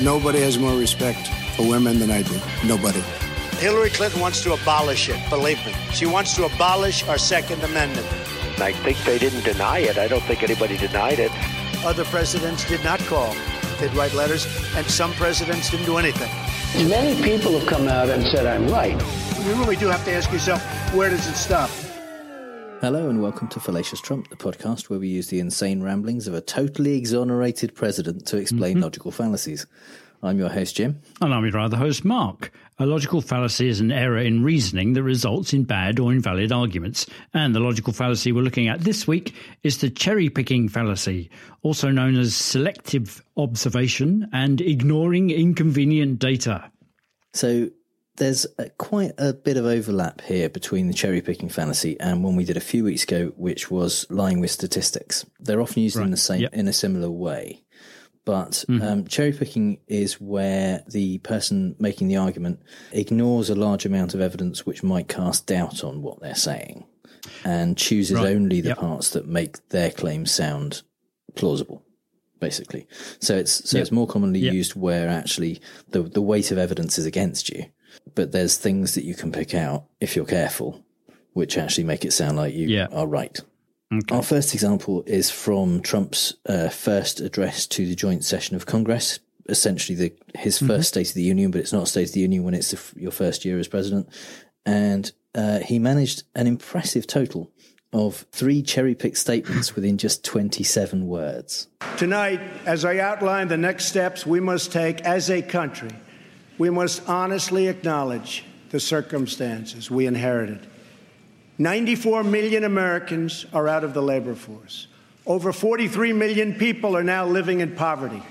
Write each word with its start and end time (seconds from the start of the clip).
Nobody 0.00 0.40
has 0.40 0.58
more 0.58 0.76
respect 0.76 1.28
for 1.56 1.66
women 1.66 1.98
than 1.98 2.10
I 2.10 2.22
do. 2.22 2.38
Nobody. 2.66 3.00
Hillary 3.58 3.88
Clinton 3.88 4.20
wants 4.20 4.42
to 4.42 4.52
abolish 4.52 5.08
it, 5.08 5.18
believe 5.30 5.64
me. 5.64 5.72
She 5.92 6.04
wants 6.04 6.36
to 6.36 6.44
abolish 6.44 7.06
our 7.08 7.16
Second 7.16 7.62
Amendment. 7.62 8.06
I 8.60 8.72
think 8.72 8.98
they 9.04 9.18
didn't 9.18 9.44
deny 9.44 9.78
it. 9.78 9.96
I 9.96 10.06
don't 10.06 10.22
think 10.24 10.42
anybody 10.42 10.76
denied 10.76 11.18
it. 11.18 11.30
Other 11.82 12.04
presidents 12.04 12.68
did 12.68 12.84
not 12.84 13.00
call. 13.00 13.34
They'd 13.80 13.94
write 13.94 14.12
letters, 14.12 14.46
and 14.76 14.86
some 14.86 15.12
presidents 15.14 15.70
didn't 15.70 15.86
do 15.86 15.96
anything. 15.96 16.30
Many 16.88 17.20
people 17.22 17.58
have 17.58 17.66
come 17.66 17.88
out 17.88 18.10
and 18.10 18.22
said 18.22 18.44
I'm 18.46 18.68
right. 18.68 19.00
You 19.46 19.54
really 19.54 19.76
do 19.76 19.86
have 19.86 20.04
to 20.04 20.12
ask 20.12 20.30
yourself, 20.30 20.62
where 20.92 21.08
does 21.08 21.26
it 21.26 21.36
stop? 21.36 21.70
Hello 22.80 23.08
and 23.08 23.22
welcome 23.22 23.48
to 23.48 23.58
Fallacious 23.60 24.00
Trump, 24.00 24.28
the 24.28 24.36
podcast 24.36 24.88
where 24.90 24.98
we 24.98 25.08
use 25.08 25.28
the 25.28 25.40
insane 25.40 25.82
ramblings 25.82 26.28
of 26.28 26.34
a 26.34 26.40
totally 26.40 26.96
exonerated 26.96 27.74
president 27.74 28.26
to 28.26 28.36
explain 28.36 28.74
Mm-hmm. 28.76 28.82
logical 28.82 29.10
fallacies. 29.10 29.66
I'm 30.22 30.38
your 30.38 30.48
host, 30.48 30.76
Jim. 30.76 31.00
And 31.20 31.32
I'm 31.34 31.44
your 31.44 31.58
other 31.58 31.76
host, 31.76 32.04
Mark. 32.04 32.50
A 32.78 32.86
logical 32.86 33.20
fallacy 33.20 33.68
is 33.68 33.80
an 33.80 33.90
error 33.92 34.18
in 34.18 34.42
reasoning 34.44 34.92
that 34.94 35.02
results 35.02 35.52
in 35.52 35.64
bad 35.64 35.98
or 35.98 36.12
invalid 36.12 36.52
arguments. 36.52 37.06
And 37.34 37.54
the 37.54 37.60
logical 37.60 37.92
fallacy 37.92 38.32
we're 38.32 38.42
looking 38.42 38.68
at 38.68 38.80
this 38.80 39.06
week 39.06 39.34
is 39.62 39.78
the 39.78 39.90
cherry 39.90 40.28
picking 40.28 40.68
fallacy, 40.68 41.30
also 41.62 41.90
known 41.90 42.16
as 42.16 42.34
selective 42.36 43.22
observation 43.36 44.28
and 44.32 44.60
ignoring 44.60 45.30
inconvenient 45.30 46.18
data. 46.18 46.70
So 47.32 47.70
there's 48.16 48.46
a, 48.58 48.68
quite 48.70 49.12
a 49.18 49.32
bit 49.32 49.56
of 49.56 49.64
overlap 49.66 50.20
here 50.22 50.48
between 50.48 50.86
the 50.88 50.94
cherry 50.94 51.20
picking 51.20 51.48
fantasy 51.48 51.98
and 52.00 52.22
one 52.24 52.36
we 52.36 52.44
did 52.44 52.56
a 52.56 52.60
few 52.60 52.84
weeks 52.84 53.04
ago, 53.04 53.32
which 53.36 53.70
was 53.70 54.06
lying 54.10 54.40
with 54.40 54.50
statistics. 54.50 55.24
They're 55.40 55.60
often 55.60 55.82
used 55.82 55.96
in 55.96 56.10
the 56.10 56.16
same 56.16 56.42
Yep. 56.42 56.54
in 56.54 56.68
a 56.68 56.72
similar 56.72 57.10
way. 57.10 57.62
But 58.24 58.64
um, 58.68 59.06
cherry 59.06 59.32
picking 59.32 59.78
is 59.86 60.20
where 60.20 60.82
the 60.88 61.18
person 61.18 61.76
making 61.78 62.08
the 62.08 62.16
argument 62.16 62.60
ignores 62.90 63.50
a 63.50 63.54
large 63.54 63.86
amount 63.86 64.14
of 64.14 64.20
evidence 64.20 64.66
which 64.66 64.82
might 64.82 65.06
cast 65.08 65.46
doubt 65.46 65.84
on 65.84 66.02
what 66.02 66.20
they're 66.20 66.34
saying 66.34 66.86
and 67.44 67.76
chooses 67.76 68.16
Right. 68.16 68.34
only 68.34 68.60
the 68.60 68.70
Yep. 68.70 68.78
parts 68.78 69.10
that 69.10 69.28
make 69.28 69.68
their 69.68 69.90
claim 69.92 70.26
sound 70.26 70.82
plausible 71.36 71.84
basically 72.40 72.86
so 73.20 73.36
it's 73.36 73.68
so 73.70 73.78
Yep. 73.78 73.82
it's 73.82 73.92
more 73.92 74.06
commonly 74.06 74.40
Yep. 74.40 74.54
used 74.54 74.74
where 74.74 75.08
actually 75.08 75.60
the 75.90 76.02
the 76.02 76.20
weight 76.20 76.50
of 76.50 76.58
evidence 76.58 76.98
is 76.98 77.06
against 77.06 77.48
you 77.48 77.64
but 78.16 78.32
there's 78.32 78.56
things 78.58 78.94
that 78.96 79.04
you 79.04 79.14
can 79.14 79.30
pick 79.30 79.54
out 79.54 79.84
if 80.00 80.16
you're 80.16 80.24
careful 80.26 80.82
which 81.34 81.56
actually 81.58 81.84
make 81.84 82.04
it 82.04 82.12
sound 82.12 82.36
like 82.36 82.54
you 82.54 82.66
Yeah. 82.66 82.88
are 82.90 83.06
right 83.06 83.38
Okay. 83.94 84.16
our 84.16 84.22
first 84.24 84.52
example 84.54 85.04
is 85.06 85.30
from 85.30 85.80
Trump's 85.82 86.34
uh, 86.48 86.70
first 86.70 87.20
address 87.20 87.66
to 87.68 87.86
the 87.86 87.94
joint 87.94 88.24
session 88.24 88.56
of 88.56 88.66
Congress. 88.66 89.20
Essentially, 89.48 89.94
the, 89.96 90.12
his 90.36 90.56
Mm-hmm. 90.56 90.66
first 90.66 90.88
State 90.88 91.08
of 91.10 91.14
the 91.14 91.22
Union, 91.22 91.52
but 91.52 91.60
it's 91.60 91.72
not 91.72 91.84
a 91.84 91.86
State 91.86 92.08
of 92.08 92.12
the 92.14 92.18
Union 92.20 92.42
when 92.42 92.52
it's 92.54 92.72
the, 92.72 93.00
your 93.00 93.12
first 93.12 93.44
year 93.44 93.60
as 93.60 93.68
president. 93.68 94.08
And 94.64 95.12
uh, 95.36 95.60
he 95.60 95.78
managed 95.78 96.24
an 96.34 96.48
impressive 96.48 97.06
total 97.06 97.52
of 97.92 98.26
three 98.32 98.60
cherry 98.60 98.96
picked 98.96 99.18
statements 99.18 99.76
within 99.76 99.98
just 99.98 100.24
27 100.24 101.06
words. 101.06 101.68
Tonight, 101.96 102.40
as 102.66 102.84
I 102.84 102.98
outline 102.98 103.46
the 103.46 103.56
next 103.56 103.84
steps 103.86 104.26
we 104.26 104.40
must 104.40 104.72
take 104.72 105.00
as 105.02 105.30
a 105.30 105.42
country, 105.42 105.90
we 106.58 106.70
must 106.70 107.08
honestly 107.08 107.68
acknowledge 107.68 108.44
the 108.70 108.80
circumstances 108.80 109.90
we 109.90 110.06
inherited. 110.06 110.66
94 111.58 112.24
million 112.24 112.64
Americans 112.64 113.46
are 113.52 113.68
out 113.68 113.84
of 113.84 113.94
the 113.94 114.02
labor 114.02 114.34
force. 114.34 114.88
Over 115.26 115.52
43 115.52 116.12
million 116.12 116.54
people 116.54 116.96
are 116.96 117.02
now 117.02 117.26
living 117.26 117.60
in 117.60 117.74
poverty, 117.74 118.22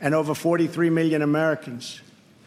and 0.00 0.14
over 0.14 0.34
43 0.34 0.90
million 0.90 1.22
Americans 1.22 2.00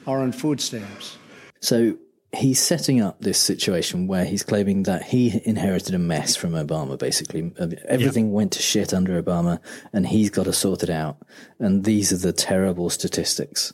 are 0.07 0.19
on 0.19 0.31
food 0.31 0.59
stamps. 0.59 1.17
So 1.61 1.97
he's 2.35 2.59
setting 2.61 3.01
up 3.01 3.19
this 3.21 3.39
situation 3.39 4.07
where 4.07 4.25
he's 4.25 4.43
claiming 4.43 4.83
that 4.83 5.03
he 5.03 5.41
inherited 5.45 5.93
a 5.95 5.99
mess 5.99 6.35
from 6.35 6.51
Obama, 6.51 6.97
basically. 6.97 7.51
Uh, 7.59 7.67
Everything 7.87 8.31
went 8.31 8.51
to 8.53 8.61
shit 8.61 8.93
under 8.93 9.21
Obama 9.21 9.59
and 9.93 10.05
he's 10.07 10.29
got 10.29 10.43
to 10.43 10.53
sort 10.53 10.83
it 10.83 10.89
out. 10.89 11.17
And 11.59 11.83
these 11.85 12.11
are 12.13 12.17
the 12.17 12.33
terrible 12.33 12.89
statistics 12.89 13.73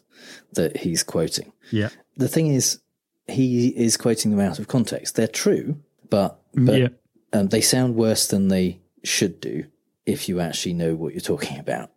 that 0.54 0.78
he's 0.78 1.04
quoting. 1.04 1.52
Yeah. 1.72 1.90
The 2.18 2.28
thing 2.28 2.48
is, 2.48 2.80
he 3.28 3.70
is 3.70 3.98
quoting 3.98 4.32
them 4.32 4.40
out 4.40 4.60
of 4.60 4.68
context. 4.68 5.16
They're 5.16 5.28
true, 5.28 5.80
but, 6.10 6.40
but 6.54 6.80
Yeah. 6.80 6.88
um, 7.34 7.48
they 7.48 7.62
sound 7.62 7.96
worse 7.96 8.28
than 8.28 8.48
they 8.50 8.80
should 9.04 9.40
do 9.40 9.66
if 10.06 10.28
you 10.28 10.40
actually 10.40 10.74
know 10.74 10.96
what 10.96 11.14
you're 11.14 11.22
talking 11.22 11.58
about. 11.60 11.92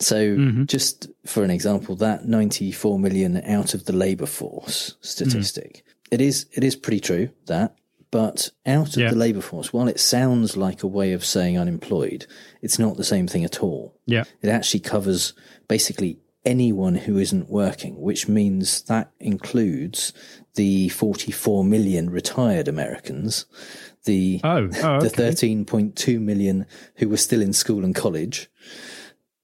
So, 0.00 0.36
just 0.66 1.08
for 1.24 1.42
an 1.42 1.50
example, 1.50 1.96
that 1.96 2.26
94 2.28 2.98
million 2.98 3.38
out 3.44 3.72
of 3.74 3.86
the 3.86 3.92
labor 3.94 4.26
force 4.26 4.96
statistic, 5.00 5.84
it 6.10 6.20
is 6.20 6.46
it 6.52 6.64
is 6.64 6.76
pretty 6.76 7.00
true 7.00 7.30
that, 7.46 7.76
but 8.10 8.50
out 8.66 8.96
of 8.96 9.02
Yeah. 9.02 9.10
the 9.10 9.16
labor 9.16 9.40
force, 9.40 9.72
while 9.72 9.88
it 9.88 10.00
sounds 10.00 10.56
like 10.56 10.82
a 10.82 10.86
way 10.88 11.12
of 11.12 11.24
saying 11.24 11.58
unemployed, 11.58 12.26
it's 12.62 12.78
not 12.78 12.96
the 12.96 13.04
same 13.04 13.26
thing 13.26 13.44
at 13.44 13.62
all. 13.62 13.94
Yeah. 14.06 14.24
It 14.42 14.48
actually 14.48 14.80
covers 14.80 15.32
basically 15.68 16.18
anyone 16.44 16.94
who 16.94 17.18
isn't 17.18 17.50
working, 17.50 18.00
which 18.00 18.28
means 18.28 18.82
that 18.82 19.10
includes 19.20 20.12
the 20.54 20.88
44 20.88 21.62
million 21.64 22.08
retired 22.08 22.68
Americans, 22.68 23.44
the 24.04 24.40
Oh, 24.42 24.68
oh, 24.82 25.00
the 25.02 25.10
13.2 25.10 26.18
million 26.20 26.64
who 26.96 27.08
were 27.10 27.16
still 27.18 27.42
in 27.42 27.52
school 27.52 27.84
and 27.84 27.94
college, 27.94 28.48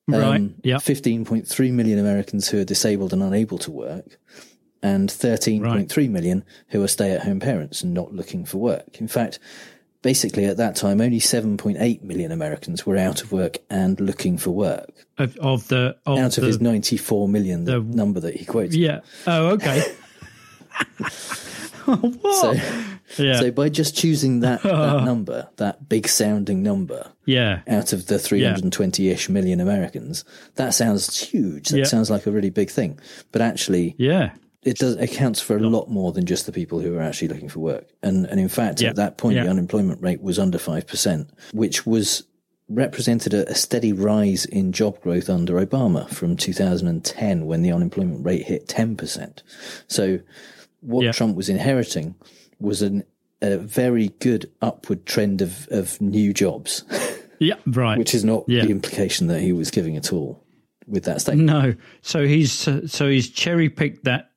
right. 0.09 0.37
um, 0.37 0.55
Yeah. 0.63 0.77
15.3 0.77 1.71
million 1.73 1.99
Americans 1.99 2.49
who 2.49 2.59
are 2.61 2.65
disabled 2.65 3.13
and 3.13 3.23
unable 3.23 3.59
to 3.59 3.71
work, 3.71 4.19
and 4.85 5.09
13.3 5.09 6.11
million 6.11 6.45
who 6.69 6.83
are 6.83 6.89
stay 6.89 7.11
at 7.13 7.23
home 7.23 7.41
parents 7.41 7.83
and 7.83 7.93
not 7.95 8.13
looking 8.13 8.45
for 8.45 8.59
work. 8.59 9.01
In 9.01 9.09
fact, 9.09 9.39
basically 10.03 10.45
at 10.45 10.59
that 10.59 10.77
time, 10.77 11.01
only 11.01 11.19
7.8 11.19 12.03
million 12.03 12.31
Americans 12.31 12.85
were 12.85 12.97
out 12.99 13.23
of 13.23 13.33
work 13.33 13.59
and 13.71 13.99
looking 13.99 14.37
for 14.37 14.51
work 14.51 14.93
Of, 15.17 15.37
of 15.39 15.67
the 15.69 15.97
of 16.05 16.19
out 16.19 16.37
of 16.37 16.43
the, 16.43 16.49
his 16.49 16.61
94 16.61 17.29
million, 17.29 17.65
the, 17.65 17.81
the- 17.81 17.97
number 17.97 18.21
that 18.21 18.37
he 18.37 18.45
quoted. 18.45 18.75
Yeah. 18.75 19.01
Oh, 19.27 19.47
okay. 19.53 19.83
what? 21.85 22.35
So, 22.37 23.23
yeah. 23.23 23.41
so 23.41 23.51
by 23.51 23.69
just 23.69 23.97
choosing 23.97 24.41
that, 24.41 24.63
that 24.65 25.05
number, 25.05 25.49
that 25.57 25.89
big 25.89 26.09
sounding 26.09 26.63
number, 26.63 27.11
yeah. 27.27 27.61
out 27.69 27.93
of 27.93 28.07
the 28.07 28.17
320-ish 28.17 29.29
million 29.29 29.61
Americans, 29.61 30.25
that 30.57 30.75
sounds 30.75 31.17
huge. 31.19 31.69
That 31.69 31.79
Yeah. 31.79 31.85
sounds 31.85 32.11
like 32.11 32.27
a 32.27 32.31
really 32.31 32.51
big 32.51 32.71
thing. 32.71 32.99
But 33.33 33.43
actually, 33.43 33.95
Yeah. 33.99 34.33
It 34.65 34.79
does 34.79 34.97
accounts 34.97 35.41
for 35.41 35.57
a 35.57 35.61
lot 35.61 35.89
more 35.91 36.11
than 36.13 36.25
just 36.27 36.47
the 36.47 36.53
people 36.53 36.81
who 36.81 36.97
are 36.97 37.03
actually 37.03 37.29
looking 37.29 37.49
for 37.49 37.61
work. 37.61 37.87
And 38.03 38.27
and 38.27 38.41
in 38.41 38.49
fact, 38.49 38.81
Yeah. 38.81 38.91
at 38.91 38.97
that 38.97 39.17
point, 39.19 39.37
Yeah. 39.37 39.45
the 39.45 39.51
unemployment 39.51 40.01
rate 40.03 40.23
was 40.23 40.39
under 40.39 40.59
five 40.59 40.87
percent, 40.87 41.31
which 41.53 41.87
was 41.87 42.25
represented 42.69 43.35
a, 43.35 43.49
a 43.51 43.55
steady 43.55 43.93
rise 43.93 44.47
in 44.47 44.73
job 44.73 44.99
growth 45.03 45.29
under 45.29 45.55
Obama 45.65 46.09
from 46.09 46.35
2010 46.35 47.45
when 47.47 47.61
the 47.63 47.71
unemployment 47.71 48.25
rate 48.25 48.45
hit 48.47 48.67
10%. 48.69 49.43
So 49.87 50.19
what 50.81 51.05
Yeah. 51.05 51.13
Trump 51.13 51.37
was 51.37 51.51
inheriting 51.51 52.15
was 52.59 52.81
an, 52.81 53.05
a 53.43 53.59
very 53.59 54.09
good 54.19 54.51
upward 54.63 55.05
trend 55.05 55.43
of, 55.43 55.69
of 55.71 56.01
new 56.01 56.33
jobs, 56.33 56.85
Yeah. 57.39 57.57
Right. 57.67 57.99
which 57.99 58.15
is 58.15 58.25
not 58.25 58.47
the 58.47 58.61
implication 58.71 59.27
that 59.27 59.43
he 59.43 59.53
was 59.53 59.71
giving 59.71 59.95
at 59.99 60.11
all 60.11 60.43
with 60.87 61.05
that 61.05 61.21
statement. 61.21 61.47
No. 61.47 61.75
So 62.01 62.27
he's 62.27 62.51
so 62.53 63.09
he's 63.11 63.29
cherry 63.29 63.69
picked 63.69 64.05
that 64.05 64.31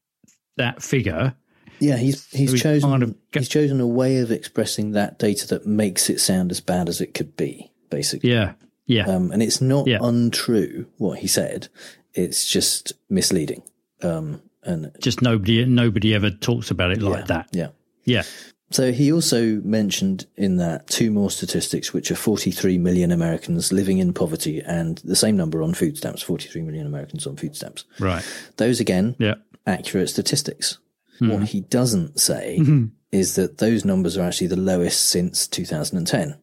that 0.57 0.81
figure. 0.83 1.35
Yeah, 1.79 1.97
he's 1.97 2.25
he's 2.31 2.51
So 2.51 2.57
chosen 2.57 2.89
kind 2.89 3.03
of 3.03 3.15
get- 3.31 3.41
he's 3.41 3.49
chosen 3.49 3.79
a 3.79 3.87
way 3.87 4.17
of 4.17 4.31
expressing 4.31 4.91
that 4.91 5.19
data 5.19 5.47
that 5.47 5.65
makes 5.65 6.09
it 6.09 6.19
sound 6.19 6.51
as 6.51 6.59
bad 6.59 6.89
as 6.89 7.01
it 7.01 7.13
could 7.13 7.35
be, 7.37 7.71
basically. 7.89 8.31
Yeah. 8.31 8.53
Yeah. 8.87 9.05
Um, 9.07 9.31
and 9.31 9.43
it's 9.43 9.61
not 9.61 9.85
Yeah. 9.87 9.99
untrue 10.01 10.87
what 10.97 11.19
he 11.19 11.27
said; 11.27 11.67
it's 12.13 12.45
just 12.45 12.93
misleading. 13.09 13.61
Um, 14.01 14.41
and 14.63 14.91
Just 15.01 15.21
nobody 15.21 15.65
nobody 15.65 16.13
ever 16.15 16.29
talks 16.31 16.71
about 16.71 16.91
it 16.91 17.01
like 17.01 17.19
yeah, 17.21 17.25
that. 17.25 17.49
Yeah. 17.53 17.67
Yeah. 18.05 18.23
So 18.69 18.91
he 18.91 19.13
also 19.13 19.61
mentioned 19.63 20.25
in 20.35 20.57
that 20.57 20.87
two 20.87 21.09
more 21.09 21.31
statistics, 21.31 21.93
which 21.93 22.11
are 22.11 22.15
43 22.17 22.77
million 22.77 23.13
Americans 23.13 23.71
living 23.71 23.99
in 23.99 24.11
poverty 24.13 24.61
and 24.65 24.97
the 25.05 25.15
same 25.15 25.37
number 25.37 25.63
on 25.63 25.73
food 25.73 25.95
stamps, 25.97 26.21
43 26.21 26.63
million 26.63 26.85
Americans 26.85 27.25
on 27.25 27.37
food 27.37 27.55
stamps. 27.55 27.85
Right. 27.97 28.25
Those 28.57 28.81
again, 28.81 29.15
Yeah. 29.19 29.35
Accurate 29.67 30.09
statistics. 30.09 30.79
What 31.19 31.39
hmm. 31.39 31.43
he 31.43 31.61
doesn't 31.61 32.19
say 32.19 32.57
hmm. 32.63 32.85
is 33.11 33.35
that 33.35 33.57
those 33.57 33.83
numbers 33.85 34.17
are 34.17 34.25
actually 34.27 34.47
the 34.47 34.55
lowest 34.55 35.09
since 35.09 35.47
2010, 35.47 36.39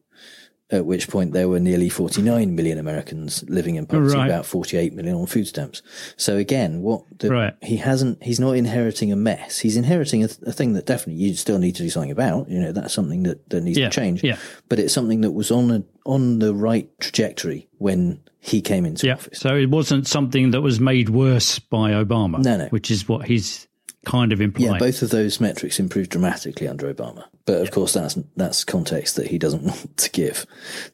at 0.71 0.85
which 0.85 1.09
point 1.09 1.32
there 1.32 1.49
were 1.49 1.61
nearly 1.61 1.88
49 1.88 2.56
million 2.56 2.79
Americans 2.79 3.44
living 3.49 3.76
in 3.76 3.87
poverty, 3.87 4.17
Right. 4.17 4.26
about 4.26 4.47
48 4.47 4.93
million 4.94 5.15
on 5.15 5.26
food 5.26 5.47
stamps. 5.47 5.81
So 6.17 6.37
again, 6.37 6.81
what 6.82 7.05
the, 7.21 7.29
Right. 7.31 7.55
he 7.62 7.76
hasn't, 7.76 8.21
he's 8.25 8.41
not 8.41 8.56
inheriting 8.56 9.12
a 9.12 9.17
mess. 9.17 9.61
He's 9.61 9.76
inheriting 9.76 10.25
a, 10.25 10.29
a 10.47 10.53
thing 10.53 10.73
that 10.73 10.87
definitely 10.87 11.23
you 11.23 11.35
still 11.35 11.59
need 11.61 11.76
to 11.76 11.82
do 11.85 11.91
something 11.91 12.11
about. 12.11 12.50
You 12.50 12.59
know, 12.61 12.73
that's 12.73 12.94
something 12.94 13.23
that, 13.25 13.49
that 13.50 13.61
needs 13.62 13.79
Yeah, 13.79 13.91
to 13.91 13.94
change. 13.94 14.25
yeah. 14.25 14.38
But 14.69 14.81
it's 14.81 14.94
something 14.94 15.21
that 15.21 15.32
was 15.32 15.53
on 15.53 15.71
a, 15.71 15.85
on 16.05 16.41
the 16.41 16.53
right 16.53 16.88
trajectory 16.99 17.69
when 17.79 18.21
he 18.46 18.61
came 18.61 18.85
into 18.85 19.06
Yeah. 19.06 19.14
office. 19.14 19.38
So 19.41 19.56
it 19.56 19.70
wasn't 19.70 20.06
something 20.06 20.50
that 20.50 20.61
was 20.61 20.79
made 20.79 21.08
worse 21.08 21.58
by 21.58 21.93
Obama. 21.93 22.44
No, 22.44 22.58
no. 22.58 22.67
Which 22.67 22.91
is 22.91 23.08
what 23.08 23.26
he's 23.26 23.67
kind 24.05 24.32
of 24.35 24.41
implying. 24.43 24.73
Yeah, 24.75 24.79
both 24.79 25.00
of 25.00 25.08
those 25.08 25.41
metrics 25.41 25.81
improved 25.81 26.11
dramatically 26.11 26.69
under 26.69 26.93
Obama. 26.93 27.25
But 27.46 27.62
of 27.62 27.70
course, 27.70 27.94
that's 27.94 28.19
that's 28.37 28.62
context 28.62 29.17
that 29.17 29.29
he 29.29 29.38
doesn't 29.38 29.62
want 29.70 29.96
to 29.96 30.11
give 30.11 30.44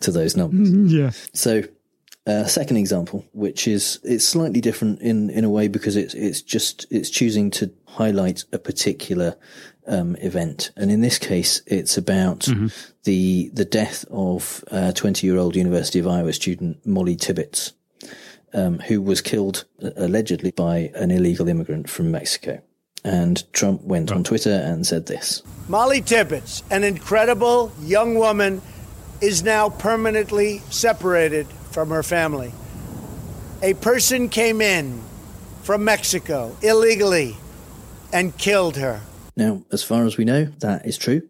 to 0.01 0.13
those 0.13 0.37
numbers. 0.37 0.71
Yeah. 0.93 1.11
So, 1.35 1.65
uh, 2.25 2.45
second 2.45 2.77
example, 2.77 3.25
which 3.33 3.67
is 3.67 3.99
it's 4.05 4.25
slightly 4.25 4.61
different 4.61 5.01
in 5.01 5.29
in 5.31 5.43
a 5.45 5.51
way 5.51 5.67
because 5.67 5.97
it's 5.97 6.15
it's 6.15 6.43
just 6.43 6.87
it's 6.91 7.11
choosing 7.11 7.51
to 7.53 7.73
highlight 7.87 8.45
a 8.53 8.59
particular 8.59 9.35
um, 9.87 10.17
event, 10.17 10.71
and 10.77 10.91
in 10.91 11.01
this 11.01 11.19
case, 11.19 11.63
it's 11.67 11.97
about 11.97 12.49
the 13.05 13.51
the 13.53 13.65
death 13.65 14.05
of 14.11 14.65
twenty 14.95 15.27
year 15.27 15.39
old 15.39 15.57
University 15.57 15.99
of 15.99 16.07
Iowa 16.07 16.33
student 16.33 16.85
Molly 16.87 17.17
Tibbetts, 17.17 17.73
um, 18.53 18.79
who 18.81 19.01
was 19.01 19.21
killed 19.21 19.65
uh, 19.83 19.91
allegedly 19.97 20.51
by 20.51 20.91
an 20.95 21.11
illegal 21.11 21.49
immigrant 21.49 21.89
from 21.89 22.11
Mexico. 22.11 22.61
And 23.03 23.51
Trump 23.55 23.83
went 23.83 24.13
on 24.13 24.25
Twitter 24.25 24.53
and 24.53 24.87
said 24.87 25.07
this. 25.07 25.43
Molly 25.69 26.03
Tibbetts, 26.03 26.63
an 26.71 26.85
incredible 26.85 27.73
young 27.81 28.15
woman, 28.17 28.61
is 29.23 29.43
now 29.43 29.71
permanently 29.71 30.59
separated 30.69 31.47
from 31.71 31.89
her 31.89 32.03
family. 32.03 32.53
A 33.63 33.75
person 33.75 34.29
came 34.29 34.61
in 34.61 35.01
from 35.63 35.85
Mexico 35.85 36.55
illegally 36.61 37.37
and 38.13 38.37
killed 38.37 38.77
her. 38.77 39.01
Now, 39.37 39.65
as 39.73 39.83
far 39.83 40.05
as 40.07 40.17
we 40.17 40.25
know, 40.25 40.45
that 40.61 40.87
is 40.87 40.99
true. 40.99 41.23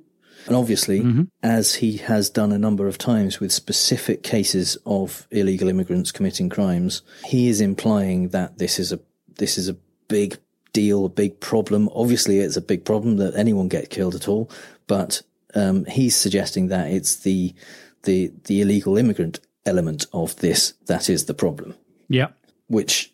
And 0.46 0.56
obviously, 0.56 1.26
as 1.42 1.74
he 1.76 1.98
has 1.98 2.30
done 2.30 2.50
a 2.50 2.58
number 2.58 2.88
of 2.88 2.96
times 2.96 3.40
with 3.40 3.52
specific 3.52 4.22
cases 4.22 4.78
of 4.86 5.26
illegal 5.30 5.68
immigrants 5.68 6.10
committing 6.12 6.48
crimes, 6.48 7.02
he 7.26 7.48
is 7.48 7.60
implying 7.60 8.30
that 8.30 8.58
this 8.58 8.78
is 8.78 8.90
a 8.92 9.00
this 9.36 9.58
is 9.58 9.68
a 9.68 9.76
big 10.08 10.38
deal, 10.72 11.04
a 11.04 11.08
big 11.10 11.40
problem. 11.40 11.90
Obviously, 11.94 12.38
it's 12.38 12.56
a 12.56 12.60
big 12.62 12.84
problem 12.84 13.16
that 13.18 13.36
anyone 13.36 13.68
get 13.68 13.90
killed 13.90 14.14
at 14.14 14.28
all, 14.28 14.50
but 14.86 15.22
um, 15.54 15.84
he's 15.84 16.16
suggesting 16.16 16.68
that 16.68 16.90
it's 16.90 17.16
the 17.16 17.54
the 18.04 18.32
the 18.44 18.62
illegal 18.62 18.96
immigrant 18.96 19.40
element 19.66 20.06
of 20.14 20.34
this 20.36 20.72
that 20.86 21.10
is 21.10 21.26
the 21.26 21.34
problem 21.34 21.74
Yeah. 22.08 22.28
which 22.66 23.12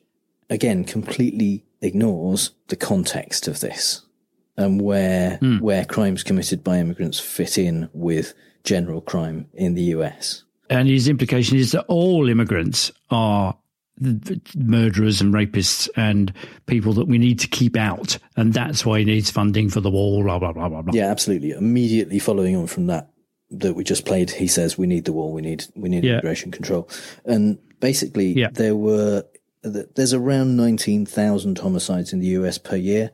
again 0.48 0.84
completely 0.84 1.64
ignores 1.80 2.52
the 2.68 2.76
context 2.76 3.48
of 3.48 3.58
this 3.58 4.02
and 4.56 4.80
where 4.80 5.36
hmm. 5.36 5.58
where 5.58 5.84
crimes 5.84 6.22
committed 6.22 6.64
by 6.64 6.78
immigrants 6.78 7.20
fit 7.20 7.58
in 7.58 7.88
with 7.92 8.34
general 8.64 9.00
crime 9.00 9.48
in 9.54 9.74
the 9.74 9.82
US. 9.82 10.44
And 10.68 10.88
his 10.88 11.08
implication 11.08 11.56
is 11.56 11.72
that 11.72 11.84
all 11.86 12.28
immigrants 12.28 12.90
are 13.10 13.56
murderers 14.54 15.20
and 15.20 15.32
rapists 15.32 15.88
and 15.96 16.32
people 16.66 16.92
that 16.94 17.06
we 17.06 17.18
need 17.18 17.38
to 17.40 17.48
keep 17.48 17.76
out. 17.76 18.18
And 18.36 18.52
that's 18.52 18.84
why 18.84 18.98
he 18.98 19.04
needs 19.04 19.30
funding 19.30 19.70
for 19.70 19.80
the 19.80 19.90
wall, 19.90 20.22
blah, 20.22 20.38
blah, 20.38 20.52
blah, 20.52 20.68
blah, 20.68 20.82
blah. 20.82 20.92
Yeah, 20.94 21.06
absolutely. 21.06 21.52
Immediately 21.52 22.18
following 22.18 22.56
on 22.56 22.66
from 22.66 22.86
that 22.88 23.10
that 23.50 23.74
we 23.74 23.84
just 23.84 24.04
played, 24.04 24.30
he 24.30 24.48
says 24.48 24.76
we 24.76 24.86
need 24.86 25.04
the 25.04 25.12
wall, 25.12 25.32
we 25.32 25.40
need 25.40 25.66
we 25.74 25.88
need 25.88 26.04
Yeah. 26.04 26.14
immigration 26.14 26.50
control. 26.50 26.88
And 27.24 27.58
basically 27.80 28.32
Yeah. 28.32 28.50
there 28.52 28.76
were 28.76 29.24
there's 29.62 30.14
around 30.14 30.56
19,000 30.56 31.58
homicides 31.58 32.12
in 32.12 32.20
the 32.20 32.28
US 32.28 32.56
per 32.58 32.76
year. 32.76 33.10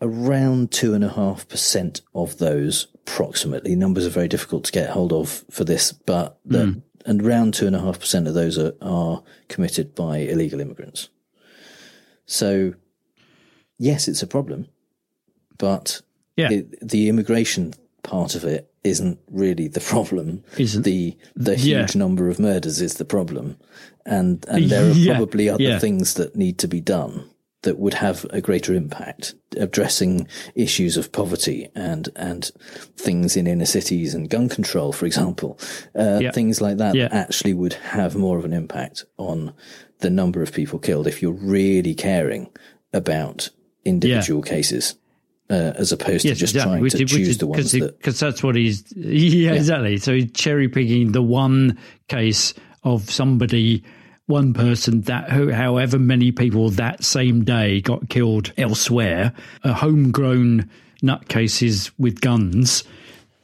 Around 0.00 0.70
two 0.70 0.94
and 0.94 1.02
a 1.02 1.08
half 1.08 1.48
percent 1.48 2.02
of 2.14 2.38
those, 2.38 2.86
approximately, 2.94 3.74
numbers 3.74 4.06
are 4.06 4.10
very 4.10 4.28
difficult 4.28 4.64
to 4.64 4.72
get 4.72 4.90
hold 4.90 5.12
of 5.12 5.44
for 5.50 5.64
this, 5.64 5.90
but 5.92 6.38
the, 6.44 6.66
hmm. 6.66 6.78
and 7.04 7.20
around 7.22 7.54
two 7.54 7.66
and 7.66 7.74
a 7.74 7.80
half 7.80 7.98
percent 7.98 8.28
of 8.28 8.34
those 8.34 8.56
are, 8.58 8.74
are 8.80 9.22
committed 9.48 9.96
by 9.96 10.18
illegal 10.18 10.60
immigrants. 10.60 11.08
So, 12.26 12.74
yes, 13.78 14.06
it's 14.06 14.22
a 14.22 14.26
problem, 14.28 14.68
but 15.58 16.00
Yeah. 16.36 16.50
it, 16.52 16.88
the 16.88 17.08
immigration 17.08 17.74
part 18.04 18.36
of 18.36 18.44
it 18.44 18.70
isn't 18.84 19.18
really 19.28 19.66
the 19.66 19.80
problem. 19.80 20.44
Isn't. 20.56 20.82
the 20.82 21.16
the 21.34 21.56
Yeah. 21.58 21.78
huge 21.80 21.96
number 21.96 22.28
of 22.28 22.38
murders 22.38 22.80
is 22.80 22.94
the 22.94 23.04
problem, 23.04 23.56
and 24.06 24.44
and 24.48 24.64
there 24.70 24.88
are 24.88 24.92
Yeah. 24.92 25.16
probably 25.16 25.48
other 25.48 25.62
Yeah. 25.62 25.78
things 25.80 26.14
that 26.14 26.36
need 26.36 26.58
to 26.58 26.68
be 26.68 26.80
done 26.80 27.24
that 27.62 27.78
would 27.78 27.94
have 27.94 28.24
a 28.30 28.40
greater 28.40 28.72
impact, 28.72 29.34
addressing 29.56 30.28
issues 30.54 30.96
of 30.96 31.10
poverty 31.10 31.68
and 31.74 32.08
and 32.14 32.50
things 32.96 33.36
in 33.36 33.46
inner 33.46 33.66
cities 33.66 34.14
and 34.14 34.30
gun 34.30 34.48
control, 34.48 34.92
for 34.92 35.06
example, 35.06 35.58
uh, 35.98 36.20
Yeah. 36.22 36.30
things 36.30 36.60
like 36.60 36.76
that 36.78 36.94
Yeah. 36.94 37.08
that 37.08 37.14
actually 37.14 37.54
would 37.54 37.74
have 37.74 38.14
more 38.14 38.38
of 38.38 38.44
an 38.44 38.52
impact 38.52 39.04
on 39.16 39.52
the 40.00 40.10
number 40.10 40.40
of 40.42 40.52
people 40.52 40.78
killed 40.78 41.06
if 41.08 41.20
you're 41.20 41.32
really 41.32 41.94
caring 41.94 42.48
about 42.92 43.50
individual 43.84 44.42
cases. 44.42 44.94
Uh, 45.50 45.72
as 45.76 45.92
opposed 45.92 46.26
to 46.26 46.34
just 46.34 46.54
trying 46.54 46.86
to 46.86 47.04
choose 47.06 47.38
the 47.38 47.46
ones 47.46 47.72
that 47.72 47.96
because 47.96 48.20
that's 48.20 48.42
what 48.42 48.54
he's 48.54 48.84
yeah, 48.96 49.52
exactly. 49.52 49.96
So 49.96 50.12
he's 50.12 50.30
cherry 50.32 50.68
picking 50.68 51.12
the 51.12 51.22
one 51.22 51.78
case 52.08 52.52
of 52.84 53.10
somebody, 53.10 53.82
one 54.28 54.52
person 54.52 55.00
that 55.02 55.30
however 55.30 55.98
many 55.98 56.30
people 56.32 56.70
that 56.70 57.02
same 57.02 57.44
day 57.44 57.80
got 57.80 58.08
killed 58.08 58.52
elsewhere, 58.58 59.32
a 59.64 59.72
homegrown 59.72 60.70
nutcases 61.02 61.90
with 61.98 62.20
guns. 62.20 62.84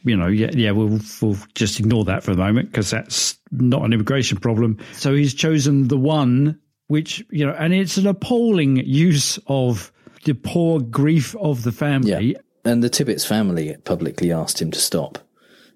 You 0.05 0.17
know, 0.17 0.27
yeah, 0.27 0.51
yeah, 0.53 0.73
we'll, 0.73 1.01
we'll 1.23 1.39
just 1.55 1.81
ignore 1.81 2.05
that 2.05 2.23
for 2.23 2.33
the 2.33 2.37
moment 2.37 2.71
because 2.71 2.91
that's 2.91 3.39
not 3.51 3.83
an 3.83 3.95
immigration 3.95 4.39
problem. 4.39 4.79
So 4.93 5.15
he's 5.15 5.33
chosen 5.33 5.89
the 5.89 5.97
one 5.97 6.61
which 6.89 7.25
you 7.31 7.47
know, 7.47 7.55
and 7.59 7.73
it's 7.73 7.97
an 7.97 8.07
appalling 8.07 8.77
use 8.77 9.39
of 9.47 9.91
the 10.25 10.35
poor 10.35 10.81
grief 10.81 11.35
of 11.37 11.63
the 11.63 11.73
family. 11.73 12.33
Yeah. 12.33 12.39
And 12.67 12.83
the 12.83 12.91
Tibbetts 12.91 13.25
family 13.25 13.77
publicly 13.85 14.33
asked 14.33 14.61
him 14.61 14.71
to 14.71 14.79
stop 14.79 15.19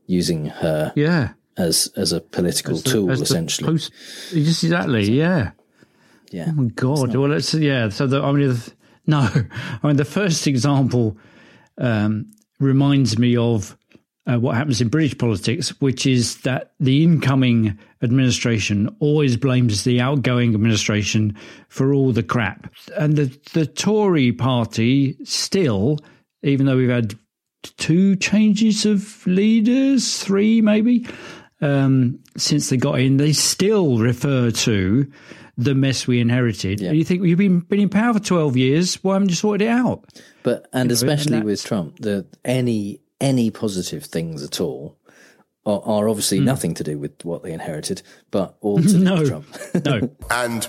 using 0.06 0.46
her 0.46 0.92
Yeah. 0.96 1.32
As 1.58 1.92
as 1.96 2.12
a 2.12 2.20
political 2.20 2.74
As 2.74 2.82
the- 2.82 2.90
tool, 2.90 3.10
essentially. 3.10 3.68
Post, 3.68 3.92
just 4.30 4.64
exactly. 4.64 5.10
Yeah. 5.10 5.50
yeah. 6.30 6.46
Oh 6.48 6.52
my 6.62 6.70
God. 6.70 7.14
Well, 7.14 7.32
it's 7.32 7.52
yeah. 7.54 7.88
So 7.90 8.06
the 8.06 8.22
I 8.22 8.32
mean, 8.32 8.48
the, 8.48 8.72
no. 9.06 9.28
I 9.82 9.86
mean, 9.86 9.96
the 9.96 10.04
first 10.04 10.46
example 10.46 11.16
um, 11.78 12.30
reminds 12.60 13.18
me 13.18 13.36
of 13.36 13.76
uh, 14.26 14.38
what 14.38 14.56
happens 14.56 14.80
in 14.80 14.88
British 14.88 15.16
politics, 15.16 15.70
which 15.80 16.06
is 16.06 16.42
that 16.42 16.72
the 16.78 17.02
incoming 17.02 17.78
administration 18.02 18.94
always 19.00 19.36
blames 19.36 19.84
the 19.84 20.00
outgoing 20.00 20.54
administration 20.54 21.36
for 21.68 21.92
all 21.92 22.12
the 22.12 22.22
crap, 22.22 22.72
and 22.96 23.16
the 23.16 23.36
the 23.54 23.66
Tory 23.66 24.32
party 24.32 25.16
still, 25.24 25.98
even 26.42 26.66
though 26.66 26.76
we've 26.76 26.90
had 26.90 27.18
two 27.76 28.14
changes 28.16 28.86
of 28.86 29.26
leaders, 29.26 30.22
three 30.22 30.60
maybe, 30.60 31.06
um, 31.60 32.18
since 32.36 32.68
they 32.70 32.76
got 32.76 33.00
in, 33.00 33.16
they 33.16 33.32
still 33.32 33.98
refer 33.98 34.50
to 34.50 35.10
the 35.56 35.74
mess 35.74 36.06
we 36.06 36.20
inherited. 36.20 36.80
And 36.82 36.96
you 36.96 37.04
think 37.04 37.24
you've 37.24 37.38
been 37.38 37.60
been 37.60 37.80
in 37.80 37.88
power 37.88 38.14
for 38.14 38.20
twelve 38.20 38.56
years? 38.56 39.02
Why 39.02 39.14
haven't 39.14 39.30
you 39.30 39.34
sorted 39.36 39.66
it 39.66 39.70
out? 39.70 40.04
But 40.42 40.68
and 40.72 40.90
especially 40.92 41.36
and 41.36 41.44
with 41.44 41.64
Trump, 41.64 41.98
the 42.00 42.26
any 42.44 43.00
any 43.20 43.50
positive 43.50 44.04
things 44.04 44.42
at 44.42 44.60
all 44.60 44.96
are, 45.66 45.82
are 45.84 46.08
obviously 46.08 46.40
nothing 46.40 46.74
to 46.74 46.84
do 46.84 46.98
with 46.98 47.24
what 47.24 47.42
they 47.42 47.52
inherited, 47.52 48.02
but 48.30 48.56
all 48.60 48.78
to 48.78 48.88
do. 48.88 48.98
No. 49.04 49.14
with 49.16 49.28
Trump. 49.28 49.46
No. 49.84 50.10
And 50.30 50.68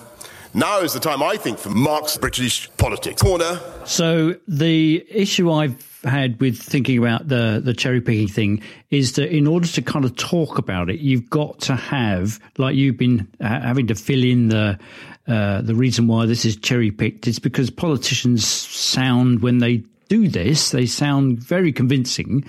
now 0.53 0.79
is 0.79 0.93
the 0.93 0.99
time, 0.99 1.21
I 1.21 1.37
think, 1.37 1.59
for 1.59 1.69
Mark's 1.69 2.17
British 2.17 2.69
politics 2.77 3.21
corner. 3.21 3.59
So 3.85 4.35
the 4.47 5.05
issue 5.09 5.51
I've 5.51 5.75
had 6.03 6.39
with 6.39 6.57
thinking 6.57 6.97
about 6.97 7.27
the 7.27 7.61
the 7.63 7.73
cherry 7.73 8.01
picking 8.01 8.27
thing 8.27 8.61
is 8.89 9.13
that 9.13 9.35
in 9.35 9.47
order 9.47 9.67
to 9.67 9.81
kind 9.81 10.05
of 10.05 10.15
talk 10.15 10.57
about 10.57 10.89
it, 10.89 10.99
you've 10.99 11.29
got 11.29 11.59
to 11.61 11.75
have 11.75 12.39
like 12.57 12.75
you've 12.75 12.97
been 12.97 13.27
ha- 13.41 13.59
having 13.61 13.87
to 13.87 13.95
fill 13.95 14.23
in 14.23 14.49
the 14.49 14.79
uh, 15.27 15.61
the 15.61 15.75
reason 15.75 16.07
why 16.07 16.25
this 16.25 16.45
is 16.45 16.55
cherry 16.55 16.91
picked. 16.91 17.27
It's 17.27 17.39
because 17.39 17.69
politicians 17.69 18.47
sound 18.47 19.41
when 19.41 19.59
they 19.59 19.83
do 20.07 20.27
this, 20.27 20.71
they 20.71 20.85
sound 20.85 21.39
very 21.39 21.71
convincing. 21.71 22.45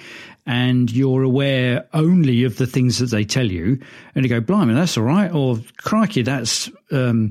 and 0.47 0.91
you're 0.91 1.23
aware 1.23 1.87
only 1.93 2.45
of 2.45 2.57
the 2.57 2.67
things 2.67 2.99
that 2.99 3.11
they 3.11 3.25
tell 3.25 3.47
you, 3.47 3.79
and 4.15 4.25
you 4.25 4.29
go, 4.29 4.41
"Blimey, 4.41 4.75
that's 4.75 4.97
all 4.97 5.05
right," 5.05 5.31
or 5.33 5.59
"Crikey, 5.77 6.23
that's." 6.23 6.71
Um, 6.91 7.31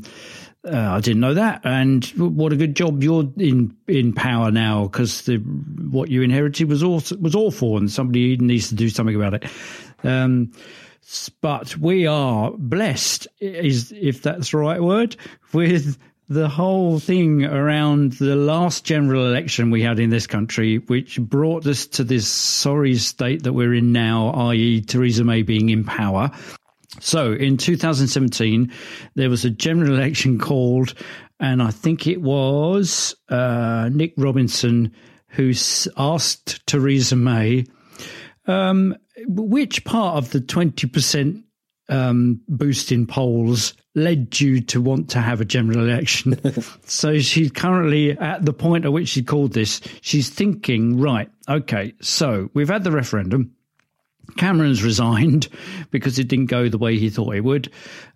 uh, 0.72 0.96
I 0.96 1.00
didn't 1.00 1.22
know 1.22 1.34
that, 1.34 1.62
and 1.64 2.06
what 2.16 2.54
a 2.54 2.56
good 2.56 2.76
job 2.76 3.04
you're 3.04 3.30
in 3.38 3.76
in 3.88 4.14
power 4.14 4.52
now 4.52 4.84
because 4.84 5.28
what 5.28 6.10
you 6.10 6.22
inherited 6.22 6.70
was 6.70 6.84
all 6.84 7.02
was 7.20 7.36
awful, 7.36 7.78
and 7.78 7.92
somebody 7.92 8.38
needs 8.38 8.70
to 8.70 8.76
do 8.76 8.90
something 8.90 9.16
about 9.16 9.34
it. 9.34 9.46
Um, 10.04 10.52
but 11.42 11.76
we 11.78 12.08
are 12.08 12.52
blessed, 12.52 13.28
is 13.40 13.92
if 13.96 14.22
that's 14.22 14.52
the 14.52 14.58
right 14.58 14.82
word, 14.82 15.16
with 15.54 15.98
the 16.30 16.48
whole 16.48 17.00
thing 17.00 17.44
around 17.44 18.14
the 18.14 18.36
last 18.36 18.86
general 18.86 19.26
election 19.26 19.72
we 19.72 19.82
had 19.82 20.00
in 20.00 20.12
this 20.12 20.28
country, 20.28 20.78
which 20.78 21.20
brought 21.20 21.66
us 21.66 21.88
to 21.88 22.04
this 22.04 22.28
sorry 22.28 22.96
state 22.96 23.44
that 23.44 23.54
we're 23.54 23.74
in 23.74 23.92
now, 23.92 24.30
i.e., 24.50 24.82
Theresa 24.82 25.24
May 25.24 25.42
being 25.42 25.70
in 25.70 25.84
power. 25.84 26.32
So 27.00 27.34
in 27.34 27.58
2017, 27.58 28.72
there 29.16 29.30
was 29.30 29.46
a 29.46 29.50
general 29.50 29.94
election 29.94 30.40
called, 30.40 30.94
and 31.40 31.62
I 31.62 31.72
think 31.72 32.08
it 32.08 32.22
was 32.22 33.16
uh, 33.30 33.90
Nick 33.92 34.14
Robinson 34.18 34.94
who 35.30 35.54
asked 35.98 36.66
Theresa 36.66 37.16
May 37.16 37.66
um, 38.48 38.96
which 39.28 39.86
part 39.86 40.18
of 40.18 40.32
the 40.32 40.40
20% 40.40 41.44
um, 41.90 42.42
boost 42.48 42.92
in 42.92 43.06
polls 43.06 43.74
led 43.96 44.40
you 44.40 44.62
to 44.62 44.82
want 44.82 45.10
to 45.12 45.20
have 45.20 45.42
a 45.42 45.46
general 45.46 45.80
election. 45.80 46.40
so 46.86 47.20
she's 47.20 47.52
currently 47.52 48.18
at 48.18 48.46
the 48.46 48.54
point 48.54 48.86
at 48.86 48.94
which 48.94 49.10
she 49.10 49.24
called 49.24 49.54
this, 49.54 49.82
she's 50.02 50.30
thinking, 50.30 51.00
right, 51.00 51.30
okay, 51.48 51.94
so 52.02 52.50
we've 52.54 52.70
had 52.70 52.84
the 52.84 52.92
referendum. 52.92 53.54
Cameron's 54.38 54.84
resigned 54.84 55.48
because 55.92 56.20
it 56.20 56.28
didn't 56.28 56.48
go 56.48 56.70
the 56.70 56.78
way 56.78 56.98
he 56.98 57.10
thought 57.10 57.36
it 57.36 57.44
would. 57.44 57.72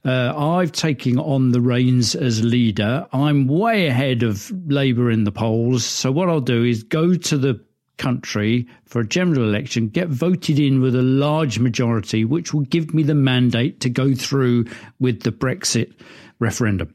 Uh, 0.06 0.34
I've 0.36 0.72
taken 0.72 1.20
on 1.20 1.52
the 1.52 1.62
reins 1.62 2.16
as 2.16 2.44
leader. 2.44 3.08
I'm 3.14 3.48
way 3.48 3.88
ahead 3.88 4.24
of 4.24 4.52
Labour 4.68 5.10
in 5.10 5.24
the 5.24 5.32
polls. 5.32 5.86
So 5.86 6.12
what 6.12 6.30
I'll 6.30 6.42
do 6.42 6.64
is 6.64 6.84
go 6.84 7.16
to 7.16 7.38
the 7.38 7.64
country 7.98 8.68
for 8.86 9.02
a 9.02 9.08
general 9.08 9.44
election, 9.44 9.88
get 9.88 10.08
voted 10.08 10.60
in 10.60 10.82
with 10.82 10.96
a 10.96 11.02
large 11.02 11.60
majority, 11.60 12.26
which 12.26 12.54
will 12.54 12.66
give 12.66 12.94
me 12.94 13.04
the 13.04 13.16
mandate 13.16 13.80
to 13.82 13.90
go 13.90 14.14
through 14.14 14.66
with 15.00 15.22
the 15.22 15.32
Brexit 15.32 15.94
referendum, 16.40 16.94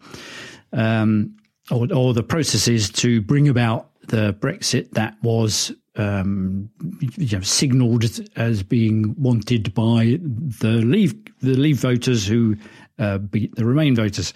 um, 0.72 1.36
or, 1.70 1.86
or 1.94 2.14
the 2.14 2.22
processes 2.22 2.90
to 2.90 3.22
bring 3.22 3.48
about 3.48 3.90
the 4.08 4.34
Brexit 4.34 4.90
that 4.92 5.16
was 5.22 5.72
um, 5.98 6.70
you 7.00 7.36
know, 7.36 7.42
signalled 7.42 8.04
as 8.36 8.62
being 8.62 9.14
wanted 9.18 9.74
by 9.74 10.18
the 10.20 10.80
Leave 10.84 11.14
the 11.40 11.54
Leave 11.54 11.78
voters 11.78 12.26
who 12.26 12.56
uh, 12.98 13.18
beat 13.18 13.54
the 13.56 13.64
Remain 13.64 13.94
voters. 13.94 14.32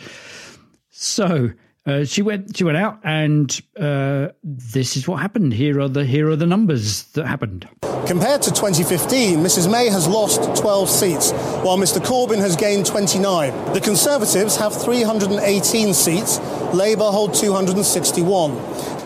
So 0.90 1.52
uh, 1.85 2.05
she 2.05 2.23
went. 2.23 2.57
She 2.57 2.65
went 2.65 2.77
out, 2.77 3.01
and 3.03 3.61
uh, 3.79 4.29
this 4.45 4.97
is 4.97 5.09
what 5.09 5.21
happened. 5.21 5.53
Here 5.53 5.81
are 5.81 5.89
the 5.89 6.05
here 6.05 6.31
are 6.31 6.37
the 6.37 6.47
numbers 6.47 7.05
that 7.15 7.27
happened. 7.27 7.69
Compared 8.07 8.43
to 8.43 8.51
2015, 8.51 9.39
Mrs 9.39 9.71
May 9.71 9.89
has 9.89 10.07
lost 10.07 10.43
12 10.61 10.89
seats, 10.89 11.33
while 11.62 11.79
Mr 11.79 11.99
Corbyn 11.99 12.39
has 12.39 12.57
gained 12.57 12.87
29. 12.87 13.73
The 13.73 13.81
Conservatives 13.81 14.57
have 14.57 14.75
318 14.81 15.95
seats. 15.95 16.39
Labour 16.73 17.11
hold 17.11 17.35
261. 17.35 18.55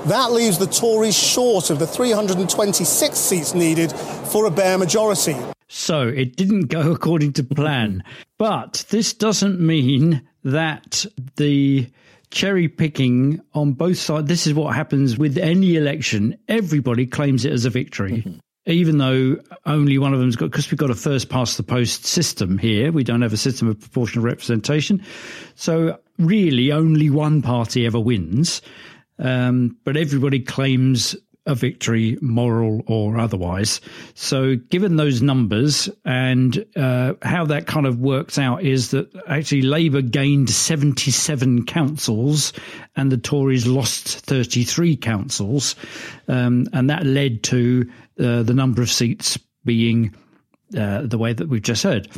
That 0.09 0.33
leaves 0.33 0.59
the 0.59 0.67
Tories 0.67 1.17
short 1.17 1.71
of 1.71 1.79
the 1.79 1.87
326 1.87 3.19
seats 3.19 3.55
needed 3.55 3.93
for 3.93 4.47
a 4.47 4.51
bare 4.51 4.79
majority. 4.79 5.35
So 5.69 6.09
it 6.09 6.37
didn't 6.37 6.67
go 6.67 6.93
according 6.93 7.33
to 7.35 7.45
plan. 7.45 8.05
but 8.39 8.85
this 8.91 9.13
doesn't 9.13 9.61
mean 9.61 10.23
that 10.45 11.07
the 11.37 11.89
cherry 12.31 12.69
picking 12.69 13.41
on 13.55 13.73
both 13.73 13.99
sides. 13.99 14.29
This 14.29 14.47
is 14.47 14.55
what 14.55 14.75
happens 14.75 15.17
with 15.17 15.39
any 15.39 15.77
election. 15.77 16.37
Everybody 16.49 17.07
claims 17.07 17.45
it 17.45 17.53
as 17.53 17.65
a 17.65 17.71
victory. 17.71 18.25
Mm-hmm. 18.25 18.39
Even 18.69 18.99
though 18.99 19.37
only 19.65 19.97
one 19.97 20.13
of 20.13 20.19
them's 20.19 20.35
got, 20.35 20.51
because 20.51 20.69
we've 20.71 20.79
got 20.79 20.91
a 20.91 20.95
first 20.97 21.29
past 21.29 21.57
the 21.57 21.63
post 21.63 22.05
system 22.05 22.59
here, 22.59 22.91
we 22.91 23.05
don't 23.05 23.23
have 23.23 23.33
a 23.33 23.37
system 23.37 23.69
of 23.69 23.79
proportional 23.79 24.25
representation. 24.25 25.05
So 25.55 26.01
really 26.19 26.73
only 26.73 27.09
one 27.09 27.43
party 27.43 27.87
ever 27.87 28.01
wins. 28.01 28.63
Um, 29.19 29.79
but 29.85 29.97
everybody 29.97 30.41
claims 30.41 31.15
a 31.47 31.55
victory, 31.55 32.19
moral 32.21 32.83
or 32.87 33.19
otherwise. 33.19 33.81
So, 34.15 34.57
given 34.57 34.97
those 34.97 35.23
numbers 35.23 35.89
and 36.05 36.65
uh, 36.77 37.15
how 37.23 37.47
that 37.47 37.67
kind 37.67 37.87
of 37.87 37.99
works 37.99 38.39
out, 38.39 38.63
is 38.63 38.91
that 38.91 39.09
actually 39.29 39.63
Labour 39.63 40.03
gained 40.03 40.51
77 40.51 41.65
councils 41.67 42.53
and 42.97 43.11
the 43.11 43.17
Tories 43.17 43.67
lost 43.67 44.09
33 44.27 44.97
councils. 44.97 45.77
Um, 46.29 46.67
and 46.73 46.91
that 46.91 47.07
led 47.07 47.43
to 47.45 47.91
uh, 48.19 48.43
the 48.43 48.55
number 48.55 48.83
of 48.83 48.91
seats 48.91 49.39
being 49.65 50.15
uh, 50.77 51.03
the 51.03 51.19
way 51.19 51.33
that 51.33 51.49
we've 51.49 51.63
just 51.63 51.83
heard. 51.83 52.09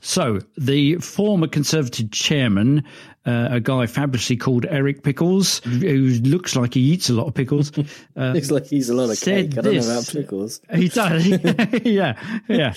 So, 0.00 0.40
the 0.56 0.96
former 0.96 1.46
Conservative 1.46 2.10
chairman, 2.10 2.84
uh, 3.26 3.48
a 3.52 3.60
guy 3.60 3.86
fabulously 3.86 4.36
called 4.36 4.66
Eric 4.68 5.02
Pickles, 5.02 5.60
who 5.60 6.20
looks 6.24 6.56
like 6.56 6.74
he 6.74 6.80
eats 6.80 7.08
a 7.08 7.14
lot 7.14 7.26
of 7.26 7.34
pickles. 7.34 7.72
Uh, 8.16 8.30
looks 8.30 8.52
like 8.52 8.66
he's 8.66 8.88
a 8.88 8.94
lot 8.94 9.10
of 9.10 9.20
cake. 9.20 9.58
I 9.58 9.60
don't 9.60 9.74
this. 9.74 9.88
know 9.88 9.92
about 9.92 10.06
pickles. 10.06 10.60
He 10.72 10.88
does. 10.88 11.26
yeah, 11.84 12.16
yeah. 12.46 12.74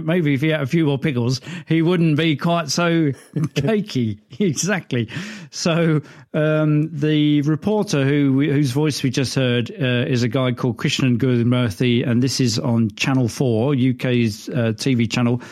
Maybe 0.00 0.34
if 0.34 0.42
he 0.42 0.48
had 0.48 0.60
a 0.60 0.66
few 0.66 0.86
more 0.86 0.98
pickles, 0.98 1.40
he 1.66 1.82
wouldn't 1.82 2.16
be 2.16 2.36
quite 2.36 2.68
so 2.68 3.10
cakey. 3.34 4.20
exactly. 4.38 5.08
So, 5.50 6.02
um, 6.34 6.88
the 6.96 7.42
reporter 7.42 8.04
who 8.04 8.40
whose 8.42 8.70
voice 8.70 9.02
we 9.02 9.10
just 9.10 9.34
heard 9.34 9.72
uh, 9.72 10.08
is 10.08 10.22
a 10.22 10.28
guy 10.28 10.52
called 10.52 10.76
Krishnan 10.76 11.18
Guru-Murthy, 11.18 12.08
and 12.08 12.22
this 12.22 12.40
is 12.40 12.60
on 12.60 12.90
Channel 12.92 13.26
4, 13.26 13.72
UK's 13.72 14.48
uh, 14.50 14.72
TV 14.76 15.10
channel 15.10 15.42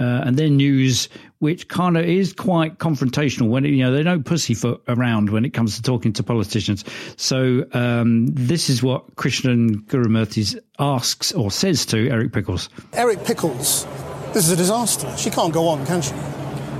uh, 0.00 0.22
and 0.24 0.36
then 0.36 0.56
news 0.56 1.08
which 1.40 1.68
kind 1.68 1.96
of 1.96 2.04
is 2.04 2.32
quite 2.32 2.78
confrontational 2.78 3.48
when 3.48 3.64
you 3.64 3.78
know 3.78 3.92
they 3.92 4.02
don't 4.02 4.24
pussyfoot 4.24 4.82
around 4.88 5.30
when 5.30 5.44
it 5.44 5.50
comes 5.50 5.76
to 5.76 5.82
talking 5.82 6.12
to 6.12 6.22
politicians. 6.22 6.84
So 7.16 7.66
um, 7.72 8.26
this 8.26 8.68
is 8.68 8.82
what 8.82 9.16
Krishnan 9.16 9.86
Guru-Murthy 9.86 10.58
asks 10.78 11.32
or 11.32 11.50
says 11.50 11.86
to 11.86 12.08
Eric 12.10 12.32
Pickles. 12.32 12.68
Eric 12.92 13.24
Pickles, 13.24 13.86
this 14.32 14.46
is 14.46 14.50
a 14.50 14.56
disaster. 14.56 15.14
She 15.16 15.30
can't 15.30 15.52
go 15.52 15.68
on, 15.68 15.84
can 15.86 16.02
she? 16.02 16.12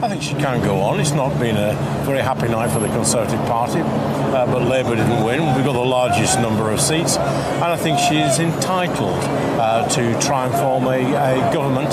I 0.02 0.08
think 0.08 0.22
she 0.22 0.32
can 0.32 0.62
go 0.62 0.80
on. 0.80 0.98
It's 0.98 1.12
not 1.12 1.38
been 1.38 1.58
a 1.58 1.74
very 2.06 2.20
happy 2.20 2.48
night 2.48 2.70
for 2.70 2.80
the 2.80 2.88
Conservative 2.88 3.38
Party, 3.40 3.80
uh, 3.80 4.46
but 4.46 4.62
Labour 4.62 4.96
didn't 4.96 5.22
win. 5.22 5.54
We've 5.54 5.64
got 5.64 5.74
the 5.74 5.78
largest 5.78 6.40
number 6.40 6.70
of 6.70 6.80
seats, 6.80 7.18
and 7.18 7.64
I 7.64 7.76
think 7.76 7.98
she 7.98 8.18
is 8.18 8.38
entitled 8.38 9.22
uh, 9.60 9.86
to 9.90 10.18
try 10.18 10.46
and 10.46 10.54
form 10.54 10.86
a, 10.86 11.00
a 11.00 11.52
government 11.52 11.92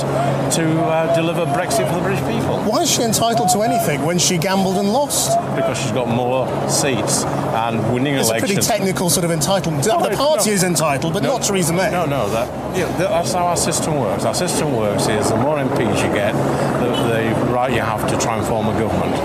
to 0.54 0.82
uh, 0.84 1.14
deliver 1.16 1.46
Brexit 1.48 1.86
for 1.90 1.96
the 1.96 2.02
British 2.02 2.24
people. 2.26 2.60
Why 2.64 2.84
is 2.84 2.90
she 2.90 3.02
entitled 3.02 3.50
to 3.50 3.62
anything 3.62 4.02
when 4.06 4.20
she 4.20 4.38
gambled 4.38 4.78
and 4.78 4.94
lost? 4.94 5.38
Because 5.58 5.78
she's 5.78 5.92
got 5.92 6.08
more 6.08 6.48
seats 6.70 7.26
and 7.26 7.94
winning 7.94 8.14
it's 8.14 8.30
elections. 8.30 8.52
It's 8.52 8.68
a 8.68 8.70
pretty 8.70 8.86
technical 8.86 9.10
sort 9.10 9.26
of 9.26 9.32
entitlement. 9.32 9.84
the 9.84 10.16
party 10.16 10.50
no, 10.52 10.56
is 10.56 10.64
entitled, 10.64 11.14
but 11.14 11.24
no, 11.24 11.38
not 11.38 11.44
Theresa 11.44 11.74
May. 11.74 11.92
No, 11.92 12.06
no, 12.06 12.30
that, 12.30 12.67
yeah, 12.78 12.98
that's 12.98 13.34
how 13.34 13.48
our 13.48 13.58
system 13.58 14.00
works. 14.00 14.24
Our 14.24 14.36
system 14.36 14.76
works 14.76 15.08
is 15.08 15.30
the 15.30 15.38
more 15.38 15.58
MPs 15.58 16.08
you 16.08 16.14
get, 16.14 16.34
the, 16.34 16.90
the 16.90 17.52
right 17.52 17.72
you 17.72 17.82
have 17.82 18.08
to 18.10 18.18
try 18.18 18.38
and 18.38 18.46
form 18.46 18.68
a 18.68 18.80
government. 18.80 19.16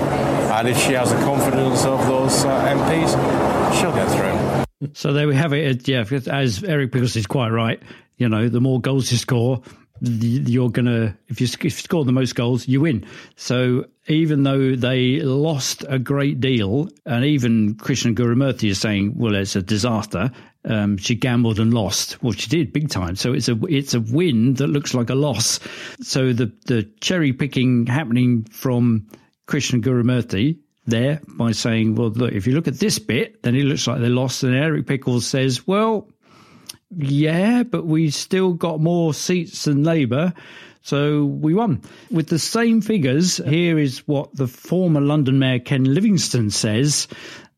And 0.51 0.67
if 0.67 0.77
she 0.77 0.93
has 0.93 1.11
the 1.11 1.17
confidence 1.17 1.85
of 1.85 2.05
those 2.07 2.45
uh, 2.45 2.65
MPs, 2.65 3.79
she'll 3.79 3.93
get 3.93 4.09
through. 4.09 4.89
So 4.93 5.13
there 5.13 5.27
we 5.27 5.35
have 5.35 5.53
it. 5.53 5.87
Yeah, 5.87 6.03
as 6.27 6.63
Eric 6.63 6.91
Pickles 6.91 7.15
is 7.15 7.27
quite 7.27 7.49
right. 7.49 7.81
You 8.17 8.27
know, 8.27 8.49
the 8.49 8.61
more 8.61 8.81
goals 8.81 9.11
you 9.11 9.17
score, 9.17 9.61
you're 10.01 10.69
gonna 10.69 11.17
if 11.27 11.39
you, 11.39 11.45
if 11.45 11.63
you 11.63 11.69
score 11.69 12.05
the 12.05 12.11
most 12.11 12.35
goals, 12.35 12.67
you 12.67 12.81
win. 12.81 13.05
So 13.35 13.85
even 14.07 14.43
though 14.43 14.75
they 14.75 15.21
lost 15.21 15.85
a 15.87 15.99
great 15.99 16.39
deal, 16.39 16.89
and 17.05 17.23
even 17.23 17.75
Krishnan 17.75 18.15
Guru-Murthy 18.15 18.69
is 18.69 18.79
saying, 18.79 19.13
well, 19.15 19.35
it's 19.35 19.55
a 19.55 19.61
disaster. 19.61 20.31
Um, 20.65 20.97
she 20.97 21.15
gambled 21.15 21.59
and 21.59 21.73
lost. 21.73 22.23
Well, 22.23 22.33
she 22.33 22.47
did 22.49 22.71
big 22.71 22.89
time. 22.89 23.15
So 23.15 23.33
it's 23.33 23.49
a 23.49 23.59
it's 23.67 23.93
a 23.93 23.99
win 23.99 24.53
that 24.55 24.67
looks 24.67 24.93
like 24.93 25.09
a 25.09 25.15
loss. 25.15 25.59
So 26.01 26.31
the 26.31 26.53
the 26.65 26.83
cherry 27.01 27.33
picking 27.33 27.85
happening 27.85 28.45
from 28.45 29.07
Krishnan 29.47 29.81
Guru-Murthy 29.81 30.59
there 30.85 31.21
by 31.27 31.51
saying, 31.51 31.95
well, 31.95 32.09
look, 32.09 32.33
if 32.33 32.47
you 32.47 32.53
look 32.53 32.67
at 32.67 32.79
this 32.79 32.99
bit, 32.99 33.43
then 33.43 33.55
it 33.55 33.63
looks 33.63 33.87
like 33.87 34.01
they 34.01 34.09
lost. 34.09 34.43
And 34.43 34.55
Eric 34.55 34.87
Pickles 34.87 35.25
says, 35.25 35.67
well, 35.67 36.09
yeah, 36.95 37.63
but 37.63 37.85
we 37.85 38.09
still 38.09 38.53
got 38.53 38.79
more 38.79 39.13
seats 39.13 39.65
than 39.65 39.83
Labour. 39.83 40.33
So 40.81 41.23
we 41.23 41.53
won. 41.53 41.81
With 42.11 42.27
the 42.27 42.39
same 42.39 42.81
figures, 42.81 43.37
here 43.37 43.79
is 43.79 43.99
what 43.99 44.35
the 44.35 44.47
former 44.47 44.99
London 44.99 45.39
Mayor 45.39 45.59
Ken 45.59 45.85
Livingstone 45.85 46.49
says 46.49 47.07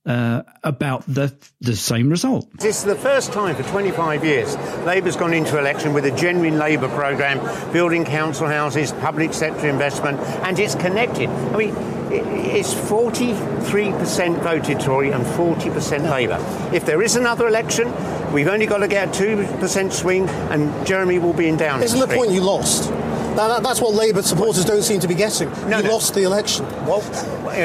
uh, 0.06 0.44
about 0.64 1.04
the 1.08 1.34
the 1.62 1.76
same 1.76 2.10
result. 2.10 2.48
This 2.54 2.80
is 2.80 2.84
the 2.84 2.96
first 2.96 3.34
time 3.34 3.56
for 3.56 3.64
25 3.64 4.24
years 4.24 4.56
Labour's 4.86 5.16
gone 5.16 5.34
into 5.34 5.58
election 5.58 5.94
with 5.94 6.06
a 6.06 6.12
genuine 6.12 6.58
Labour 6.60 6.90
programme, 6.90 7.40
building 7.74 8.06
council 8.06 8.48
houses, 8.48 8.92
public 8.94 9.34
sector 9.34 9.68
investment, 9.68 10.20
and 10.20 10.60
it's 10.60 10.76
connected. 10.76 11.30
I 11.30 11.58
mean, 11.58 11.76
it's 12.12 12.74
43% 12.74 14.40
voted 14.42 14.80
Tory 14.80 15.12
and 15.12 15.26
40% 15.26 16.10
Labour. 16.10 16.40
If 16.74 16.86
there 16.86 17.02
is 17.02 17.16
another 17.16 17.48
election, 17.48 17.92
we've 18.32 18.48
only 18.48 18.66
got 18.66 18.78
to 18.78 18.88
get 18.88 19.10
a 19.10 19.24
2% 19.24 19.92
swing 19.92 20.30
and 20.30 20.86
Jeremy 20.86 21.20
will 21.20 21.34
be 21.34 21.48
in 21.48 21.58
down. 21.58 21.84
Isn't 21.84 22.00
the 22.00 22.08
point 22.08 22.32
you 22.32 22.42
lost? 22.42 22.92
That, 23.36 23.64
that's 23.64 23.82
what 23.82 23.94
Labour 23.94 24.22
supporters 24.22 24.64
don't 24.66 24.84
seem 24.84 25.00
to 25.02 25.08
be 25.08 25.16
getting. 25.16 25.50
No, 25.70 25.78
you 25.78 25.84
no. 25.84 25.92
lost 25.92 26.14
the 26.14 26.24
election. 26.24 26.66
Well, 26.86 27.02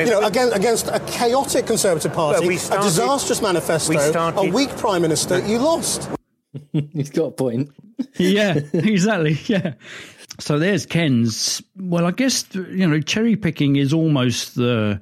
you 0.04 0.10
know, 0.10 0.26
against, 0.26 0.56
against 0.56 0.88
a 0.88 1.00
chaotic 1.00 1.66
Conservative 1.66 2.12
Party, 2.12 2.40
Well, 2.40 2.48
we 2.48 2.56
started- 2.56 2.82
a 2.82 2.88
disastrous 2.88 3.40
manifesto, 3.40 3.90
we 3.94 3.98
started- 3.98 4.38
a 4.38 4.50
weak 4.50 4.70
Prime 4.76 5.02
Minister, 5.02 5.38
you 5.46 5.58
lost. 5.58 6.08
He's 6.72 7.10
got 7.10 7.26
a 7.26 7.30
point. 7.30 7.70
yeah, 8.16 8.58
exactly. 8.72 9.38
Yeah. 9.46 9.74
So 10.40 10.58
there's 10.58 10.86
Ken's. 10.86 11.62
Well, 11.76 12.06
I 12.06 12.12
guess 12.12 12.44
you 12.54 12.86
know 12.86 13.00
cherry 13.00 13.36
picking 13.36 13.76
is 13.76 13.92
almost 13.92 14.54
the 14.56 15.00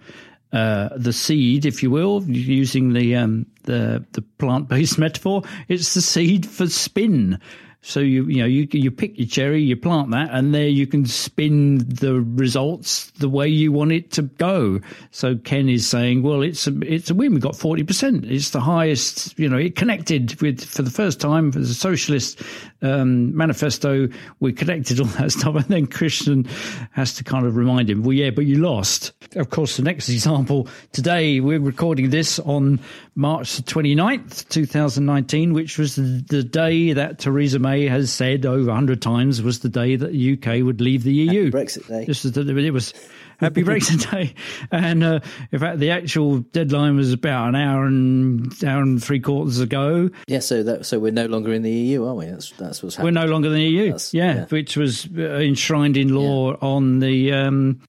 uh, 0.52 0.88
the 0.96 1.12
seed, 1.12 1.64
if 1.64 1.82
you 1.82 1.90
will, 1.90 2.22
using 2.24 2.92
the 2.92 3.14
um, 3.16 3.46
the 3.64 4.04
the 4.12 4.22
plant 4.22 4.68
based 4.68 4.98
metaphor. 4.98 5.42
It's 5.68 5.94
the 5.94 6.02
seed 6.02 6.44
for 6.44 6.66
spin. 6.66 7.38
So 7.80 8.00
you 8.00 8.26
you 8.26 8.38
know 8.38 8.46
you 8.46 8.66
you 8.72 8.90
pick 8.90 9.16
your 9.18 9.28
cherry, 9.28 9.62
you 9.62 9.76
plant 9.76 10.10
that, 10.10 10.30
and 10.32 10.54
there 10.54 10.68
you 10.68 10.86
can 10.86 11.06
spin 11.06 11.78
the 11.78 12.20
results 12.20 13.10
the 13.12 13.28
way 13.28 13.46
you 13.48 13.70
want 13.70 13.92
it 13.92 14.10
to 14.12 14.22
go. 14.22 14.80
So 15.12 15.36
Ken 15.36 15.68
is 15.68 15.88
saying, 15.88 16.22
well, 16.22 16.42
it's 16.42 16.66
a 16.66 16.76
it's 16.82 17.08
a 17.08 17.14
win. 17.14 17.34
We 17.34 17.40
got 17.40 17.56
forty 17.56 17.84
percent. 17.84 18.24
It's 18.24 18.50
the 18.50 18.60
highest. 18.60 19.38
You 19.38 19.48
know, 19.48 19.56
it 19.56 19.76
connected 19.76 20.40
with 20.42 20.64
for 20.64 20.82
the 20.82 20.90
first 20.90 21.20
time 21.20 21.52
for 21.52 21.60
the 21.60 21.66
socialist 21.66 22.42
um, 22.82 23.34
manifesto. 23.36 24.08
We 24.40 24.52
connected 24.52 24.98
all 25.00 25.06
that 25.06 25.30
stuff, 25.38 25.54
and 25.54 25.64
then 25.66 25.86
Krishnan 25.86 26.48
has 26.92 27.14
to 27.14 27.24
kind 27.24 27.46
of 27.46 27.56
remind 27.56 27.88
him, 27.88 28.02
well, 28.02 28.12
yeah, 28.12 28.30
but 28.30 28.44
you 28.44 28.56
lost. 28.56 29.12
Of 29.36 29.50
course, 29.50 29.76
the 29.76 29.82
next 29.82 30.08
example 30.08 30.68
today 30.92 31.40
we're 31.40 31.60
recording 31.60 32.10
this 32.10 32.38
on 32.40 32.80
March 33.18 33.56
the 33.56 33.62
29th, 33.64 34.48
2019, 34.48 35.52
which 35.52 35.76
was 35.76 35.96
the, 35.96 36.44
day 36.44 36.92
that 36.92 37.18
Theresa 37.18 37.58
May 37.58 37.88
has 37.88 38.12
said 38.12 38.46
over 38.46 38.66
100 38.66 39.02
times 39.02 39.42
was 39.42 39.58
the 39.58 39.68
day 39.68 39.96
that 39.96 40.12
the 40.12 40.32
UK 40.34 40.64
would 40.64 40.80
leave 40.80 41.02
the 41.02 41.12
EU. 41.12 41.50
Brexit 41.50 41.88
Day. 41.88 42.04
This 42.04 42.22
was 42.22 42.34
the, 42.34 42.56
it 42.56 42.70
was 42.70 42.94
Happy 43.38 43.64
Brexit 43.64 44.08
Day, 44.10 44.34
and 44.70 45.02
uh, 45.02 45.20
in 45.50 45.58
fact, 45.58 45.80
the 45.80 45.90
actual 45.90 46.38
deadline 46.38 46.96
was 46.96 47.12
about 47.12 47.48
an 47.48 47.54
hour 47.56 47.86
and 47.86 48.52
hour 48.64 48.82
and 48.82 49.02
three 49.02 49.20
quarters 49.20 49.58
ago. 49.58 50.10
Yeah, 50.28 50.38
so 50.38 50.62
that 50.62 50.86
so 50.86 51.00
we're 51.00 51.10
no 51.10 51.26
longer 51.26 51.52
in 51.52 51.62
the 51.62 51.70
EU, 51.70 52.04
are 52.04 52.14
we? 52.14 52.26
That's 52.26 52.50
that's 52.52 52.82
what's 52.82 52.96
happening. 52.96 53.14
We're 53.14 53.26
no 53.26 53.30
longer 53.30 53.48
in 53.48 53.54
the 53.54 53.62
EU. 53.62 53.98
Yeah, 54.12 54.34
yeah. 54.34 54.44
which 54.46 54.76
was 54.76 55.08
uh, 55.16 55.38
enshrined 55.38 55.96
in 55.96 56.14
law 56.14 56.56
on 56.60 56.98
the 56.98 57.32
um, 57.32 57.80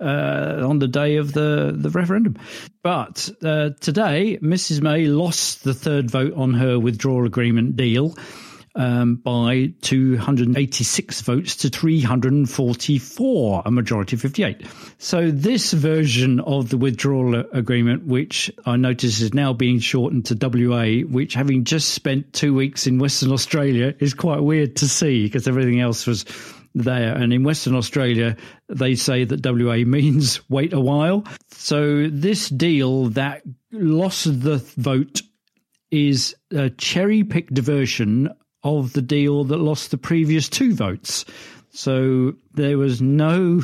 uh, 0.00 0.66
on 0.66 0.78
the 0.78 0.88
day 0.88 1.16
of 1.16 1.32
the 1.32 1.72
the 1.74 1.90
referendum. 1.90 2.36
But 2.82 3.30
uh, 3.42 3.70
today, 3.80 4.38
Mrs 4.42 4.82
May 4.82 5.06
lost 5.06 5.64
the 5.64 5.74
third 5.74 6.10
vote 6.10 6.34
on 6.34 6.54
her 6.54 6.78
withdrawal 6.78 7.26
agreement 7.26 7.76
deal. 7.76 8.16
Um, 8.74 9.16
by 9.16 9.74
286 9.82 11.20
votes 11.20 11.56
to 11.56 11.68
344, 11.68 13.62
a 13.66 13.70
majority 13.70 14.16
of 14.16 14.22
58. 14.22 14.66
So 14.96 15.30
this 15.30 15.74
version 15.74 16.40
of 16.40 16.70
the 16.70 16.78
withdrawal 16.78 17.34
agreement, 17.52 18.06
which 18.06 18.50
I 18.64 18.76
notice 18.76 19.20
is 19.20 19.34
now 19.34 19.52
being 19.52 19.78
shortened 19.78 20.24
to 20.26 20.38
WA, 20.40 21.06
which 21.06 21.34
having 21.34 21.64
just 21.64 21.90
spent 21.90 22.32
two 22.32 22.54
weeks 22.54 22.86
in 22.86 22.98
Western 22.98 23.30
Australia 23.30 23.94
is 23.98 24.14
quite 24.14 24.40
weird 24.40 24.76
to 24.76 24.88
see 24.88 25.24
because 25.24 25.46
everything 25.46 25.78
else 25.78 26.06
was 26.06 26.24
there. 26.74 27.14
And 27.14 27.32
in 27.32 27.44
Western 27.44 27.74
Australia, 27.74 28.36
they 28.68 28.94
say 28.94 29.24
that 29.24 29.44
WA 29.44 29.84
means 29.84 30.40
wait 30.50 30.72
a 30.72 30.80
while. 30.80 31.24
So 31.50 32.08
this 32.08 32.48
deal 32.48 33.08
that 33.10 33.42
lost 33.70 34.42
the 34.42 34.58
vote 34.76 35.22
is 35.90 36.34
a 36.50 36.70
cherry 36.70 37.22
picked 37.22 37.58
version 37.58 38.30
of 38.64 38.92
the 38.92 39.02
deal 39.02 39.44
that 39.44 39.58
lost 39.58 39.90
the 39.90 39.98
previous 39.98 40.48
two 40.48 40.74
votes. 40.74 41.24
So 41.70 42.34
there 42.54 42.78
was 42.78 43.02
no 43.02 43.62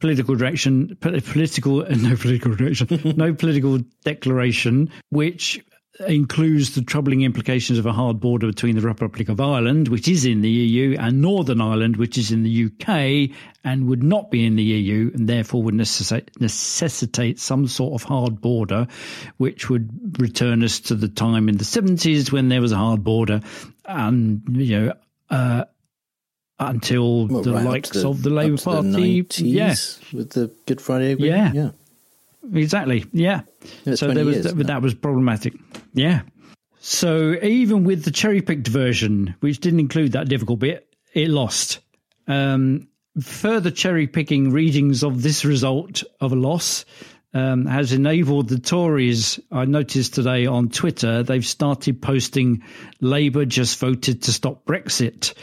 political 0.00 0.34
direction, 0.34 0.96
po- 1.00 1.18
political, 1.20 1.78
no 1.90 2.16
political 2.16 2.54
direction, 2.54 3.14
no 3.16 3.34
political 3.34 3.78
declaration, 4.04 4.90
which 5.10 5.62
includes 6.06 6.74
the 6.74 6.82
troubling 6.82 7.22
implications 7.22 7.78
of 7.78 7.86
a 7.86 7.92
hard 7.92 8.20
border 8.20 8.46
between 8.46 8.76
the 8.76 8.82
Republic 8.82 9.28
of 9.28 9.40
Ireland, 9.40 9.88
which 9.88 10.06
is 10.06 10.24
in 10.24 10.42
the 10.42 10.48
EU, 10.50 10.96
and 10.98 11.20
Northern 11.20 11.60
Ireland, 11.60 11.96
which 11.96 12.16
is 12.16 12.30
in 12.30 12.44
the 12.44 12.66
UK 12.66 13.30
and 13.64 13.88
would 13.88 14.02
not 14.02 14.30
be 14.30 14.46
in 14.46 14.54
the 14.56 14.62
EU, 14.62 15.10
and 15.14 15.28
therefore 15.28 15.62
would 15.64 15.74
necessitate, 15.74 16.40
necessitate 16.40 17.40
some 17.40 17.66
sort 17.66 18.00
of 18.00 18.06
hard 18.06 18.40
border, 18.40 18.86
which 19.38 19.68
would 19.68 20.20
return 20.20 20.62
us 20.62 20.78
to 20.80 20.94
the 20.94 21.08
time 21.08 21.48
in 21.48 21.56
the 21.56 21.64
70s 21.64 22.30
when 22.30 22.48
there 22.48 22.60
was 22.60 22.72
a 22.72 22.76
hard 22.76 23.02
border, 23.02 23.40
and, 23.84 24.42
you 24.50 24.78
know, 24.80 24.92
uh, 25.30 25.64
until 26.60 27.26
Well, 27.28 27.42
the 27.42 27.52
right 27.54 27.64
likes 27.64 27.90
the- 27.90 28.08
of 28.08 28.22
the 28.22 28.30
Labour 28.30 28.56
the 28.56 28.62
Party. 28.62 28.88
90s 29.22 29.40
yeah, 29.40 29.74
with 30.16 30.30
the 30.30 30.50
Good 30.66 30.80
Friday 30.80 31.12
Agreement. 31.12 31.54
Yeah. 31.54 31.62
yeah. 31.64 31.70
Exactly. 32.52 33.04
Yeah. 33.12 33.42
So 33.94 34.12
there 34.12 34.24
was 34.24 34.36
years 34.36 34.54
that, 34.54 34.66
that 34.66 34.82
was 34.82 34.94
problematic. 34.94 35.54
Yeah. 35.92 36.22
So 36.80 37.34
even 37.42 37.84
with 37.84 38.04
the 38.04 38.10
cherry 38.10 38.40
picked 38.40 38.68
version, 38.68 39.34
which 39.40 39.58
didn't 39.60 39.80
include 39.80 40.12
that 40.12 40.28
difficult 40.28 40.60
bit, 40.60 40.88
it 41.12 41.28
lost. 41.28 41.80
Um, 42.26 42.88
further 43.20 43.70
cherry 43.70 44.06
picking 44.06 44.50
readings 44.52 45.02
of 45.02 45.22
this 45.22 45.44
result 45.44 46.04
of 46.20 46.32
a 46.32 46.36
loss 46.36 46.84
um, 47.34 47.66
has 47.66 47.92
enabled 47.92 48.48
the 48.48 48.58
Tories. 48.58 49.40
I 49.50 49.64
noticed 49.64 50.14
today 50.14 50.46
on 50.46 50.68
Twitter 50.68 51.22
they've 51.22 51.44
started 51.44 52.00
posting 52.00 52.62
Labour 53.00 53.44
just 53.44 53.78
voted 53.78 54.22
to 54.22 54.32
stop 54.32 54.64
Brexit 54.64 55.34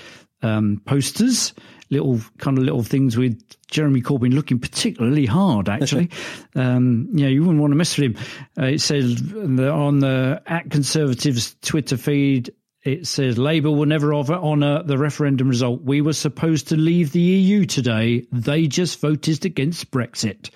um, 0.41 0.82
posters, 0.86 1.54
little 1.89 2.19
kind 2.38 2.58
of 2.58 2.63
little 2.63 2.84
things 2.84 3.17
with 3.17 3.41
Jeremy 3.67 4.02
Corbyn 4.02 4.34
looking 4.34 4.60
particularly 4.60 5.26
hard. 5.26 5.69
Actually, 5.69 6.10
um, 6.56 7.10
yeah, 7.13 7.28
you 7.28 7.41
wouldn't 7.41 7.62
want 7.62 7.71
to 7.71 7.78
mess 7.78 7.98
with 7.98 8.15
him. 8.15 8.26
Uh, 8.58 8.65
it 8.67 8.82
says 8.82 9.21
on 9.34 10.00
the 10.00 10.41
at 10.45 10.69
Conservatives 10.69 11.56
Twitter 11.62 11.98
feed. 11.98 12.54
It 12.84 13.08
says 13.08 13.39
Labour 13.39 13.71
will 13.71 13.88
never 13.88 14.13
honour 14.13 14.84
the 14.84 15.00
referendum 15.00 15.50
result. 15.50 15.82
We 15.82 16.02
were 16.02 16.13
supposed 16.13 16.67
to 16.67 16.78
leave 16.78 17.12
the 17.12 17.19
EU 17.19 17.65
today. 17.65 18.28
They 18.32 18.67
just 18.67 19.00
voted 19.00 19.43
against 19.43 19.89
Brexit, 19.89 20.52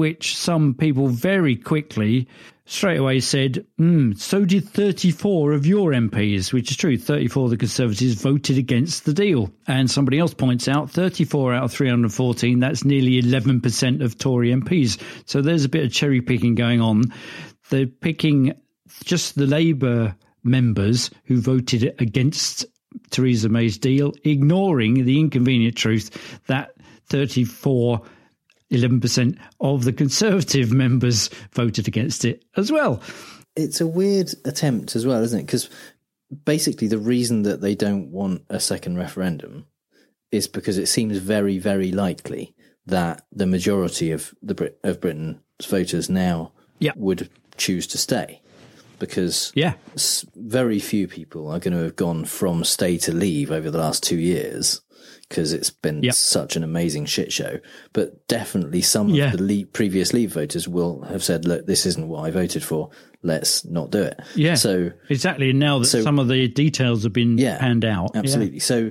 which 0.00 0.34
some 0.34 0.72
people 0.72 1.08
very 1.08 1.54
quickly 1.54 2.26
straight 2.64 2.96
away 2.96 3.20
said, 3.20 3.66
mm, 3.78 4.18
so 4.18 4.46
did 4.46 4.66
34 4.66 5.52
of 5.52 5.66
your 5.66 5.90
MPs, 5.90 6.54
which 6.54 6.70
is 6.70 6.78
true. 6.78 6.96
34 6.96 7.44
of 7.44 7.50
the 7.50 7.58
Conservatives 7.58 8.14
voted 8.14 8.56
against 8.56 9.04
the 9.04 9.12
deal. 9.12 9.52
And 9.66 9.90
somebody 9.90 10.18
else 10.18 10.32
points 10.32 10.68
out 10.68 10.90
34 10.90 11.52
out 11.52 11.64
of 11.64 11.72
314, 11.72 12.60
that's 12.60 12.82
nearly 12.82 13.20
11% 13.20 14.02
of 14.02 14.16
Tory 14.16 14.52
MPs. 14.52 14.98
So 15.26 15.42
there's 15.42 15.66
a 15.66 15.68
bit 15.68 15.84
of 15.84 15.92
cherry 15.92 16.22
picking 16.22 16.54
going 16.54 16.80
on. 16.80 17.12
They're 17.68 17.86
picking 17.86 18.54
just 19.04 19.34
the 19.34 19.46
Labour 19.46 20.16
members 20.42 21.10
who 21.24 21.42
voted 21.42 21.94
against 22.00 22.64
Theresa 23.10 23.50
May's 23.50 23.76
deal, 23.76 24.14
ignoring 24.24 25.04
the 25.04 25.20
inconvenient 25.20 25.76
truth 25.76 26.40
that 26.46 26.70
34 27.10 28.00
11% 28.70 29.38
of 29.60 29.84
the 29.84 29.92
Conservative 29.92 30.72
members 30.72 31.28
voted 31.52 31.88
against 31.88 32.24
it 32.24 32.44
as 32.56 32.70
well. 32.70 33.02
It's 33.56 33.80
a 33.80 33.86
weird 33.86 34.32
attempt 34.44 34.94
as 34.96 35.06
well, 35.06 35.22
isn't 35.22 35.38
it? 35.40 35.46
Because 35.46 35.68
basically, 36.44 36.86
the 36.88 36.98
reason 36.98 37.42
that 37.42 37.60
they 37.60 37.74
don't 37.74 38.10
want 38.10 38.42
a 38.48 38.60
second 38.60 38.96
referendum 38.96 39.66
is 40.30 40.46
because 40.46 40.78
it 40.78 40.86
seems 40.86 41.18
very, 41.18 41.58
very 41.58 41.90
likely 41.90 42.54
that 42.86 43.26
the 43.32 43.46
majority 43.46 44.12
of 44.12 44.32
the 44.42 44.54
Brit- 44.54 44.78
of 44.84 45.00
Britain's 45.00 45.38
voters 45.66 46.08
now 46.08 46.52
Yeah. 46.78 46.92
would 46.96 47.28
choose 47.56 47.86
to 47.88 47.98
stay. 47.98 48.40
Because 49.00 49.50
Yeah. 49.54 49.74
very 50.36 50.78
few 50.78 51.08
people 51.08 51.48
are 51.48 51.58
going 51.58 51.76
to 51.76 51.82
have 51.82 51.96
gone 51.96 52.24
from 52.24 52.64
stay 52.64 52.96
to 52.98 53.12
leave 53.12 53.50
over 53.50 53.70
the 53.70 53.78
last 53.78 54.02
two 54.02 54.18
years 54.18 54.80
because 55.30 55.52
it's 55.54 55.70
been 55.70 56.02
Yeah. 56.02 56.10
such 56.10 56.56
an 56.56 56.62
amazing 56.64 57.06
shit 57.06 57.32
show. 57.32 57.60
But 57.94 58.26
definitely 58.28 58.82
some 58.82 59.08
Yeah. 59.10 59.32
of 59.32 59.38
the 59.38 59.42
le- 59.60 59.66
previous 59.66 60.12
leave 60.12 60.32
voters 60.34 60.66
will 60.68 61.02
have 61.02 61.22
said, 61.24 61.46
look, 61.46 61.66
this 61.66 61.86
isn't 61.86 62.08
what 62.08 62.24
I 62.26 62.30
voted 62.32 62.62
for. 62.64 62.90
Let's 63.22 63.64
not 63.64 63.90
do 63.92 64.02
it. 64.02 64.18
Yeah. 64.34 64.56
So 64.56 64.90
exactly. 65.08 65.50
And 65.50 65.58
now 65.60 65.78
that 65.78 65.84
so- 65.86 66.02
some 66.02 66.18
of 66.18 66.26
the 66.28 66.48
details 66.48 67.04
have 67.04 67.12
been 67.12 67.38
Yeah, 67.38 67.58
panned 67.58 67.84
out. 67.84 68.10
yeah. 68.14 68.20
Absolutely. 68.20 68.58
So 68.58 68.90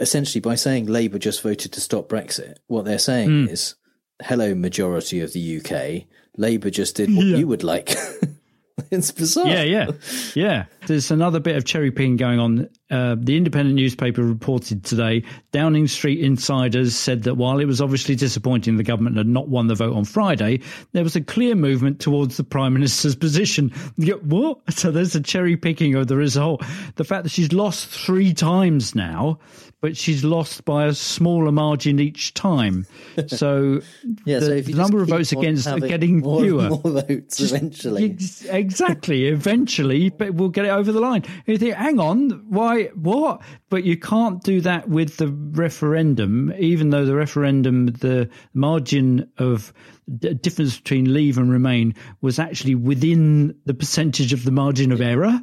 essentially, 0.00 0.40
by 0.40 0.54
saying 0.54 0.86
Labour 0.86 1.18
just 1.18 1.42
voted 1.42 1.72
to 1.72 1.80
stop 1.80 2.08
Brexit, 2.08 2.54
what 2.68 2.84
they're 2.84 2.98
saying 2.98 3.28
Hmm. 3.46 3.48
is, 3.48 3.74
hello, 4.22 4.54
majority 4.54 5.20
of 5.20 5.32
the 5.32 5.40
UK, 5.40 6.06
Labour 6.36 6.70
just 6.70 6.94
did 6.96 7.14
what 7.14 7.26
Yeah. 7.26 7.36
you 7.38 7.48
would 7.48 7.64
like. 7.64 7.96
it's 8.90 9.12
bizarre. 9.12 9.46
Yeah, 9.46 9.62
yeah, 9.62 9.90
yeah. 10.34 10.64
There's 10.86 11.10
another 11.10 11.38
bit 11.38 11.56
of 11.56 11.64
cherry 11.64 11.92
picking 11.92 12.16
going 12.16 12.40
on. 12.40 12.68
Uh, 12.90 13.16
the 13.18 13.36
Independent 13.36 13.76
newspaper 13.76 14.22
reported 14.22 14.84
today 14.84 15.24
Downing 15.52 15.86
Street 15.86 16.20
insiders 16.20 16.96
said 16.96 17.22
that 17.22 17.36
while 17.36 17.60
it 17.60 17.66
was 17.66 17.80
obviously 17.80 18.14
disappointing 18.16 18.76
the 18.76 18.82
government 18.82 19.16
had 19.16 19.26
not 19.26 19.48
won 19.48 19.68
the 19.68 19.74
vote 19.74 19.94
on 19.94 20.04
Friday, 20.04 20.60
there 20.92 21.04
was 21.04 21.14
a 21.14 21.20
clear 21.20 21.54
movement 21.54 22.00
towards 22.00 22.36
the 22.36 22.44
Prime 22.44 22.74
Minister's 22.74 23.16
position. 23.16 23.72
What? 24.24 24.58
So 24.74 24.90
there's 24.90 25.14
a 25.14 25.20
cherry 25.20 25.56
picking 25.56 25.94
of 25.94 26.08
the 26.08 26.16
result. 26.16 26.62
The 26.96 27.04
fact 27.04 27.22
that 27.22 27.30
she's 27.30 27.52
lost 27.52 27.88
three 27.88 28.34
times 28.34 28.94
now 28.94 29.38
but 29.84 29.98
she's 29.98 30.24
lost 30.24 30.64
by 30.64 30.86
a 30.86 30.94
smaller 30.94 31.52
margin 31.52 32.00
each 32.00 32.32
time. 32.32 32.86
So 33.28 33.80
yeah, 34.24 34.40
the, 34.40 34.46
so 34.46 34.60
the 34.62 34.72
number 34.72 35.00
of 35.00 35.08
votes 35.08 35.30
against 35.30 35.68
are 35.68 35.78
getting 35.78 36.18
more, 36.18 36.40
fewer. 36.40 36.68
More 36.68 36.80
votes 36.84 37.36
just, 37.36 37.54
eventually. 37.54 38.16
Exactly. 38.48 39.28
eventually, 39.28 40.08
but 40.10 40.34
we'll 40.34 40.48
get 40.48 40.64
it 40.64 40.70
over 40.70 40.90
the 40.90 41.00
line. 41.00 41.24
You 41.46 41.56
think, 41.58 41.74
hang 41.74 42.00
on, 42.00 42.30
why, 42.48 42.86
what? 42.94 43.42
But 43.68 43.84
you 43.84 43.96
can't 43.96 44.42
do 44.42 44.60
that 44.62 44.88
with 44.88 45.18
the 45.18 45.28
referendum, 45.28 46.52
even 46.58 46.90
though 46.90 47.04
the 47.04 47.14
referendum, 47.14 47.86
the 47.86 48.28
margin 48.52 49.30
of 49.38 49.72
the 50.08 50.34
difference 50.34 50.78
between 50.78 51.12
leave 51.12 51.38
and 51.38 51.52
remain 51.52 51.94
was 52.20 52.38
actually 52.38 52.74
within 52.74 53.54
the 53.64 53.74
percentage 53.74 54.32
of 54.32 54.44
the 54.44 54.52
margin 54.52 54.90
of 54.90 55.00
error. 55.00 55.40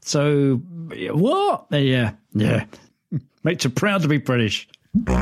So, 0.00 0.56
what? 0.56 1.66
Yeah, 1.70 2.12
yeah. 2.32 2.64
Makes 3.42 3.64
you 3.64 3.70
proud 3.70 4.02
to 4.02 4.08
be 4.08 4.18
British. 4.18 4.68
G'day, 4.98 5.16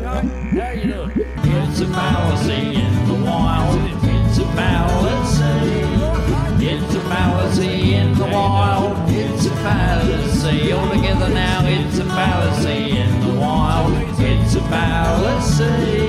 mate. 0.00 0.62
How 0.62 0.70
you 0.70 0.90
doing? 0.90 1.12
It's 1.16 1.80
a 1.80 1.86
fallacy 1.86 2.76
in 2.76 3.06
the 3.06 3.14
wild. 3.22 3.78
It's 4.04 4.38
a 4.38 4.44
fallacy. 4.56 5.44
It's 6.64 6.94
a 6.94 7.00
fallacy 7.00 7.94
in 7.94 8.14
the 8.14 8.24
wild. 8.24 9.10
It's 9.10 9.44
a 9.44 9.50
fallacy. 9.56 10.72
All 10.72 10.88
together 10.88 11.28
now, 11.28 11.66
it's 11.66 11.98
a 11.98 12.04
fallacy 12.04 12.96
in 12.96 13.20
the 13.20 13.34
wild. 13.38 13.92
It's 14.18 14.54
a 14.54 14.62
fallacy. 14.62 16.08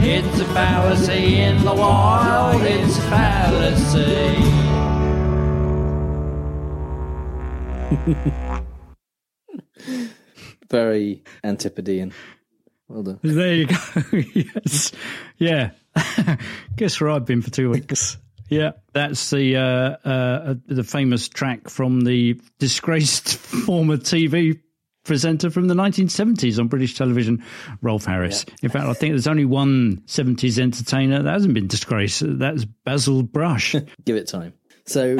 It's 0.00 0.40
a 0.40 0.46
fallacy 0.46 1.40
in 1.40 1.62
the 1.62 1.74
wild. 1.74 2.62
It's 2.62 2.96
a 2.96 3.02
fallacy. 3.02 4.63
Very 10.70 11.22
Antipodean. 11.42 12.12
Well 12.88 13.02
done. 13.02 13.20
There 13.22 13.54
you 13.54 13.66
go. 13.66 13.76
yes. 14.34 14.92
Yeah. 15.38 15.70
Guess 16.76 17.00
where 17.00 17.10
I've 17.10 17.26
been 17.26 17.42
for 17.42 17.50
two 17.50 17.70
weeks. 17.70 18.18
Yeah, 18.50 18.72
that's 18.92 19.30
the 19.30 19.56
uh, 19.56 20.08
uh, 20.08 20.54
the 20.66 20.84
famous 20.84 21.28
track 21.28 21.68
from 21.70 22.02
the 22.02 22.40
disgraced 22.58 23.36
former 23.36 23.96
TV 23.96 24.60
presenter 25.04 25.50
from 25.50 25.68
the 25.68 25.74
1970s 25.74 26.58
on 26.58 26.68
British 26.68 26.94
television, 26.94 27.44
Rolf 27.80 28.04
Harris. 28.04 28.44
Yeah. 28.46 28.54
In 28.62 28.70
fact, 28.70 28.86
I 28.86 28.92
think 28.94 29.12
there's 29.12 29.26
only 29.26 29.44
one 29.44 30.02
70s 30.06 30.58
entertainer 30.58 31.22
that 31.22 31.30
hasn't 31.30 31.54
been 31.54 31.68
disgraced. 31.68 32.22
That's 32.24 32.64
Basil 32.64 33.22
Brush. 33.22 33.74
Give 34.04 34.16
it 34.16 34.28
time. 34.28 34.54
So 34.86 35.18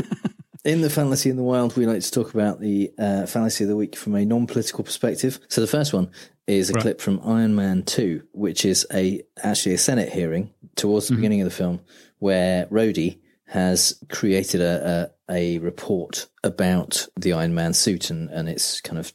in 0.64 0.80
the 0.80 0.90
Fallacy 0.90 1.30
in 1.30 1.36
the 1.36 1.42
Wild, 1.42 1.76
we 1.76 1.86
like 1.86 2.02
to 2.02 2.10
talk 2.10 2.32
about 2.32 2.60
the 2.60 2.92
uh, 2.98 3.26
Fallacy 3.26 3.64
of 3.64 3.68
the 3.68 3.76
Week 3.76 3.96
from 3.96 4.14
a 4.14 4.24
non 4.24 4.46
political 4.46 4.82
perspective. 4.82 5.38
So 5.48 5.60
the 5.60 5.66
first 5.66 5.92
one 5.92 6.10
is 6.46 6.70
a 6.70 6.74
right. 6.74 6.82
clip 6.82 7.00
from 7.00 7.20
Iron 7.24 7.54
Man 7.54 7.82
2, 7.82 8.22
which 8.32 8.64
is 8.64 8.86
a 8.92 9.22
actually 9.42 9.74
a 9.74 9.78
Senate 9.78 10.10
hearing 10.12 10.52
towards 10.76 11.06
the 11.06 11.12
mm-hmm. 11.12 11.20
beginning 11.20 11.40
of 11.42 11.44
the 11.46 11.54
film 11.54 11.80
where 12.18 12.66
Rhodey 12.66 13.18
has 13.46 14.02
created 14.10 14.60
a, 14.60 15.10
a, 15.28 15.32
a 15.32 15.58
report 15.58 16.28
about 16.42 17.06
the 17.16 17.34
Iron 17.34 17.54
Man 17.54 17.74
suit 17.74 18.10
and, 18.10 18.30
and 18.30 18.48
its 18.48 18.80
kind 18.80 18.98
of 18.98 19.12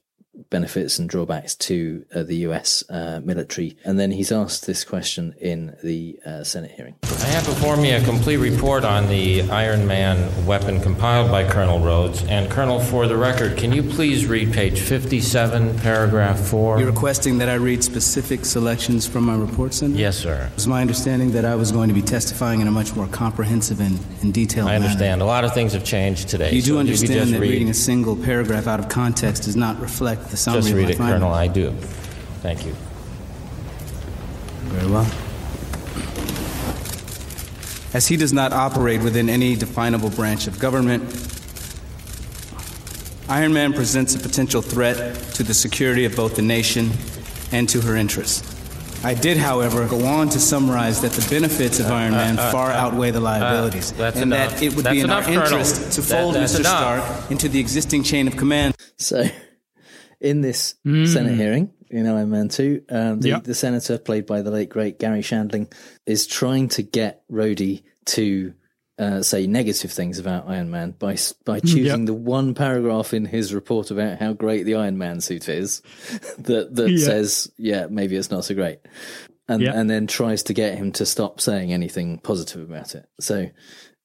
benefits 0.50 1.00
and 1.00 1.10
drawbacks 1.10 1.56
to 1.56 2.06
uh, 2.14 2.24
the 2.24 2.36
US 2.48 2.84
uh, 2.90 3.22
military. 3.24 3.78
And 3.84 4.00
then 4.00 4.12
he's 4.12 4.32
asked 4.32 4.66
this 4.66 4.84
question 4.84 5.36
in 5.40 5.76
the 5.84 6.20
uh, 6.26 6.44
Senate 6.44 6.72
hearing. 6.72 6.96
I 7.04 7.32
have 7.32 7.46
before 7.46 7.78
me 7.78 7.92
a 7.92 8.04
complete 8.04 8.38
report 8.38 8.84
on 8.84 9.08
the 9.08 9.44
Iron 9.50 9.86
Man 9.88 10.46
weapon 10.46 10.82
compiled 10.82 11.30
by 11.30 11.50
Colonel 11.50 11.80
Rhodes. 11.80 12.24
And, 12.24 12.50
Colonel, 12.50 12.80
for 12.80 13.08
the 13.08 13.18
record, 13.18 13.58
can 13.58 13.72
you 13.72 13.84
please 13.84 14.26
read 14.26 14.54
page 14.54 14.80
57, 14.80 15.80
paragraph 15.80 16.40
4? 16.40 16.80
You're 16.80 16.92
requesting 16.92 17.38
that 17.40 17.50
I 17.50 17.56
read 17.56 17.84
specific 17.84 18.46
selections 18.46 19.08
from 19.08 19.26
my 19.26 19.36
report, 19.36 19.74
Senator? 19.74 20.00
Yes, 20.00 20.18
sir. 20.18 20.48
It 20.52 20.56
was 20.56 20.68
my 20.68 20.82
understanding 20.82 21.32
that 21.32 21.46
I 21.46 21.56
was 21.56 21.72
going 21.72 21.90
to 21.90 21.94
be 21.94 22.02
testifying 22.02 22.62
in 22.62 22.68
a 22.68 22.72
much 22.72 22.96
more 22.96 23.08
comprehensive 23.08 23.80
and, 23.80 24.00
and 24.22 24.34
detailed 24.34 24.70
I 24.70 24.76
understand. 24.76 25.20
Manner. 25.20 25.24
A 25.24 25.28
lot 25.28 25.44
of 25.44 25.54
things 25.54 25.74
have 25.74 25.84
changed 25.84 26.30
today. 26.30 26.52
You 26.52 26.62
do 26.62 26.74
so 26.74 26.80
understand 26.80 27.34
that 27.34 27.40
read... 27.40 27.50
reading 27.50 27.70
a 27.70 27.74
single 27.74 28.16
paragraph 28.16 28.68
out 28.68 28.80
of 28.80 28.90
context 28.90 29.44
does 29.44 29.56
not 29.56 29.80
reflect 29.80 30.29
the 30.30 30.38
summary 30.38 30.62
Just 30.62 30.74
read 30.74 30.90
it, 30.90 30.98
findings. 30.98 31.20
Colonel. 31.22 31.34
I 31.34 31.48
do. 31.48 31.72
Thank 32.42 32.66
you. 32.66 32.74
Very 34.72 34.92
well. 34.92 35.08
As 37.94 38.08
he 38.08 38.18
does 38.18 38.32
not 38.34 38.54
operate 38.54 39.02
within 39.02 39.30
any 39.30 39.56
definable 39.56 40.10
branch 40.12 40.46
of 40.48 40.60
government, 40.60 41.02
Iron 43.28 43.54
Man 43.54 43.74
presents 43.74 44.16
a 44.16 44.20
potential 44.20 44.62
threat 44.62 45.16
to 45.36 45.44
the 45.44 45.54
security 45.54 46.06
of 46.06 46.16
both 46.16 46.36
the 46.36 46.42
nation 46.42 46.92
and 47.52 47.68
to 47.70 47.82
her 47.82 47.96
interests. 47.96 48.56
I 49.04 49.14
did, 49.14 49.38
however, 49.38 49.88
go 49.88 50.06
on 50.06 50.30
to 50.30 50.40
summarize 50.40 51.02
that 51.02 51.14
the 51.14 51.28
benefits 51.30 51.80
of 51.80 51.88
Iron 51.88 52.12
Man 52.12 52.38
uh, 52.38 52.42
uh, 52.44 52.52
far 52.52 52.72
uh, 52.72 52.76
outweigh 52.76 53.12
the 53.12 53.22
liabilities, 53.22 53.92
and 53.92 54.18
enough. 54.18 54.52
that 54.52 54.62
it 54.62 54.76
would 54.76 54.84
that's 54.86 54.94
be 54.94 55.00
in 55.00 55.06
enough, 55.06 55.26
our 55.28 55.34
Colonel. 55.34 55.44
interest 55.60 55.94
to 55.94 56.02
fold 56.02 56.36
that, 56.36 56.44
Mr. 56.44 56.60
enough. 56.60 57.06
Stark 57.06 57.32
into 57.32 57.48
the 57.48 57.60
existing 57.60 58.04
chain 58.04 58.28
of 58.28 58.36
command. 58.36 58.76
So, 58.98 59.26
in 60.22 60.42
this 60.42 60.76
Mm. 60.86 61.08
Senate 61.08 61.36
hearing 61.38 61.72
in 61.90 62.06
Iron 62.08 62.30
Man 62.30 62.50
2, 62.50 62.84
um, 62.90 63.20
the, 63.22 63.30
Yep. 63.30 63.44
the 63.46 63.56
senator, 63.56 63.98
played 63.98 64.26
by 64.26 64.42
the 64.42 64.52
late, 64.52 64.70
great 64.70 65.00
Garry 65.00 65.22
Shandling, 65.22 65.72
is 66.06 66.28
trying 66.28 66.68
to 66.70 66.84
get 66.84 67.24
Rhodey 67.32 67.84
to 68.08 68.54
uh, 68.98 69.22
say 69.24 69.48
negative 69.48 69.92
things 69.94 70.20
about 70.20 70.50
Iron 70.50 70.70
Man 70.70 70.92
by 70.92 71.16
by 71.46 71.62
choosing 71.62 72.02
Yep. 72.02 72.06
the 72.08 72.14
one 72.14 72.54
paragraph 72.54 73.14
in 73.14 73.24
his 73.24 73.54
report 73.54 73.92
about 73.92 74.20
how 74.20 74.34
great 74.34 74.64
the 74.66 74.76
Iron 74.76 74.98
Man 74.98 75.22
suit 75.22 75.48
is 75.48 75.82
that 76.40 76.76
that 76.76 76.92
Yeah. 76.92 77.06
says, 77.06 77.50
yeah, 77.58 77.88
maybe 77.90 78.18
it's 78.18 78.30
not 78.30 78.44
so 78.44 78.56
great. 78.56 78.80
And, 79.48 79.62
Yep. 79.64 79.74
and 79.74 79.90
then 79.90 80.06
tries 80.06 80.44
to 80.44 80.54
get 80.54 80.78
him 80.78 80.92
to 80.94 81.06
stop 81.06 81.40
saying 81.40 81.72
anything 81.72 82.20
positive 82.20 82.62
about 82.62 82.94
it. 82.94 83.06
So, 83.22 83.48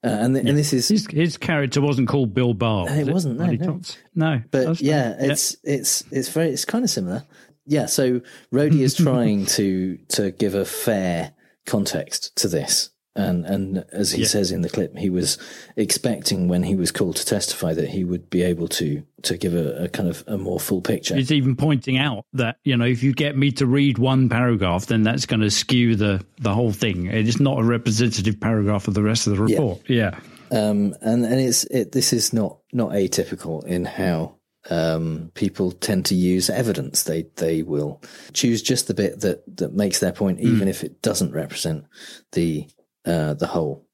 uh, 0.05 0.09
and, 0.09 0.35
th- 0.35 0.47
and 0.47 0.59
this 0.59 0.73
is 0.73 0.89
His, 0.89 1.07
his 1.11 1.37
character 1.37 1.81
wasn't 1.81 2.09
called 2.09 2.35
Bill 2.35 2.55
Barr. 2.55 2.89
it 2.91 3.07
was 3.07 3.27
wasn't, 3.27 3.39
no, 3.39 3.47
no. 3.47 3.81
No. 4.15 4.43
but 4.51 4.81
yeah, 4.81 5.17
it's 5.19 5.57
it's 5.65 6.05
it's 6.11 6.29
very 6.29 6.51
it's 6.51 6.65
kind 6.65 6.85
of 6.85 6.91
similar. 6.91 7.25
Yeah, 7.67 7.87
so 7.87 8.21
Rhodey 8.53 8.81
is 8.81 8.95
trying 9.07 9.47
to 9.47 9.97
to 10.09 10.31
give 10.33 10.55
a 10.55 10.65
fair 10.65 11.33
context 11.67 12.37
to 12.37 12.49
this, 12.49 12.91
and 13.17 13.45
and 13.47 13.85
as 13.93 14.13
he 14.13 14.23
Yeah. 14.23 14.29
says 14.29 14.51
in 14.51 14.63
the 14.63 14.69
clip, 14.69 14.97
he 14.99 15.11
was 15.11 15.39
expecting 15.77 16.49
when 16.49 16.63
he 16.63 16.75
was 16.75 16.91
called 16.91 17.17
to 17.17 17.25
testify 17.25 17.75
that 17.75 17.89
he 17.91 18.05
would 18.05 18.29
be 18.31 18.43
able 18.43 18.69
to 18.69 19.03
to 19.23 19.37
give 19.37 19.55
a, 19.55 19.85
a 19.85 19.89
kind 19.89 20.09
of 20.09 20.23
a 20.27 20.37
more 20.37 20.61
full 20.61 20.81
picture. 20.81 21.15
He's 21.17 21.33
even 21.33 21.57
pointing 21.57 21.97
out 21.99 22.25
that 22.35 22.57
you 22.65 22.77
know 22.77 22.85
if 22.85 23.03
you 23.03 23.13
get 23.13 23.37
me 23.37 23.51
to 23.53 23.67
read 23.67 23.99
one 23.99 24.29
paragraph, 24.29 24.87
then 24.87 25.03
that's 25.03 25.27
going 25.27 25.41
to 25.41 25.51
skew 25.51 25.97
the 25.97 26.25
the 26.41 26.55
whole 26.55 26.73
thing. 26.73 27.07
It's 27.07 27.41
not 27.41 27.59
a 27.61 27.65
representative 27.65 28.41
paragraph 28.41 28.89
of 28.89 28.95
the 28.95 29.03
rest 29.03 29.27
of 29.27 29.37
the 29.37 29.43
report. 29.43 29.81
Yeah, 29.89 30.19
Um, 30.51 30.95
and 31.01 31.25
and 31.25 31.41
it's 31.41 31.65
it, 31.65 31.93
this 31.93 32.13
is 32.13 32.33
not 32.33 32.59
not 32.73 32.91
atypical 32.91 33.65
in 33.65 33.85
how 33.85 34.37
um, 34.71 35.31
people 35.35 35.73
tend 35.73 36.07
to 36.07 36.15
use 36.15 36.49
evidence. 36.51 37.03
They 37.03 37.27
they 37.37 37.63
will 37.63 38.01
choose 38.33 38.63
just 38.63 38.89
the 38.89 38.95
bit 38.95 39.21
that 39.21 39.43
that 39.59 39.75
makes 39.75 39.99
their 40.01 40.13
point, 40.13 40.41
even 40.41 40.69
if 40.69 40.83
it 40.83 41.03
doesn't 41.03 41.33
represent 41.33 41.85
the 42.33 42.67
uh, 43.07 43.35
the 43.35 43.47
whole. 43.49 43.87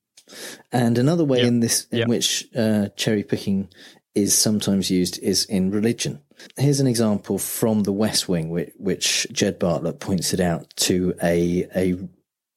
And 0.72 0.98
another 0.98 1.24
way 1.24 1.38
Yep. 1.38 1.46
in 1.48 1.60
this 1.60 1.86
in 1.90 1.98
Yep. 1.98 2.08
which 2.08 2.48
uh, 2.56 2.88
cherry 2.96 3.22
picking 3.24 3.68
is 4.14 4.34
sometimes 4.34 4.90
used 4.90 5.18
is 5.20 5.44
in 5.46 5.70
religion. 5.70 6.20
Here's 6.56 6.80
an 6.80 6.86
example 6.86 7.38
from 7.38 7.82
The 7.82 7.92
West 7.92 8.28
Wing, 8.28 8.48
which, 8.50 8.72
which 8.78 9.26
Jed 9.32 9.58
Bartlet 9.60 9.98
points 10.00 10.32
it 10.32 10.40
out 10.40 10.72
to 10.76 11.14
a 11.22 11.66
a 11.74 11.96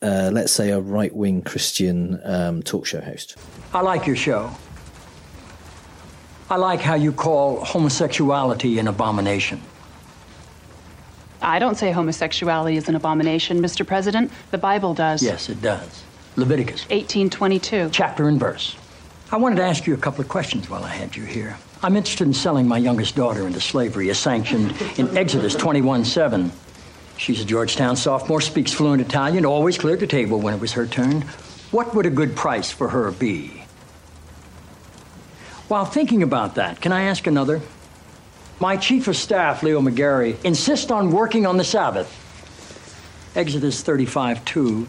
uh, 0.02 0.30
let's 0.34 0.52
say 0.52 0.70
a 0.72 0.80
right 0.80 1.16
wing 1.16 1.42
Christian 1.42 2.20
um, 2.26 2.62
talk 2.62 2.86
show 2.86 3.00
host. 3.02 3.36
I 3.74 3.82
like 3.82 4.06
your 4.06 4.18
show. 4.18 4.52
I 6.50 6.58
like 6.58 6.82
how 6.82 6.96
you 6.96 7.12
call 7.14 7.64
homosexuality 7.64 8.78
an 8.80 8.88
abomination. 8.88 9.62
I 11.42 11.58
don't 11.60 11.76
say 11.76 11.92
homosexuality 11.92 12.78
is 12.78 12.88
an 12.90 12.96
abomination, 12.96 13.60
Mr. 13.62 13.86
President. 13.88 14.32
The 14.52 14.58
Bible 14.58 14.94
does. 14.94 15.24
Yes, 15.24 15.50
it 15.50 15.62
does. 15.62 16.04
Leviticus 16.36 16.82
1822. 16.90 17.90
chapter 17.92 18.28
and 18.28 18.40
verse. 18.40 18.76
I 19.32 19.38
wanted 19.38 19.58
to 19.58 19.64
ask 19.64 19.86
you 19.86 19.94
a 19.94 19.98
couple 19.98 20.22
of 20.22 20.30
questions 20.30 20.68
while 20.68 20.84
I 20.84 20.90
had 20.90 21.16
you 21.16 21.24
here. 21.24 21.58
I'm 21.84 21.96
interested 21.96 22.26
in 22.26 22.34
selling 22.34 22.68
my 22.68 22.80
youngest 22.80 23.16
daughter 23.16 23.46
into 23.46 23.62
slavery 23.62 24.10
as 24.10 24.18
sanctioned 24.18 24.74
in 24.98 25.16
Exodus 25.16 25.54
21 25.54 26.06
7. 26.06 26.52
She's 27.18 27.40
a 27.42 27.46
Georgetown 27.46 27.96
sophomore, 27.96 28.42
speaks 28.42 28.74
fluent 28.74 29.02
Italian, 29.02 29.46
always 29.46 29.78
cleared 29.78 30.00
the 30.00 30.08
table 30.08 30.40
when 30.40 30.56
it 30.56 30.60
was 30.60 30.72
her 30.74 30.88
turn. 30.88 31.22
What 31.70 31.94
would 31.94 32.08
a 32.08 32.10
good 32.10 32.36
price 32.36 32.72
for 32.72 32.90
her 32.90 33.12
be? 33.12 33.64
While 35.68 35.86
thinking 35.86 36.24
about 36.24 36.56
that, 36.56 36.82
can 36.82 36.92
I 36.92 37.04
ask 37.04 37.28
another? 37.28 37.62
My 38.60 38.76
chief 38.78 39.08
of 39.08 39.16
staff, 39.16 39.62
Leo 39.62 39.82
McGarry, 39.82 40.44
insists 40.44 40.90
on 40.90 41.12
working 41.12 41.46
on 41.46 41.58
the 41.58 41.64
Sabbath. 41.64 42.10
Exodus 43.36 43.84
35 43.84 44.44
2 44.46 44.88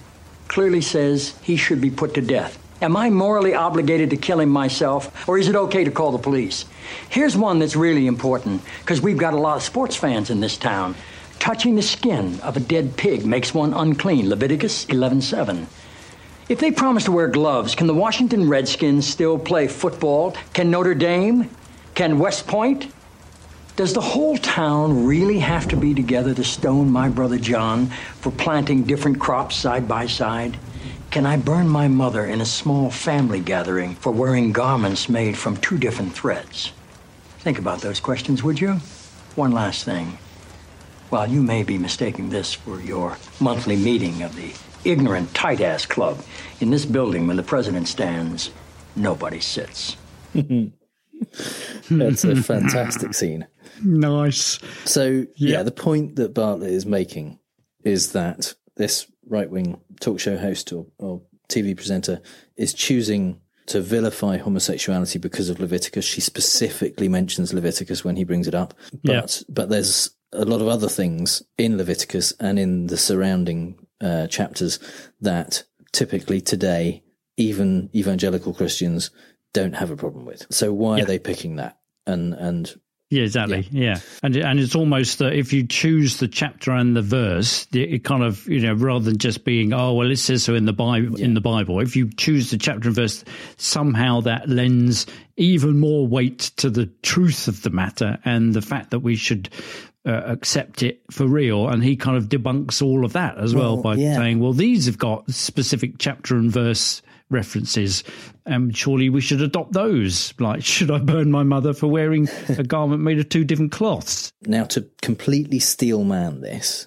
clearly 0.49 0.81
says 0.81 1.35
he 1.43 1.57
should 1.57 1.81
be 1.81 1.91
put 1.91 2.15
to 2.15 2.21
death. 2.21 2.59
Am 2.83 2.97
I 2.97 3.09
morally 3.09 3.55
obligated 3.55 4.11
to 4.11 4.17
kill 4.17 4.41
him 4.41 4.51
myself, 4.51 5.29
or 5.29 5.39
is 5.39 5.49
it 5.49 5.57
okay 5.57 5.85
to 5.85 5.91
call 5.91 6.13
the 6.13 6.19
police? 6.19 6.65
Here's 7.09 7.37
one 7.37 7.59
that's 7.59 7.77
really 7.77 8.07
important, 8.07 8.63
because 8.81 9.01
we've 9.01 9.17
got 9.17 9.33
a 9.33 9.39
lot 9.39 9.57
of 9.57 9.63
sports 9.63 9.97
fans 9.97 10.29
in 10.29 10.41
this 10.41 10.59
town. 10.59 10.95
Touching 11.39 11.77
the 11.77 11.83
skin 11.83 12.41
of 12.41 12.57
a 12.57 12.61
dead 12.61 12.97
pig 12.97 13.25
makes 13.25 13.55
one 13.55 13.73
unclean. 13.75 14.29
Leviticus 14.29 14.87
11:7. 14.87 15.67
If 16.49 16.59
they 16.59 16.71
promise 16.71 17.05
to 17.05 17.13
wear 17.13 17.29
gloves, 17.29 17.75
can 17.75 17.87
the 17.87 17.95
Washington 17.95 18.49
Redskins 18.49 19.07
still 19.07 19.39
play 19.39 19.67
football? 19.67 20.37
Can 20.53 20.71
Notre 20.71 20.95
Dame? 20.95 21.49
Can 21.95 22.19
West 22.19 22.47
Point? 22.47 22.93
Does 23.77 23.93
the 23.93 24.01
whole 24.01 24.39
town 24.39 25.05
really 25.05 25.41
have 25.41 25.67
to 25.69 25.77
be 25.77 25.95
together 25.95 26.33
to 26.33 26.45
stone 26.45 26.89
my 26.89 27.09
brother 27.09 27.39
John 27.39 27.89
for 28.21 28.31
planting 28.31 28.85
different 28.85 29.19
crops 29.19 29.57
side 29.57 29.89
by 29.89 30.07
side? 30.07 30.57
Can 31.11 31.27
I 31.27 31.37
burn 31.37 31.69
my 31.69 31.89
mother 31.89 32.25
in 32.25 32.41
a 32.41 32.47
small 32.47 32.89
family 32.89 33.41
gathering 33.41 33.97
for 33.97 34.13
wearing 34.13 34.53
garments 34.53 35.09
made 35.09 35.37
from 35.37 35.57
two 35.57 35.77
different 35.77 36.13
threads? 36.13 36.71
Think 37.41 37.59
about 37.59 37.81
those 37.81 37.99
questions, 37.99 38.45
would 38.45 38.61
you? 38.61 38.75
One 39.35 39.51
last 39.51 39.85
thing. 39.85 40.19
While 41.11 41.29
you 41.29 41.43
may 41.43 41.65
be 41.65 41.77
mistaking 41.77 42.31
this 42.31 42.55
for 42.55 42.81
your 42.81 43.19
monthly 43.41 43.77
meeting 43.77 44.23
of 44.23 44.37
the 44.37 44.55
ignorant 44.89 45.35
tight 45.35 45.61
ass 45.61 45.85
club, 45.85 46.23
in 46.61 46.71
this 46.71 46.85
building 46.85 47.27
when 47.27 47.37
the 47.37 47.43
president 47.43 47.89
stands, 47.89 48.53
nobody 48.95 49.41
sits. 49.41 49.97
That's 51.91 52.25
a 52.25 52.37
fantastic 52.37 53.15
scene. 53.15 53.49
Nice. 54.05 54.59
So, 54.85 55.27
yeah, 55.37 55.63
the 55.63 55.71
point 55.71 56.17
that 56.17 56.35
Bartlet 56.35 56.71
is 56.71 56.87
making 56.87 57.39
is 57.85 58.13
that 58.13 58.55
this 58.77 59.07
right 59.29 59.49
wing 59.51 59.81
talk 60.01 60.21
show 60.21 60.37
host 60.37 60.73
or, 60.73 60.87
or 60.99 61.23
TV 61.49 61.77
presenter 61.77 62.21
is 62.57 62.73
choosing 62.75 63.41
to 63.67 63.81
vilify 63.81 64.37
homosexuality 64.37 65.19
because 65.19 65.49
of 65.49 65.61
Leviticus. 65.61 66.05
She 66.05 66.21
specifically 66.21 67.09
mentions 67.09 67.55
Leviticus 67.55 68.05
when 68.05 68.17
he 68.17 68.25
brings 68.25 68.47
it 68.49 68.55
up. 68.55 68.75
But 69.03 69.13
Yeah. 69.13 69.27
but 69.55 69.69
there's 69.69 70.11
a 70.33 70.45
lot 70.45 70.61
of 70.61 70.69
other 70.69 70.89
things 70.89 71.43
in 71.59 71.77
Leviticus 71.79 72.33
and 72.41 72.59
in 72.59 72.89
the 72.89 72.97
surrounding 72.97 73.79
uh, 74.01 74.27
chapters 74.27 74.79
that 75.21 75.65
typically 75.93 76.41
today 76.41 77.03
even 77.37 77.89
evangelical 77.95 78.53
Christians 78.55 79.11
don't 79.53 79.75
have 79.77 79.91
a 79.91 79.97
problem 79.97 80.25
with. 80.25 80.47
So 80.51 80.73
why 80.73 81.01
are 81.01 81.05
they 81.07 81.19
picking 81.19 81.57
that? 81.57 81.79
And 82.07 82.35
and 82.35 82.75
Yeah, 83.15 83.23
exactly. 83.23 83.69
Yeah. 83.71 84.01
And 84.23 84.37
and 84.37 84.59
it's 84.59 84.75
almost 84.75 85.19
that 85.19 85.35
if 85.35 85.53
you 85.53 85.67
choose 85.67 86.17
the 86.19 86.29
chapter 86.29 86.73
and 86.73 86.97
the 86.97 87.03
verse, 87.03 87.67
it 87.73 87.93
it 87.95 88.05
kind 88.05 88.23
of 88.23 88.47
you 88.49 88.61
know 88.61 88.75
rather 88.75 89.05
than 89.05 89.19
just 89.19 89.45
being 89.45 89.73
oh 89.73 89.93
well 89.95 90.11
it 90.11 90.17
says 90.17 90.43
so 90.43 90.55
in 90.55 90.65
the 90.65 90.73
Bible 90.73 91.17
in 91.17 91.35
the 91.35 91.41
Bible, 91.41 91.81
if 91.81 91.95
you 91.97 92.11
choose 92.17 92.51
the 92.51 92.59
chapter 92.59 92.89
and 92.89 92.97
verse, 92.97 93.25
somehow 93.57 94.21
that 94.23 94.49
lends 94.49 95.07
even 95.37 95.79
more 95.79 96.07
weight 96.07 96.39
to 96.57 96.71
the 96.71 96.87
truth 97.03 97.49
of 97.49 97.63
the 97.63 97.71
matter 97.71 98.19
and 98.25 98.55
the 98.55 98.63
fact 98.63 98.91
that 98.91 99.01
we 99.01 99.17
should. 99.17 99.49
Uh, 100.07 100.21
accept 100.27 100.83
it 100.83 101.01
for 101.11 101.27
real, 101.27 101.67
and 101.67 101.83
he 101.83 101.97
kind 101.97 102.19
of 102.19 102.25
debunks 102.29 102.83
all 102.83 103.07
of 103.07 103.15
that 103.15 103.39
as 103.39 103.55
well, 103.55 103.77
Well, 103.77 103.83
by 103.83 103.95
yeah. 103.95 104.17
saying, 104.17 104.39
"Well, 104.39 104.53
these 104.53 104.85
have 104.85 104.99
got 104.99 105.31
specific 105.31 105.93
chapter 105.99 106.37
and 106.37 106.53
verse 106.53 107.01
references, 107.35 108.03
and 108.47 108.75
surely 108.75 109.11
we 109.11 109.21
should 109.21 109.43
adopt 109.43 109.73
those." 109.75 110.33
Like, 110.41 110.65
should 110.75 110.91
I 110.91 110.99
burn 110.99 111.31
my 111.31 111.43
mother 111.43 111.75
for 111.75 111.89
wearing 111.89 112.29
a 112.49 112.63
garment 112.75 113.03
made 113.03 113.19
of 113.19 113.29
two 113.29 113.45
different 113.45 113.73
cloths? 113.73 114.33
Now, 114.47 114.65
to 114.65 114.89
completely 115.03 115.59
steel 115.59 116.05
man 116.05 116.41
this, 116.41 116.87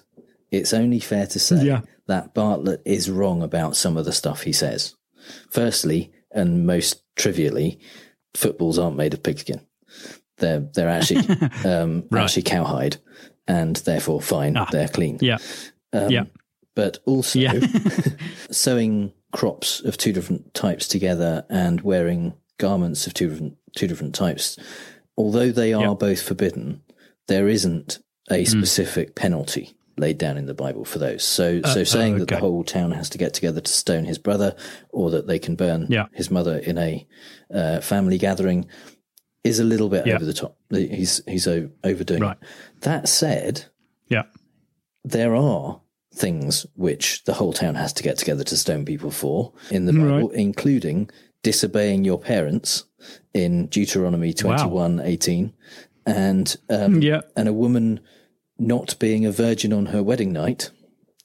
it's 0.50 0.72
only 0.74 0.98
fair 0.98 1.26
to 1.28 1.38
say 1.38 1.64
Yeah. 1.64 1.82
that 2.06 2.34
Bartlet 2.34 2.80
is 2.84 3.08
wrong 3.10 3.42
about 3.42 3.76
some 3.76 3.96
of 3.96 4.04
the 4.04 4.12
stuff 4.12 4.42
he 4.42 4.52
says. 4.52 4.96
Firstly, 5.50 6.10
and 6.32 6.66
most 6.66 7.02
trivially, 7.16 7.78
footballs 8.34 8.78
aren't 8.78 8.96
made 8.96 9.14
of 9.14 9.22
pigskin. 9.22 9.60
They're 10.38 10.60
they're 10.74 10.88
actually 10.88 11.28
um, 11.64 12.04
Right. 12.10 12.22
actually 12.24 12.42
cowhide, 12.44 12.96
and 13.46 13.76
therefore 13.76 14.20
fine. 14.22 14.56
They're 14.72 14.88
clean. 14.88 15.18
Yeah. 15.20 15.38
Um, 15.92 16.10
Yeah. 16.10 16.24
But 16.74 16.98
also, 17.06 17.40
yeah. 17.40 17.58
sewing 18.50 19.12
crops 19.32 19.80
of 19.84 19.96
two 19.96 20.12
different 20.12 20.54
types 20.54 20.88
together 20.88 21.44
and 21.50 21.80
wearing 21.82 22.34
garments 22.58 23.06
of 23.06 23.14
two 23.14 23.28
different 23.28 23.56
two 23.76 23.86
different 23.86 24.14
types, 24.14 24.56
although 25.16 25.50
they 25.52 25.72
are 25.72 25.94
both 25.94 26.22
forbidden, 26.22 26.80
there 27.26 27.48
isn't 27.48 27.98
a 28.30 28.38
Hmm. 28.44 28.50
specific 28.50 29.14
penalty 29.14 29.74
laid 29.98 30.16
down 30.18 30.36
in 30.38 30.46
the 30.46 30.54
Bible 30.54 30.84
for 30.84 30.98
those. 30.98 31.24
So, 31.24 31.60
Uh, 31.64 31.74
so 31.74 31.84
saying 31.84 32.18
that 32.18 32.28
the 32.28 32.36
whole 32.38 32.62
town 32.64 32.92
has 32.92 33.10
to 33.10 33.18
get 33.18 33.34
together 33.34 33.60
to 33.60 33.70
stone 33.72 34.04
his 34.04 34.18
brother, 34.18 34.54
or 34.90 35.10
that 35.10 35.26
they 35.26 35.38
can 35.38 35.56
burn 35.56 35.86
Yeah. 35.90 36.06
his 36.12 36.30
mother 36.30 36.56
in 36.58 36.78
a 36.78 37.06
uh, 37.52 37.80
family 37.80 38.16
gathering, 38.18 38.66
is 39.44 39.58
a 39.58 39.64
little 39.64 39.88
bit 39.88 40.06
Yeah. 40.06 40.14
over 40.16 40.24
the 40.24 40.32
top. 40.32 40.56
He's 40.70 41.20
he's 41.26 41.46
overdoing 41.48 42.22
Right. 42.22 42.36
it. 42.40 42.80
That 42.82 43.08
said, 43.08 43.64
Yeah. 44.08 44.24
there 45.04 45.34
are 45.34 45.80
things 46.18 46.66
which 46.74 47.24
the 47.24 47.34
whole 47.34 47.52
town 47.52 47.74
has 47.76 47.92
to 47.94 48.02
get 48.02 48.16
together 48.18 48.44
to 48.44 48.56
stone 48.56 48.84
people 48.84 49.10
for 49.10 49.52
in 49.70 49.86
the 49.86 49.92
Right. 49.92 50.16
Bible, 50.16 50.30
including 50.30 51.08
disobeying 51.42 52.04
your 52.04 52.18
parents 52.18 52.84
in 53.32 53.66
Deuteronomy 53.68 54.32
twenty 54.32 54.66
one 54.66 55.00
eighteen, 55.00 55.52
and 56.04 56.56
um, 56.68 57.00
Yeah. 57.00 57.20
and 57.36 57.48
a 57.48 57.52
woman 57.52 58.00
not 58.58 58.98
being 58.98 59.24
a 59.24 59.30
virgin 59.32 59.72
on 59.72 59.86
her 59.86 60.02
wedding 60.02 60.32
night 60.32 60.70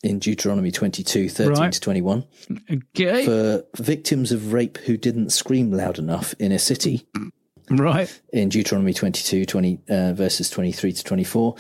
in 0.04 0.20
Deuteronomy 0.20 0.70
22, 0.70 1.30
13 1.30 1.54
Right. 1.58 1.72
to 1.72 1.80
21. 1.80 2.26
Okay. 2.96 3.26
For 3.26 3.64
victims 3.78 4.32
of 4.34 4.52
rape 4.54 4.78
who 4.86 4.98
didn't 4.98 5.32
scream 5.32 5.72
loud 5.72 5.98
enough 5.98 6.36
in 6.40 6.52
a 6.52 6.60
city, 6.60 7.08
Right. 7.72 8.22
in 8.34 8.50
Deuteronomy 8.50 8.94
22, 8.94 9.46
20, 9.46 9.80
uh, 9.90 10.14
verses 10.14 10.50
23 10.50 10.92
to 10.92 11.04
24, 11.04 11.56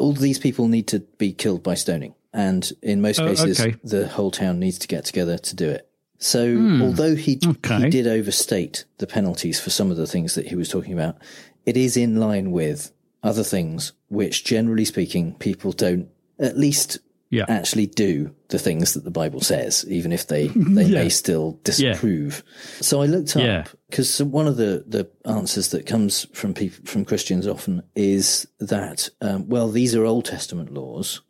all 0.00 0.12
these 0.12 0.38
people 0.38 0.66
need 0.68 0.88
to 0.88 1.00
be 1.18 1.32
killed 1.32 1.62
by 1.62 1.74
stoning. 1.74 2.14
And 2.36 2.70
in 2.82 3.00
most 3.00 3.18
Oh, 3.18 3.26
cases, 3.28 3.58
okay. 3.60 3.74
the 3.82 4.06
whole 4.08 4.30
town 4.30 4.58
needs 4.60 4.78
to 4.80 4.86
get 4.88 5.04
together 5.06 5.38
to 5.38 5.56
do 5.56 5.70
it. 5.70 5.88
So, 6.18 6.54
Hmm. 6.54 6.82
although 6.82 7.14
he, 7.14 7.40
Okay. 7.44 7.84
he 7.84 7.90
did 7.90 8.06
overstate 8.06 8.84
the 8.98 9.06
penalties 9.06 9.58
for 9.58 9.70
some 9.70 9.90
of 9.90 9.96
the 9.96 10.06
things 10.06 10.34
that 10.34 10.48
he 10.48 10.54
was 10.54 10.68
talking 10.68 10.92
about, 10.92 11.16
it 11.64 11.76
is 11.78 11.96
in 11.96 12.16
line 12.16 12.52
with 12.52 12.92
other 13.22 13.42
things 13.42 13.92
which, 14.08 14.44
generally 14.44 14.84
speaking, 14.84 15.34
people 15.38 15.72
don't 15.72 16.08
at 16.38 16.58
least 16.58 16.98
Yeah. 17.30 17.44
actually 17.48 17.86
do 17.86 18.30
the 18.48 18.58
things 18.58 18.94
that 18.94 19.04
the 19.04 19.10
Bible 19.10 19.40
says, 19.40 19.84
even 19.88 20.12
if 20.12 20.26
they, 20.26 20.46
they 20.76 20.84
Yeah. 20.84 21.02
may 21.02 21.08
still 21.08 21.58
disapprove. 21.64 22.44
So 22.80 23.02
I 23.02 23.06
looked 23.06 23.34
up 23.36 23.68
because 23.90 24.22
one 24.22 24.46
of 24.46 24.56
the, 24.58 24.84
the 24.86 25.08
answers 25.24 25.68
that 25.70 25.86
comes 25.86 26.26
from 26.32 26.54
people 26.54 26.84
from 26.84 27.04
Christians 27.04 27.46
often 27.46 27.82
is 27.96 28.46
that 28.60 29.08
um, 29.20 29.48
well 29.48 29.68
these 29.70 29.94
are 29.96 30.04
Old 30.04 30.24
Testament 30.26 30.72
laws, 30.72 31.20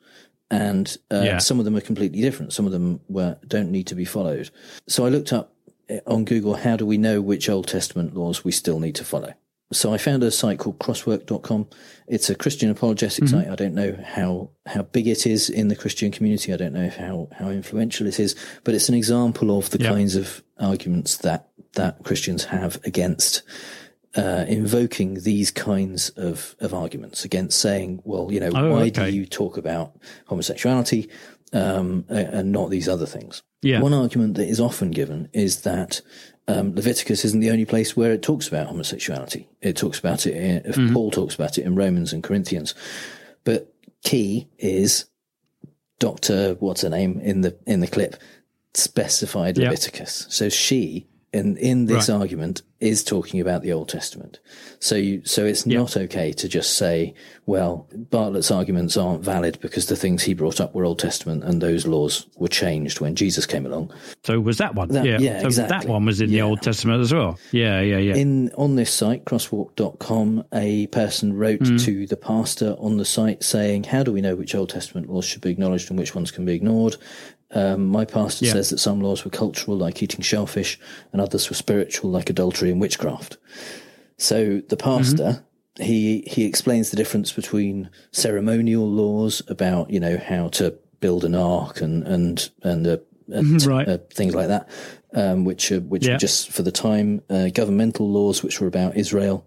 and 0.50 0.96
uh, 1.12 1.22
Yeah. 1.24 1.38
some 1.38 1.59
of 1.59 1.64
them 1.64 1.76
are 1.76 1.80
completely 1.80 2.20
different. 2.20 2.52
Some 2.52 2.66
of 2.66 2.72
them 2.72 3.00
were 3.09 3.37
don't 3.46 3.70
need 3.70 3.87
to 3.88 3.94
be 3.94 4.04
followed. 4.04 4.50
So 4.88 5.04
I 5.06 5.09
looked 5.09 5.32
up 5.32 5.52
uh, 5.90 5.96
on 6.06 6.24
Google 6.24 6.54
how 6.54 6.76
do 6.76 6.87
we 6.87 6.98
know 6.98 7.20
which 7.20 7.48
Old 7.48 7.66
Testament 7.68 8.14
laws 8.14 8.44
we 8.44 8.52
still 8.52 8.78
need 8.80 8.94
to 8.96 9.04
follow. 9.04 9.32
So 9.72 9.92
I 9.92 9.98
found 9.98 10.22
a 10.22 10.30
site 10.30 10.61
called 10.61 10.78
crosswalk.com. 10.78 11.66
It's 12.06 12.30
a 12.30 12.37
Christian 12.37 12.70
apologetic 12.70 13.24
Mm-hmm. 13.24 13.37
site. 13.40 13.48
I 13.50 13.56
don't 13.56 13.74
know 13.74 13.98
how, 14.04 14.50
how 14.64 14.82
big 14.82 15.09
it 15.09 15.26
is 15.26 15.50
in 15.50 15.66
the 15.66 15.74
Christian 15.74 16.12
community. 16.12 16.52
I 16.52 16.56
don't 16.56 16.72
know 16.72 16.88
how, 16.88 17.28
how 17.32 17.48
influential 17.50 18.06
it 18.06 18.20
is, 18.20 18.37
but 18.62 18.74
it's 18.74 18.88
an 18.88 18.94
example 18.94 19.59
of 19.59 19.70
the 19.70 19.78
kinds 19.78 20.14
of 20.14 20.44
arguments 20.61 21.16
that, 21.18 21.48
that 21.74 22.04
Christians 22.04 22.44
have 22.44 22.78
against 22.85 23.42
uh, 24.16 24.44
invoking 24.48 25.14
these 25.22 25.50
kinds 25.50 26.09
of, 26.11 26.57
of 26.61 26.72
arguments 26.72 27.24
against 27.24 27.59
saying, 27.61 28.00
well, 28.05 28.33
you 28.33 28.40
know, 28.40 28.50
Oh, 28.55 28.70
why 28.70 28.83
okay. 28.87 29.11
do 29.11 29.16
you 29.16 29.26
talk 29.26 29.57
about 29.57 29.96
homosexuality 30.26 31.09
um, 31.52 32.05
and 32.09 32.50
not 32.52 32.70
these 32.70 32.88
other 32.88 33.07
things? 33.07 33.42
Yeah. 33.62 33.81
One 33.81 33.92
argument 33.94 34.35
that 34.37 34.48
is 34.48 34.61
often 34.61 34.90
given 34.90 35.29
is 35.33 35.62
that 35.62 36.00
um, 36.48 36.74
Leviticus 36.74 37.24
isn't 37.24 37.40
the 37.40 37.50
only 37.50 37.64
place 37.64 37.96
where 37.96 38.12
it 38.12 38.22
talks 38.22 38.48
about 38.48 38.68
homosexuality. 38.68 39.48
It 39.61 39.76
talks 39.76 39.98
about 39.98 40.26
it, 40.26 40.35
in, 40.37 40.57
if 40.64 40.76
Mm-hmm. 40.76 40.94
Paul 40.94 41.11
talks 41.11 41.35
about 41.35 41.59
it 41.59 41.64
in 41.66 41.74
Romans 41.74 42.12
and 42.12 42.22
Corinthians. 42.22 42.74
But 43.44 43.74
key 44.05 44.48
is 44.59 45.07
Dr. 45.98 46.55
What's 46.61 46.83
her 46.83 46.90
name 46.90 47.20
in 47.20 47.40
the, 47.40 47.57
in 47.66 47.81
the 47.81 47.87
clip 47.87 48.16
specified. 48.74 49.59
Leviticus. 49.59 50.26
So 50.29 50.48
she 50.48 51.07
in 51.37 51.57
in 51.57 51.87
this 51.87 52.09
Right. 52.09 52.16
argument 52.20 52.62
is 52.79 53.03
talking 53.03 53.40
about 53.40 53.62
the 53.62 53.72
Old 53.72 53.88
Testament. 53.88 54.38
So 54.81 54.96
you, 54.96 55.22
so 55.25 55.46
it's 55.46 55.64
not 55.64 55.96
okay 55.96 56.31
to 56.33 56.46
just 56.46 56.75
say, 56.77 57.14
well, 57.46 57.88
Bartlet's 58.11 58.51
arguments 58.51 58.99
aren't 58.99 59.25
valid 59.25 59.59
because 59.62 59.87
the 59.87 59.96
things 59.96 60.22
he 60.25 60.35
brought 60.35 60.61
up 60.61 60.75
were 60.75 60.85
Old 60.85 60.99
Testament 60.99 61.42
and 61.42 61.62
those 61.62 61.87
laws 61.87 62.27
were 62.37 62.49
changed 62.49 63.01
when 63.01 63.14
Jesus 63.16 63.46
came 63.46 63.64
along. 63.64 63.90
So 64.25 64.38
was 64.40 64.59
that 64.59 64.75
one? 64.75 64.88
That- 64.88 65.07
yeah, 65.07 65.18
yeah, 65.18 65.49
so 65.49 65.66
that 65.66 65.87
one 65.87 66.05
was 66.05 66.20
in 66.20 66.29
the 66.31 66.42
Old 66.42 66.61
Testament 66.61 67.01
as 67.01 67.14
well. 67.14 67.38
Yeah, 67.51 67.81
yeah, 67.81 67.96
yeah. 67.96 68.14
In 68.14 68.51
on 68.59 68.77
this 68.77 68.90
site, 68.92 69.25
crosswalk.com, 69.25 70.44
a 70.53 70.87
person 70.88 71.33
wrote 71.33 71.61
Mm. 71.61 71.83
to 71.85 72.07
the 72.07 72.16
pastor 72.16 72.77
on 72.79 72.99
the 72.99 73.05
site 73.07 73.42
saying, 73.42 73.85
How 73.85 74.03
do 74.03 74.12
we 74.12 74.20
know 74.20 74.37
which 74.37 74.55
Old 74.55 74.68
Testament 74.68 75.09
laws 75.11 75.25
should 75.25 75.40
be 75.42 75.51
acknowledged 75.51 75.88
and 75.90 75.99
which 75.99 76.14
ones 76.14 76.31
can 76.31 76.44
be 76.44 76.53
ignored? 76.55 76.96
Um, 77.52 77.87
my 77.87 78.04
pastor 78.04 78.44
Yeah. 78.44 78.52
says 78.52 78.70
that 78.70 78.78
some 78.78 79.00
laws 79.00 79.24
were 79.24 79.30
cultural, 79.30 79.76
like 79.76 80.02
eating 80.02 80.20
shellfish, 80.22 80.78
and 81.12 81.20
others 81.20 81.48
were 81.48 81.54
spiritual, 81.56 82.11
like 82.11 82.28
adultery 82.28 82.70
and 82.70 82.80
witchcraft. 82.80 83.37
So 84.18 84.62
the 84.68 84.76
pastor, 84.76 85.44
he 85.78 86.22
he 86.26 86.44
explains 86.44 86.90
the 86.90 86.96
difference 86.96 87.32
between 87.32 87.90
ceremonial 88.11 88.88
laws 88.90 89.42
about 89.48 89.90
you 89.90 90.00
know 90.00 90.16
how 90.18 90.48
to 90.48 90.74
build 91.00 91.24
an 91.24 91.35
ark 91.35 91.80
and 91.80 92.02
and 92.04 92.50
and, 92.62 92.87
uh, 92.87 92.96
and 93.28 93.64
Right. 93.66 93.87
uh, 93.88 93.98
things 94.12 94.35
like 94.35 94.48
that, 94.48 94.68
um, 95.14 95.44
which 95.44 95.70
are, 95.70 95.80
which 95.80 96.06
Yeah. 96.06 96.14
were 96.14 96.18
just 96.18 96.50
for 96.50 96.62
the 96.62 96.72
time, 96.72 97.22
uh, 97.30 97.48
governmental 97.50 98.11
laws 98.11 98.42
which 98.42 98.61
were 98.61 98.66
about 98.68 98.96
Israel, 98.96 99.46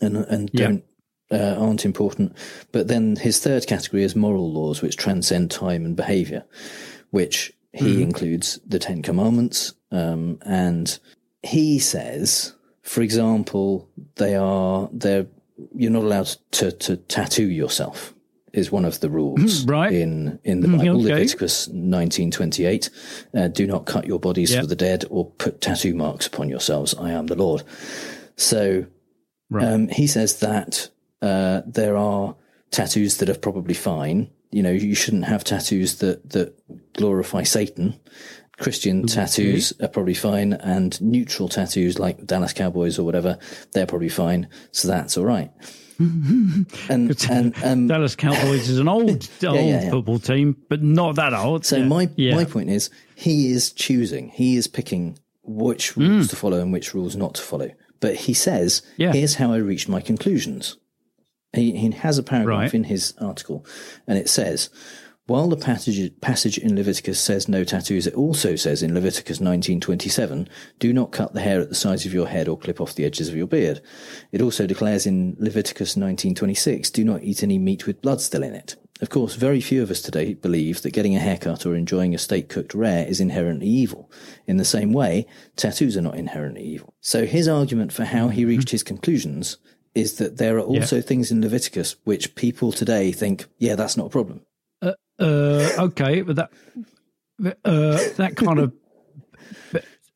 and 0.00 0.16
and 0.16 0.50
Yeah. 0.52 0.66
don't. 0.66 0.84
Uh, 1.28 1.56
aren't 1.58 1.84
important, 1.84 2.32
but 2.70 2.86
then 2.86 3.16
his 3.16 3.40
third 3.40 3.66
category 3.66 4.04
is 4.04 4.14
moral 4.14 4.52
laws, 4.52 4.80
which 4.80 4.96
transcend 4.96 5.50
time 5.50 5.84
and 5.84 5.96
behavior, 5.96 6.44
which 7.10 7.52
he 7.72 7.96
Mhm. 7.98 8.02
includes 8.02 8.58
the 8.66 8.78
Ten 8.78 9.02
Commandments, 9.02 9.74
um, 9.92 10.38
and 10.42 10.98
he 11.42 11.78
says, 11.78 12.52
for 12.82 13.02
example, 13.02 13.88
they 14.16 14.34
are 14.34 14.88
they're 14.92 15.26
you're 15.74 15.90
not 15.90 16.04
allowed 16.04 16.36
to 16.52 16.70
to 16.72 16.96
tattoo 16.96 17.48
yourself 17.50 18.12
is 18.52 18.72
one 18.72 18.84
of 18.86 19.00
the 19.00 19.10
rules 19.10 19.64
Right. 19.66 19.92
in 19.92 20.38
in 20.44 20.60
the 20.60 20.68
Mm, 20.68 20.78
Bible, 20.78 21.00
okay. 21.02 21.12
Leviticus 21.14 21.68
nineteen 21.68 22.30
twenty 22.30 22.64
eight. 22.64 22.88
Uh, 23.34 23.48
do 23.48 23.66
not 23.66 23.84
cut 23.86 24.06
your 24.06 24.18
bodies 24.18 24.52
Yeah. 24.52 24.60
for 24.62 24.66
the 24.66 24.76
dead 24.76 25.04
or 25.10 25.26
put 25.26 25.60
tattoo 25.60 25.94
marks 25.94 26.26
upon 26.26 26.48
yourselves. 26.48 26.94
I 26.98 27.10
am 27.12 27.26
the 27.26 27.34
Lord. 27.36 27.62
So 28.36 28.86
Right. 29.50 29.64
um, 29.66 29.88
he 29.88 30.06
says 30.06 30.40
that 30.40 30.88
uh, 31.22 31.62
there 31.66 31.96
are 31.96 32.34
tattoos 32.70 33.16
that 33.18 33.28
are 33.30 33.38
probably 33.38 33.74
fine. 33.74 34.28
You 34.50 34.62
know, 34.62 34.70
you 34.70 34.94
shouldn't 34.94 35.24
have 35.24 35.44
tattoos 35.44 35.96
that 35.98 36.30
that 36.30 36.54
glorify 36.94 37.42
Satan. 37.42 37.98
Christian 38.58 39.06
tattoos 39.06 39.74
are 39.82 39.88
probably 39.88 40.14
fine, 40.14 40.54
and 40.54 40.98
neutral 41.02 41.48
tattoos 41.48 41.98
like 41.98 42.24
Dallas 42.26 42.54
Cowboys 42.54 42.98
or 42.98 43.04
whatever, 43.04 43.38
they're 43.72 43.84
probably 43.86 44.08
fine. 44.08 44.48
So 44.72 44.88
that's 44.88 45.18
all 45.18 45.26
right. 45.26 45.50
and 45.98 47.26
and 47.30 47.54
um, 47.64 47.86
Dallas 47.88 48.16
Cowboys 48.16 48.68
is 48.68 48.78
an 48.78 48.88
old 48.88 49.28
old 49.44 49.56
yeah, 49.56 49.82
yeah. 49.82 49.90
football 49.90 50.18
team, 50.18 50.56
but 50.68 50.82
not 50.82 51.16
that 51.16 51.32
old. 51.34 51.64
So 51.66 51.76
Yeah. 51.78 51.84
my 51.84 52.10
Yeah. 52.16 52.34
my 52.34 52.44
point 52.44 52.70
is, 52.70 52.90
he 53.14 53.50
is 53.50 53.72
choosing, 53.72 54.28
he 54.30 54.56
is 54.56 54.66
picking 54.68 55.18
which 55.42 55.96
rules 55.96 56.28
to 56.28 56.36
follow 56.36 56.60
and 56.60 56.72
which 56.72 56.94
rules 56.94 57.16
not 57.16 57.34
to 57.36 57.42
follow. 57.42 57.70
But 58.00 58.14
he 58.16 58.34
says, 58.34 58.82
Yeah. 58.96 59.12
"Here's 59.12 59.34
how 59.36 59.52
I 59.52 59.56
reached 59.56 59.88
my 59.88 60.00
conclusions." 60.00 60.76
He, 61.52 61.76
he 61.76 61.90
has 61.90 62.18
a 62.18 62.22
paragraph 62.22 62.60
Right. 62.60 62.74
in 62.74 62.84
his 62.84 63.14
article, 63.20 63.64
and 64.06 64.18
it 64.18 64.28
says, 64.28 64.68
"While 65.26 65.48
the 65.48 65.56
passage 65.56 66.12
passage 66.20 66.58
in 66.58 66.76
Leviticus 66.76 67.18
says 67.18 67.48
no 67.48 67.64
tattoos, 67.64 68.06
it 68.06 68.14
also 68.14 68.56
says 68.56 68.82
in 68.82 68.94
Leviticus 68.94 69.40
19:27, 69.40 70.48
do 70.78 70.92
not 70.92 71.12
cut 71.12 71.32
the 71.32 71.40
hair 71.40 71.60
at 71.60 71.68
the 71.68 71.74
sides 71.74 72.04
of 72.06 72.12
your 72.14 72.28
head 72.28 72.46
or 72.48 72.58
clip 72.58 72.80
off 72.80 72.94
the 72.94 73.04
edges 73.04 73.28
of 73.28 73.36
your 73.36 73.46
beard. 73.46 73.80
It 74.32 74.42
also 74.42 74.66
declares 74.66 75.06
in 75.06 75.36
Leviticus 75.38 75.96
19:26, 75.96 76.90
do 76.90 77.04
not 77.04 77.22
eat 77.24 77.42
any 77.42 77.58
meat 77.58 77.86
with 77.86 78.02
blood 78.02 78.20
still 78.20 78.42
in 78.42 78.54
it." 78.54 78.76
Of 79.02 79.10
course, 79.10 79.34
very 79.34 79.60
few 79.60 79.82
of 79.82 79.90
us 79.90 80.00
today 80.00 80.32
believe 80.32 80.80
that 80.80 80.94
getting 80.94 81.14
a 81.14 81.20
haircut 81.20 81.66
or 81.66 81.74
enjoying 81.74 82.14
a 82.14 82.18
steak 82.18 82.48
cooked 82.48 82.72
rare 82.74 83.06
is 83.06 83.20
inherently 83.20 83.68
evil. 83.68 84.10
In 84.46 84.56
the 84.56 84.64
same 84.64 84.92
way, 84.94 85.26
tattoos 85.54 85.98
are 85.98 86.02
not 86.02 86.16
inherently 86.16 86.62
evil. 86.62 86.94
So 87.02 87.26
his 87.26 87.46
argument 87.46 87.92
for 87.92 88.04
how 88.04 88.28
he 88.28 88.46
reached 88.46 88.70
his 88.70 88.82
conclusions 88.82 89.58
is 89.96 90.16
that 90.18 90.36
there 90.36 90.58
are 90.58 90.62
also 90.62 91.00
things 91.00 91.30
in 91.30 91.40
Leviticus 91.40 91.96
which 92.04 92.34
people 92.34 92.70
today 92.70 93.12
think, 93.12 93.46
yeah, 93.58 93.74
that's 93.74 93.96
not 93.96 94.06
a 94.06 94.10
problem. 94.10 94.42
Uh, 94.82 94.92
uh, 95.18 95.70
okay, 95.78 96.20
but 96.22 96.36
that 96.36 96.50
uh, 97.64 97.98
that 98.16 98.34
kind 98.36 98.58
of 98.58 98.72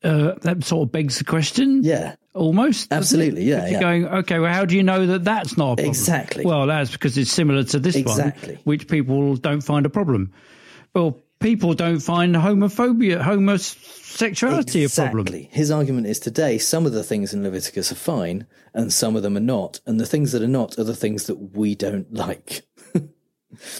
uh, 0.03 0.33
that 0.41 0.63
sort 0.63 0.87
of 0.87 0.91
begs 0.91 1.17
the 1.17 1.23
question. 1.23 1.83
Yeah, 1.83 2.15
almost. 2.33 2.93
Absolutely, 2.93 3.43
yeah, 3.43 3.67
yeah. 3.67 3.79
going, 3.79 4.07
okay, 4.07 4.39
well, 4.39 4.53
how 4.53 4.65
do 4.65 4.75
you 4.75 4.83
know 4.83 5.05
that 5.07 5.23
that's 5.23 5.57
not 5.57 5.73
a 5.73 5.75
problem? 5.75 5.89
Exactly. 5.89 6.45
Well, 6.45 6.67
that's 6.67 6.91
because 6.91 7.17
it's 7.17 7.31
similar 7.31 7.63
to 7.63 7.79
this 7.79 7.95
Exactly. 7.95 8.55
one, 8.55 8.63
which 8.63 8.87
people 8.87 9.35
don't 9.35 9.61
find 9.61 9.85
a 9.85 9.89
problem. 9.89 10.31
Well, 10.93 11.19
people 11.39 11.73
don't 11.73 11.99
find 11.99 12.35
homophobia, 12.35 13.21
homosexuality 14.11 14.83
a 14.83 14.89
problem. 14.89 15.27
Exactly. 15.27 15.49
His 15.51 15.71
argument 15.71 16.07
is 16.07 16.19
today 16.19 16.57
some 16.57 16.85
of 16.85 16.91
the 16.93 17.03
things 17.03 17.33
in 17.33 17.43
Leviticus 17.43 17.91
are 17.91 17.95
fine 17.95 18.45
and 18.73 18.91
some 18.91 19.15
of 19.15 19.23
them 19.23 19.37
are 19.37 19.41
not. 19.41 19.79
And 19.85 19.99
the 19.99 20.05
things 20.05 20.31
that 20.31 20.41
are 20.41 20.47
not 20.47 20.77
are 20.77 20.83
the 20.83 20.95
things 20.95 21.25
that 21.27 21.55
we 21.55 21.75
don't 21.75 22.13
like. 22.13 22.61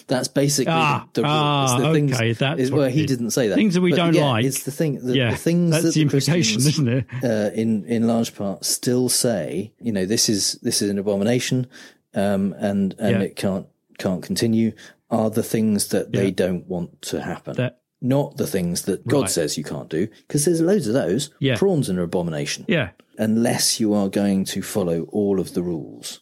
That's 0.08 0.28
basically 0.28 0.74
Ah, 0.74 1.08
the, 1.13 1.24
ah, 1.26 1.78
the 1.80 1.94
things, 1.94 2.13
okay, 2.13 2.34
that's 2.34 2.60
is 2.60 2.70
he 2.94 3.06
didn't 3.06 3.32
say 3.32 3.48
that. 3.48 3.56
Things 3.56 3.74
that 3.76 3.82
we 3.82 3.91
But 3.91 3.96
don't 3.96 4.13
yeah, 4.15 4.26
like. 4.26 4.46
It's 4.46 4.63
the 4.63 4.72
thing. 4.72 5.00
The, 5.06 5.15
Yeah, 5.15 5.32
the 5.32 5.38
things 5.38 5.72
that's 5.72 5.84
that 5.86 5.94
the 5.94 6.02
implication, 6.02 6.62
Christians, 6.62 6.67
isn't 6.67 6.88
it? 6.89 7.06
Uh, 7.24 7.52
in 7.54 7.86
in 7.86 8.06
large 8.06 8.36
part, 8.36 8.65
still 8.65 9.08
say, 9.08 9.72
you 9.80 9.94
know, 9.94 10.06
this 10.06 10.28
is 10.28 10.60
this 10.62 10.82
is 10.82 10.89
an 10.89 11.00
abomination, 11.00 11.67
um, 12.13 12.54
and 12.60 12.94
and 13.00 13.12
Yeah. 13.22 13.22
it 13.22 13.36
can't 13.38 13.65
can't 13.98 14.22
continue. 14.22 14.74
Are 15.10 15.30
the 15.30 15.44
things 15.44 15.88
that 15.89 16.12
they 16.12 16.32
don't 16.32 16.67
want 16.67 17.02
to 17.04 17.22
happen, 17.22 17.56
That- 17.56 17.81
not 18.02 18.38
the 18.38 18.48
things 18.48 18.84
that 18.84 19.06
God 19.08 19.22
Right. 19.24 19.30
says 19.32 19.58
you 19.58 19.64
can't 19.64 19.90
do, 19.90 20.08
because 20.28 20.46
there's 20.46 20.62
loads 20.62 20.88
of 20.88 20.94
those. 20.94 21.30
Yeah. 21.40 21.58
Prawns 21.58 21.90
are 21.90 21.94
an 21.94 22.00
abomination. 22.00 22.66
Yeah. 22.68 22.90
Unless 23.18 23.80
you 23.80 23.94
are 23.94 24.10
going 24.10 24.46
to 24.46 24.62
follow 24.62 25.04
all 25.12 25.40
of 25.40 25.54
the 25.54 25.62
rules, 25.62 26.22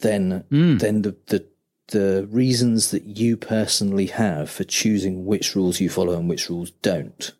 then 0.00 0.44
Hmm. 0.50 0.76
then 0.78 1.02
the, 1.02 1.16
the 1.26 1.44
the 1.88 2.28
reasons 2.30 2.92
that 2.92 3.04
you 3.18 3.36
personally 3.36 4.06
have 4.06 4.48
for 4.48 4.62
choosing 4.62 5.24
which 5.26 5.56
rules 5.56 5.80
you 5.80 5.88
follow 5.88 6.16
and 6.16 6.28
which 6.28 6.48
rules 6.48 6.70
don't 6.82 7.32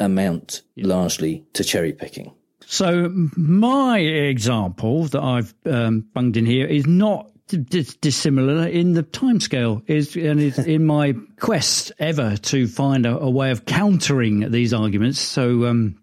amount 0.00 0.62
largely 0.76 1.44
to 1.52 1.62
cherry 1.62 1.92
picking. 1.92 2.32
So 2.66 3.10
my 3.36 3.98
example 4.00 5.04
that 5.04 5.22
I've 5.22 5.54
um, 5.64 6.06
bunged 6.12 6.36
in 6.36 6.44
here 6.46 6.66
is 6.66 6.86
not 6.86 7.30
dissimilar 7.48 8.66
in 8.66 8.94
the 8.94 9.02
timescale. 9.02 9.82
Is 9.86 10.16
and 10.16 10.40
it's 10.40 10.58
in 10.58 10.84
my 10.84 11.14
quest 11.40 11.92
ever 11.98 12.36
to 12.36 12.66
find 12.66 13.06
a, 13.06 13.18
a 13.18 13.30
way 13.30 13.50
of 13.50 13.64
countering 13.66 14.50
these 14.50 14.72
arguments. 14.72 15.20
So. 15.20 15.66
Um, 15.66 15.98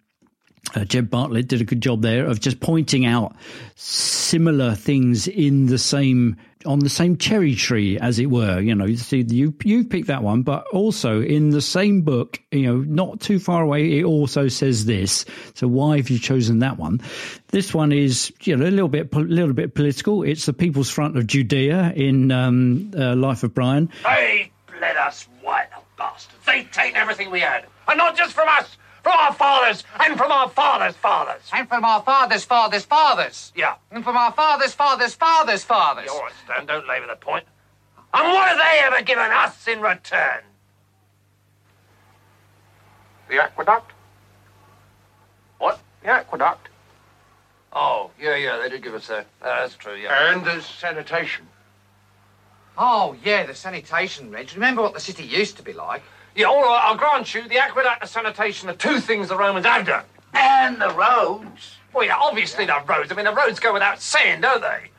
uh, 0.76 0.86
Jed 0.86 1.10
Bartlet 1.10 1.48
did 1.48 1.60
a 1.60 1.66
good 1.66 1.82
job 1.82 2.04
there 2.04 2.28
of 2.28 2.40
just 2.40 2.60
pointing 2.60 3.06
out 3.06 3.36
similar 3.76 4.76
things 4.76 5.28
in 5.28 5.66
the 5.66 5.80
same 5.80 6.38
on 6.66 6.80
the 6.80 6.90
same 6.90 7.18
cherry 7.18 7.56
tree, 7.56 7.98
as 8.00 8.20
it 8.20 8.28
were. 8.28 8.60
You 8.60 8.76
know, 8.76 8.86
you 8.86 8.98
see, 8.98 9.26
you 9.28 9.54
you 9.64 9.84
picked 9.84 10.08
that 10.08 10.24
one, 10.24 10.44
but 10.44 10.66
also 10.68 11.22
in 11.22 11.50
the 11.50 11.62
same 11.62 12.02
book, 12.02 12.40
you 12.52 12.64
know, 12.64 12.78
not 12.78 13.20
too 13.20 13.40
far 13.40 13.62
away, 13.62 14.00
it 14.00 14.06
also 14.06 14.48
says 14.48 14.86
this. 14.86 15.26
So 15.56 15.68
why 15.68 15.98
have 15.98 16.10
you 16.10 16.20
chosen 16.20 16.60
that 16.60 16.78
one? 16.78 17.02
This 17.50 17.74
one 17.74 17.92
is 17.92 18.32
you 18.42 18.56
know 18.56 18.66
a 18.66 18.70
little 18.70 18.90
bit 18.90 19.14
a 19.14 19.20
little 19.20 19.54
bit 19.54 19.76
political. 19.76 20.24
It's 20.24 20.46
the 20.46 20.54
People's 20.54 20.90
Front 20.90 21.18
of 21.18 21.28
Judea 21.28 21.94
in 21.96 22.32
um, 22.32 22.92
uh, 22.98 23.16
Life 23.16 23.44
of 23.44 23.54
Brian. 23.54 23.90
They 24.04 24.52
bled 24.78 24.98
us 24.98 25.28
white, 25.42 25.68
bastards. 25.98 26.46
They 26.46 26.64
taken 26.66 26.96
everything 26.96 27.32
we 27.32 27.40
had. 27.40 27.66
And 27.88 27.98
not 27.98 28.16
just 28.16 28.34
from 28.34 28.48
us, 28.48 28.78
from 29.04 29.14
our 29.18 29.34
fathers 29.34 29.84
and 30.00 30.18
from 30.18 30.32
our 30.32 30.50
fathers' 30.50 30.96
fathers. 30.96 31.42
And 31.54 31.68
from 31.68 31.84
our 31.84 32.02
fathers' 32.04 32.44
fathers' 32.44 32.86
fathers. 32.86 33.52
Yeah. 33.56 33.76
And 33.92 34.04
from 34.04 34.16
our 34.16 34.32
fathers' 34.32 34.74
fathers' 34.74 35.16
fathers' 35.16 35.64
fathers. 35.64 36.10
All 36.12 36.22
right, 36.22 36.34
Stan, 36.46 36.66
don't 36.66 36.88
labour 36.88 37.08
the 37.08 37.16
point. 37.16 37.46
And 38.14 38.28
what 38.28 38.50
have 38.50 38.58
they 38.58 38.80
ever 38.84 39.04
given 39.04 39.32
us 39.32 39.68
in 39.68 39.82
return? 39.82 40.44
The 43.30 43.42
aqueduct? 43.42 43.92
What? 45.58 45.80
The 46.04 46.10
aqueduct. 46.10 46.68
Oh, 47.74 48.12
yeah, 48.20 48.36
yeah, 48.36 48.58
they 48.58 48.68
did 48.68 48.84
give 48.84 48.94
us 48.94 49.08
that. 49.08 49.28
Uh, 49.42 49.62
that's 49.62 49.76
true, 49.76 49.96
yeah. 49.96 50.34
And 50.34 50.44
the 50.44 50.62
sanitation. 50.62 51.48
Oh, 52.78 53.16
yeah, 53.24 53.46
the 53.46 53.56
sanitation, 53.56 54.30
Reg. 54.32 54.52
Remember 54.54 54.82
what 54.82 54.94
the 54.94 55.00
city 55.00 55.24
used 55.24 55.56
to 55.58 55.64
be 55.64 55.72
like? 55.72 56.04
Yeah, 56.36 56.46
all 56.46 56.62
right, 56.62 56.82
I'll 56.84 56.96
grant 56.96 57.34
you 57.34 57.48
the 57.48 57.58
aqueduct 57.58 58.02
and 58.02 58.10
sanitation 58.10 58.70
are 58.70 58.76
two 58.76 59.00
things 59.00 59.28
the 59.28 59.38
Romans 59.38 59.66
have 59.66 59.86
done. 59.86 60.06
And 60.34 60.82
the 60.82 60.90
roads. 60.92 61.76
Well, 61.94 62.06
yeah, 62.06 62.16
obviously 62.18 62.66
the 62.66 62.82
roads. 62.88 63.12
I 63.12 63.16
mean, 63.16 63.26
the 63.26 63.34
roads 63.34 63.60
go 63.60 63.74
without 63.74 64.02
saying, 64.02 64.42
don't 64.42 64.62
they? 64.62 64.90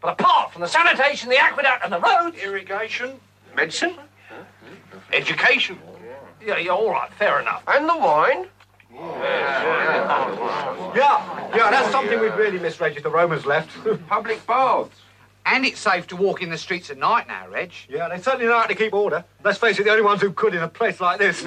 But 0.00 0.20
apart 0.20 0.52
from 0.52 0.62
the 0.62 0.68
sanitation, 0.68 1.30
the 1.30 1.38
aqueduct, 1.38 1.84
and 1.84 1.92
the 1.92 2.00
roads... 2.00 2.36
Irrigation. 2.38 3.20
Medicine. 3.54 3.96
Education. 5.12 5.78
Yeah, 6.44 6.58
yeah, 6.58 6.72
all 6.72 6.90
right, 6.90 7.12
fair 7.12 7.40
enough. 7.40 7.62
And 7.68 7.88
the 7.88 7.96
wine. 7.96 8.48
Yeah, 10.94 11.48
yeah, 11.54 11.70
that's 11.70 11.90
something 11.90 12.18
we'd 12.18 12.34
really 12.34 12.58
miss, 12.58 12.80
Reg, 12.80 13.00
the 13.02 13.08
Romans 13.08 13.46
left. 13.46 13.70
Public 14.08 14.44
baths. 14.46 14.96
And 15.46 15.64
it's 15.64 15.78
safe 15.78 16.08
to 16.08 16.16
walk 16.16 16.42
in 16.42 16.50
the 16.50 16.58
streets 16.58 16.90
at 16.90 16.98
night 16.98 17.28
now, 17.28 17.46
Reg. 17.48 17.72
Yeah, 17.88 18.08
they 18.08 18.20
certainly 18.20 18.46
know 18.46 18.58
how 18.58 18.66
to 18.66 18.74
keep 18.74 18.92
order. 18.92 19.24
Let's 19.44 19.58
face 19.58 19.78
it, 19.78 19.84
the 19.84 19.90
only 19.90 20.02
ones 20.02 20.20
who 20.20 20.32
could 20.32 20.56
in 20.56 20.62
a 20.62 20.66
place 20.66 21.00
like 21.00 21.20
this. 21.20 21.46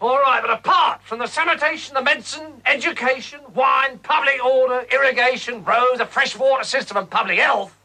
All 0.00 0.18
right, 0.18 0.40
but 0.40 0.50
apart 0.50 1.02
from 1.04 1.20
the 1.20 1.28
sanitation, 1.28 1.94
the 1.94 2.02
medicine, 2.02 2.60
education, 2.66 3.38
wine, 3.54 4.00
public 4.00 4.44
order, 4.44 4.84
irrigation, 4.90 5.62
roads, 5.62 6.00
a 6.00 6.06
fresh 6.06 6.36
water 6.36 6.64
system, 6.64 6.96
and 6.96 7.08
public 7.08 7.38
health, 7.38 7.76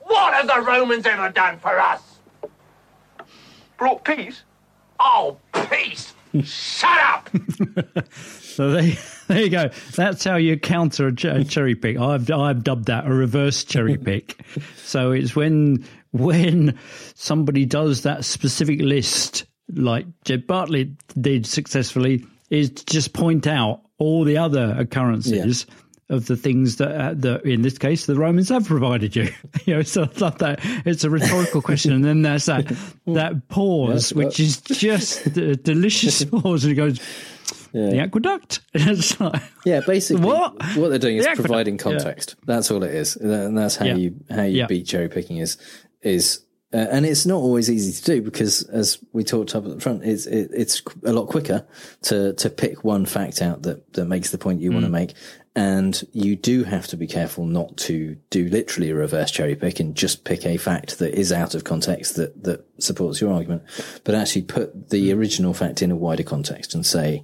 what 0.00 0.32
have 0.32 0.46
the 0.46 0.62
Romans 0.62 1.04
ever 1.04 1.28
done 1.28 1.58
for 1.58 1.78
us? 1.78 2.00
Brought 3.76 4.04
peace? 4.04 4.42
Oh, 4.98 5.36
peace! 5.70 6.14
Shut 6.44 6.98
up! 6.98 7.28
So 8.54 8.70
there, 8.70 8.96
there 9.28 9.42
you 9.42 9.50
go. 9.50 9.70
That's 9.94 10.24
how 10.24 10.36
you 10.36 10.58
counter 10.58 11.08
a, 11.08 11.14
ch- 11.14 11.48
cherry 11.48 11.74
pick. 11.74 11.98
I've 11.98 12.30
I've 12.30 12.62
dubbed 12.64 12.86
that 12.86 13.06
a 13.06 13.12
reverse 13.12 13.64
cherry 13.64 13.96
pick. 14.04 14.38
so 14.76 15.12
it's 15.12 15.34
when 15.34 15.84
when 16.12 16.78
somebody 17.14 17.64
does 17.66 18.02
that 18.02 18.24
specific 18.24 18.80
list, 18.80 19.46
like 19.72 20.06
Jed 20.24 20.46
Bartlet 20.46 20.96
did 21.20 21.46
successfully, 21.46 22.24
is 22.50 22.70
to 22.70 22.86
just 22.86 23.12
point 23.12 23.46
out 23.46 23.80
all 23.98 24.24
the 24.24 24.38
other 24.38 24.74
occurrences. 24.78 25.66
Of 26.10 26.26
the 26.26 26.36
things 26.36 26.76
that, 26.76 26.90
uh, 26.94 27.14
that, 27.14 27.46
in 27.46 27.62
this 27.62 27.78
case, 27.78 28.04
the 28.04 28.14
Romans 28.14 28.50
have 28.50 28.66
provided 28.66 29.16
you. 29.16 29.30
you 29.64 29.76
know, 29.76 29.82
so 29.82 30.02
I 30.02 30.06
thought 30.06 30.38
that 30.40 30.60
it's 30.84 31.02
a 31.02 31.08
rhetorical 31.08 31.62
question, 31.62 31.94
and 31.94 32.04
then 32.04 32.20
there's 32.20 32.44
that 32.44 32.66
that 33.06 33.48
pause, 33.48 34.12
Yeah, 34.12 34.18
which 34.18 34.38
is 34.38 34.60
just 34.60 35.26
a 35.38 35.56
delicious 35.56 36.22
pause, 36.22 36.64
and 36.64 36.72
it 36.72 36.76
goes, 36.76 37.00
the 37.72 37.98
aqueduct. 37.98 38.60
Yeah, 39.64 39.80
basically, 39.86 40.24
What? 40.24 40.54
what 40.76 40.88
they're 40.90 40.98
doing 40.98 41.16
is 41.16 41.24
The 41.24 41.32
providing 41.34 41.74
yeah. 41.74 41.82
context. 41.82 42.36
That's 42.46 42.70
all 42.70 42.82
it 42.82 42.94
is, 42.94 43.16
and 43.16 43.56
that's 43.56 43.76
how 43.76 43.86
Yeah. 43.86 43.96
you 43.96 44.14
how 44.30 44.42
you 44.42 44.58
Yeah. 44.58 44.66
beat 44.66 44.86
cherry 44.86 45.08
picking 45.08 45.38
is 45.38 45.56
is. 46.02 46.40
Uh, 46.72 46.88
and 46.90 47.06
it's 47.06 47.24
not 47.24 47.36
always 47.36 47.70
easy 47.70 47.92
to 47.92 48.04
do 48.04 48.20
because, 48.20 48.64
as 48.64 48.98
we 49.12 49.22
talked 49.22 49.54
up 49.54 49.64
at 49.64 49.70
the 49.70 49.80
front, 49.80 50.02
it's 50.04 50.26
it, 50.26 50.50
it's 50.52 50.82
a 51.04 51.12
lot 51.12 51.26
quicker 51.28 51.64
to 52.02 52.32
to 52.32 52.50
pick 52.50 52.82
one 52.82 53.06
fact 53.06 53.40
out 53.40 53.62
that 53.62 53.92
that 53.92 54.06
makes 54.06 54.30
the 54.32 54.38
point 54.38 54.60
you 54.60 54.72
want 54.72 54.84
to 54.84 54.88
Mm. 54.88 54.92
make, 55.00 55.14
and 55.56 56.02
you 56.12 56.34
do 56.34 56.64
have 56.64 56.86
to 56.88 56.96
be 56.96 57.06
careful 57.06 57.46
not 57.46 57.76
to 57.76 58.16
do 58.30 58.48
literally 58.48 58.90
a 58.90 58.94
reverse 58.94 59.30
cherry 59.30 59.54
pick 59.54 59.78
and 59.78 59.94
just 59.94 60.24
pick 60.24 60.44
a 60.44 60.56
fact 60.56 60.98
that 60.98 61.14
is 61.14 61.32
out 61.32 61.54
of 61.54 61.62
context 61.64 62.16
that 62.16 62.42
that 62.44 62.64
supports 62.78 63.20
your 63.20 63.32
argument, 63.32 63.62
but 64.02 64.14
actually 64.16 64.42
put 64.42 64.90
the 64.90 65.10
Mm. 65.10 65.16
original 65.16 65.54
fact 65.54 65.80
in 65.80 65.90
a 65.92 65.96
wider 65.96 66.24
context 66.24 66.74
and 66.74 66.84
say, 66.84 67.22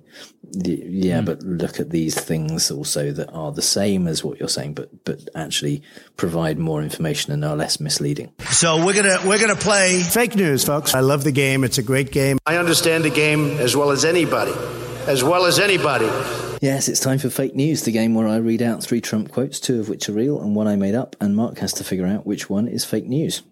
yeah, 0.53 1.21
Mm. 1.21 1.25
but 1.25 1.43
look 1.43 1.81
at 1.81 1.91
these 1.91 2.15
things 2.15 2.71
also 2.71 3.11
that 3.13 3.29
are 3.33 3.51
the 3.53 3.63
same 3.63 4.07
as 4.07 4.23
what 4.23 4.39
you're 4.39 4.49
saying, 4.49 4.75
but 4.75 4.91
but 5.05 5.29
actually 5.35 5.83
provide 6.17 6.59
more 6.59 6.83
information 6.83 7.33
and 7.33 7.45
are 7.45 7.57
less 7.57 7.81
misleading. 7.81 8.31
So 8.53 8.85
we're 8.85 8.95
gonna 8.95 9.19
we're 9.27 9.41
gonna 9.41 9.57
play 9.57 10.03
fake 10.03 10.37
news, 10.37 10.65
folks. 10.65 10.95
I 10.95 11.01
love 11.01 11.25
the 11.25 11.33
game. 11.33 11.65
It's 11.65 11.79
a 11.79 11.83
great 11.83 12.13
game. 12.13 12.39
I 12.47 12.57
understand 12.57 13.05
the 13.05 13.11
game 13.11 13.59
as 13.59 13.75
well 13.77 13.91
as 13.91 14.05
anybody, 14.05 14.53
as 15.09 15.25
well 15.25 15.47
as 15.47 15.59
anybody. 15.59 16.09
Yes, 16.61 16.89
it's 16.89 17.01
time 17.01 17.19
for 17.19 17.31
fake 17.31 17.55
news, 17.55 17.83
the 17.85 17.91
game 17.93 18.15
where 18.15 18.29
I 18.29 18.37
read 18.37 18.61
out 18.61 18.83
three 18.83 19.01
Trump 19.01 19.33
quotes, 19.33 19.59
two 19.59 19.81
of 19.81 19.89
which 19.89 20.09
are 20.09 20.13
real 20.13 20.41
and 20.41 20.55
one 20.55 20.69
I 20.69 20.77
made 20.77 20.95
up, 20.95 21.17
and 21.21 21.35
Mark 21.35 21.59
has 21.59 21.73
to 21.75 21.85
figure 21.85 22.07
out 22.07 22.27
which 22.27 22.51
one 22.51 22.69
is 22.69 22.85
fake 22.85 23.07
news. 23.07 23.43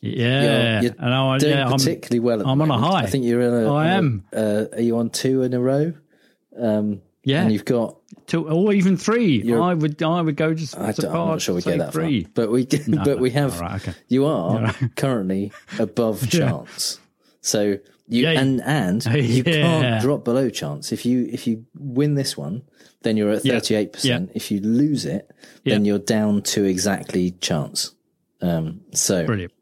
Yeah, 0.00 0.80
You're, 0.80 0.82
you're 0.84 0.94
and 0.98 1.14
I- 1.14 1.38
doing 1.38 1.52
yeah, 1.58 1.64
I'm- 1.68 1.72
particularly 1.78 2.20
well. 2.20 2.40
At 2.40 2.46
I'm 2.46 2.62
on 2.62 2.70
a 2.70 2.78
high. 2.78 3.00
I 3.02 3.06
think 3.06 3.24
you're 3.24 3.40
in 3.42 3.52
a. 3.52 3.66
I 3.66 3.68
on 3.68 3.86
a- 3.86 3.90
am. 3.90 4.24
uh, 4.34 4.64
are 4.72 4.80
you 4.80 4.96
on 4.98 5.10
two 5.10 5.42
in 5.42 5.52
a 5.54 5.60
row? 5.60 5.92
Um, 6.58 7.02
Yeah. 7.24 7.42
and 7.42 7.52
you've 7.52 7.64
got. 7.66 7.96
two, 8.26 8.48
or 8.48 8.72
even 8.72 8.96
3 8.96 9.52
I 9.52 9.74
would, 9.74 10.02
I 10.02 10.20
would 10.22 10.36
go 10.36 10.54
just. 10.54 10.76
I 10.78 10.94
I'm 10.96 11.12
not 11.12 11.42
sure 11.42 11.54
we 11.56 11.62
get 11.62 11.78
that 11.78 11.92
three. 11.92 12.22
far, 12.24 12.30
but 12.34 12.50
we 12.52 12.66
No, 12.86 12.98
but 13.04 13.16
no. 13.16 13.22
we 13.22 13.30
have. 13.30 13.60
Right, 13.60 13.74
okay. 13.86 13.94
You 14.08 14.24
are 14.26 14.60
Yeah. 14.62 14.88
currently 14.96 15.52
above 15.78 16.22
Yeah. 16.32 16.48
chance, 16.50 17.00
so 17.42 17.78
you 18.08 18.24
Yeah. 18.24 18.40
and 18.40 18.60
and 18.62 19.04
you 19.14 19.44
can't 19.44 20.00
drop 20.02 20.24
below 20.24 20.48
chance. 20.50 20.92
If 20.92 21.04
you 21.06 21.28
if 21.30 21.46
you 21.46 21.64
win 21.78 22.14
this 22.14 22.36
one, 22.36 22.62
then 23.02 23.16
you're 23.16 23.30
at 23.30 23.42
thirty 23.42 23.74
eight 23.74 23.92
percent. 23.92 24.30
If 24.34 24.50
you 24.50 24.60
lose 24.60 25.04
it, 25.04 25.30
then 25.64 25.84
Yeah. 25.84 25.90
you're 25.92 25.98
down 26.00 26.42
to 26.42 26.64
exactly 26.64 27.32
chance. 27.32 27.94
Um, 28.40 28.82
so 28.92 29.26
Brilliant. 29.26 29.52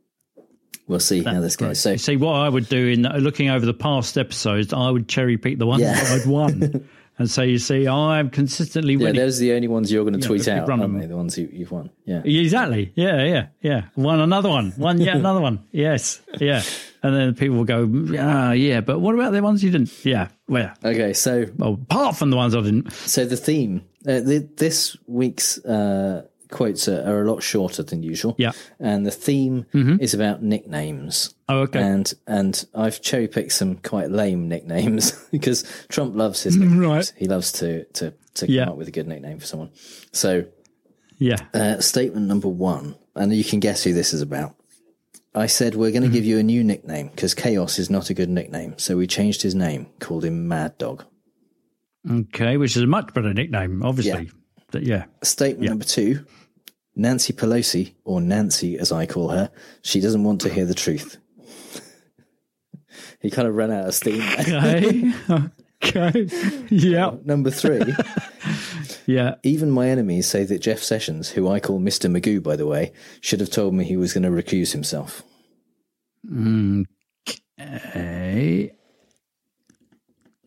we'll 0.87 1.01
see 1.01 1.23
how 1.23 1.41
this 1.41 1.57
goes. 1.57 1.81
So 1.81 1.93
You 1.93 1.99
see, 1.99 2.17
what 2.17 2.35
I 2.35 2.49
would 2.49 2.69
do 2.69 2.89
in 2.89 3.03
looking 3.03 3.49
over 3.51 3.65
the 3.67 3.75
past 3.75 4.19
episodes, 4.19 4.73
I 4.73 4.91
would 4.91 5.09
cherry 5.09 5.39
pick 5.39 5.59
the 5.59 5.67
ones 5.67 5.83
Yeah. 5.83 5.95
that 5.95 6.21
I'd 6.21 6.27
won. 6.27 6.87
and 7.19 7.31
so 7.31 7.41
you 7.43 7.59
see, 7.59 7.89
I'm 7.89 8.29
consistently 8.29 8.97
winning. 8.99 9.15
yeah, 9.15 9.23
those 9.23 9.39
are 9.39 9.45
the 9.45 9.53
only 9.55 9.69
ones 9.69 9.91
you're 9.91 10.05
going 10.05 10.21
to 10.21 10.27
tweet 10.27 10.47
out, 10.49 10.69
aren't 10.69 10.99
they? 11.01 11.07
The 11.07 11.17
ones 11.17 11.39
you, 11.39 11.49
you've 11.51 11.73
won. 11.73 11.89
Yeah. 12.05 12.21
Exactly. 12.23 12.93
Yeah, 12.95 13.25
yeah, 13.25 13.47
yeah. 13.63 13.83
One 13.95 14.21
another 14.21 14.51
one. 14.51 14.73
One 14.73 15.01
yet 15.01 15.17
another 15.17 15.41
one. 15.41 15.61
Yes. 15.73 16.21
Yeah. 16.39 16.63
And 17.07 17.17
then 17.17 17.35
people 17.35 17.57
will 17.57 17.65
go, 17.65 17.89
ah, 18.19 18.53
yeah, 18.53 18.81
but 18.81 18.99
what 19.01 19.15
about 19.15 19.33
the 19.33 19.43
ones 19.43 19.63
you 19.63 19.71
didn't? 19.71 20.05
Yeah. 20.05 20.29
Well, 20.49 20.73
Okay, 20.85 21.13
so 21.13 21.47
well, 21.57 21.75
apart 21.75 22.17
from 22.17 22.31
the 22.31 22.37
ones 22.37 22.55
I 22.55 22.61
didn't. 22.63 22.93
So 22.93 23.25
the 23.25 23.37
theme, 23.37 23.83
uh, 24.07 24.21
the, 24.21 24.49
this 24.57 24.97
week's 25.07 25.59
uh, 25.65 26.27
quotes 26.51 26.89
are, 26.89 27.03
are 27.03 27.23
a 27.23 27.31
lot 27.31 27.43
shorter 27.43 27.83
than 27.83 28.03
usual. 28.03 28.35
Yeah. 28.39 28.53
and 28.79 29.05
the 29.07 29.11
theme 29.11 29.67
Mhm. 29.75 30.01
is 30.01 30.15
about 30.15 30.43
nicknames. 30.43 31.35
Oh, 31.49 31.59
okay. 31.61 31.81
And 31.81 32.13
and 32.27 32.65
I've 32.75 33.01
cherry 33.03 33.29
picked 33.29 33.53
some 33.53 33.77
quite 33.77 34.11
lame 34.11 34.49
nicknames 34.49 35.13
because 35.33 35.65
Trump 35.89 36.15
loves 36.17 36.43
his 36.43 36.57
nicknames. 36.57 36.87
Right. 36.87 37.13
He 37.17 37.27
loves 37.27 37.53
to 37.53 37.85
to 37.85 38.13
to 38.35 38.51
Yeah. 38.51 38.65
come 38.65 38.73
up 38.73 38.79
with 38.79 38.89
a 38.89 38.93
good 38.93 39.07
nickname 39.09 39.39
for 39.39 39.47
someone. 39.47 39.71
So 40.13 40.45
Yeah. 41.19 41.37
uh, 41.55 41.81
statement 41.81 42.27
number 42.27 42.49
one, 42.49 42.95
and 43.15 43.33
you 43.35 43.45
can 43.45 43.61
guess 43.61 43.83
who 43.85 43.93
this 43.95 44.13
is 44.13 44.23
about. 44.23 44.55
I 45.37 45.47
said 45.47 45.75
we're 45.75 45.91
going 45.91 46.03
to 46.03 46.09
give 46.09 46.23
mm-hmm. 46.23 46.31
you 46.31 46.39
a 46.39 46.43
new 46.43 46.65
nickname 46.65 47.09
because 47.09 47.35
Chaos 47.35 47.79
is 47.79 47.91
not 47.91 48.09
a 48.09 48.15
good 48.15 48.31
nickname, 48.31 48.79
so 48.79 48.97
we 48.97 49.07
changed 49.07 49.43
his 49.43 49.55
name, 49.55 49.87
called 50.01 50.25
him 50.25 50.49
Mad 50.49 50.79
Dog. 50.79 51.05
Okay, 52.11 52.57
which 52.57 52.75
is 52.75 52.83
a 52.83 52.87
much 52.87 53.13
better 53.13 53.35
nickname, 53.35 53.83
obviously. 53.83 54.31
But 54.71 54.85
yeah. 54.85 55.05
Statement 55.23 55.69
number 55.69 55.85
two 55.85 56.25
Nancy 56.95 57.35
Pelosi, 57.35 57.95
or 58.05 58.23
Nancy 58.23 58.79
as 58.79 58.91
I 58.91 59.05
call 59.05 59.29
her, 59.29 59.51
she 59.83 60.01
doesn't 60.01 60.25
want 60.25 60.41
to 60.41 60.49
hear 60.49 60.65
the 60.65 60.75
truth. 60.75 61.19
he 63.21 63.31
kind 63.31 63.47
of 63.47 63.55
ran 63.55 63.71
out 63.71 63.89
of 63.89 63.95
steam. 63.95 64.23
Okay. 64.41 65.13
okay. 65.85 66.29
Yeah. 66.71 67.15
Number 67.25 67.51
three. 67.51 67.95
Yeah. 69.07 69.37
Even 69.43 69.71
my 69.71 69.89
enemies 69.89 70.27
say 70.27 70.45
that 70.45 70.61
Jeff 70.61 70.81
Sessions, 70.81 71.31
who 71.31 71.49
I 71.49 71.61
call 71.61 71.81
Mr. 71.81 72.11
Magoo, 72.11 72.43
by 72.43 72.57
the 72.57 72.67
way, 72.67 72.93
should 73.21 73.41
have 73.41 73.51
told 73.51 73.75
me 73.75 73.85
he 73.85 73.97
was 73.97 74.13
going 74.13 74.25
to 74.25 74.31
recuse 74.31 74.73
himself. 74.73 75.23
Okay. 77.59 78.73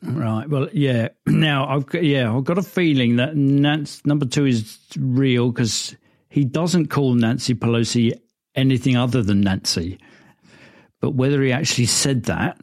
Right. 0.01 0.49
Well, 0.49 0.67
yeah. 0.73 1.09
Now 1.25 1.67
I've 1.67 1.85
got, 1.85 2.03
yeah, 2.03 2.35
I've 2.35 2.43
got 2.43 2.57
a 2.57 2.63
feeling 2.63 3.15
that 3.15 3.35
Nance 3.35 4.05
number 4.05 4.25
two 4.25 4.45
is 4.45 4.77
real 4.97 5.51
because 5.51 5.95
he 6.27 6.43
doesn't 6.43 6.87
call 6.87 7.13
Nancy 7.13 7.55
Pelosi 7.55 8.19
anything 8.55 8.97
other 8.97 9.23
than 9.23 9.41
Nancy. 9.41 9.99
But 11.01 11.11
whether 11.11 11.41
he 11.41 11.53
actually 11.53 11.85
said 11.85 12.23
that, 12.25 12.59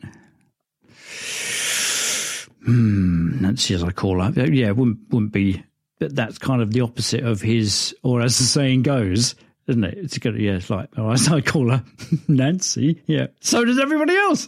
hmm, 2.64 3.40
Nancy 3.40 3.74
as 3.74 3.82
I 3.82 3.92
call 3.92 4.20
her, 4.20 4.46
yeah, 4.46 4.72
wouldn't 4.72 4.98
wouldn't 5.10 5.32
be. 5.32 5.64
But 5.98 6.14
that's 6.14 6.38
kind 6.38 6.60
of 6.60 6.72
the 6.72 6.82
opposite 6.82 7.24
of 7.24 7.40
his, 7.40 7.94
or 8.02 8.20
as 8.20 8.36
the 8.36 8.44
saying 8.44 8.82
goes, 8.82 9.34
isn't 9.66 9.82
it? 9.82 9.96
It's 9.96 10.18
gonna, 10.18 10.38
yeah, 10.38 10.56
it's 10.56 10.68
like, 10.68 10.90
oh, 10.96 11.08
I 11.30 11.40
call 11.40 11.70
her 11.70 11.82
Nancy, 12.28 13.02
yeah. 13.06 13.28
So 13.40 13.64
does 13.64 13.78
everybody 13.78 14.14
else, 14.14 14.46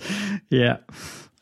yeah. 0.51 0.79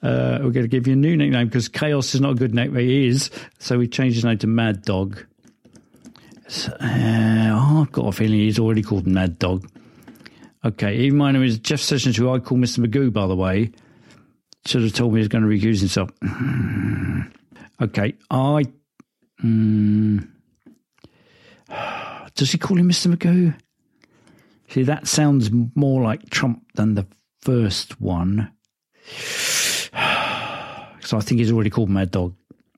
Uh, 0.03 0.39
we're 0.43 0.51
going 0.51 0.65
to 0.65 0.69
give 0.69 0.87
you 0.87 0.93
a 0.93 0.97
new 0.97 1.17
nickname 1.17 1.49
because 1.49 1.69
Chaos 1.69 2.15
is 2.15 2.21
not 2.21 2.33
a 2.33 2.35
good 2.35 2.55
nickname. 2.55 2.81
he 2.81 3.09
is. 3.09 3.31
So 3.59 3.79
we 3.79 3.89
changed 3.89 4.15
his 4.15 4.25
name 4.25 4.39
to 4.39 4.47
Mad 4.47 4.83
Dog. 4.83 5.25
So, 6.49 6.71
uh, 6.73 7.49
oh, 7.51 7.83
I've 7.83 7.93
got 7.93 8.07
a 8.07 8.13
feeling 8.13 8.39
he's 8.39 8.59
already 8.59 8.83
called 8.83 9.07
Mad 9.07 9.39
Dog. 9.39 9.69
Okay, 10.65 10.97
even 10.99 11.19
my 11.19 11.33
name 11.33 11.43
is 11.43 11.59
Jeff 11.59 11.81
Sessions, 11.81 12.17
who 12.17 12.31
I 12.31 12.39
call 12.39 12.59
Mr. 12.59 12.85
Magoo, 12.85 13.13
by 13.13 13.27
the 13.27 13.35
way. 13.35 13.73
Should 14.67 14.83
have 14.83 14.93
told 14.93 15.13
me 15.13 15.19
he 15.19 15.21
was 15.21 15.29
going 15.29 15.43
to 15.43 15.49
recuse 15.49 15.81
himself. 15.81 16.11
okay, 17.81 18.15
I. 18.31 18.65
Mm, 19.45 20.29
does 22.35 22.53
he 22.53 22.59
call 22.59 22.79
him 22.79 22.89
Mr. 22.89 23.15
Magoo? 23.15 23.55
See, 24.69 24.83
that 24.83 25.07
sounds 25.07 25.51
more 25.75 26.03
like 26.03 26.29
Trump 26.31 26.65
than 26.75 26.95
the 26.95 27.07
first 27.41 28.01
one. 28.01 28.51
So 31.01 31.17
I 31.17 31.21
think 31.21 31.39
he's 31.39 31.53
already 31.53 31.71
called 31.71 31.89
Mad 31.89 32.11
Dog. 32.11 32.35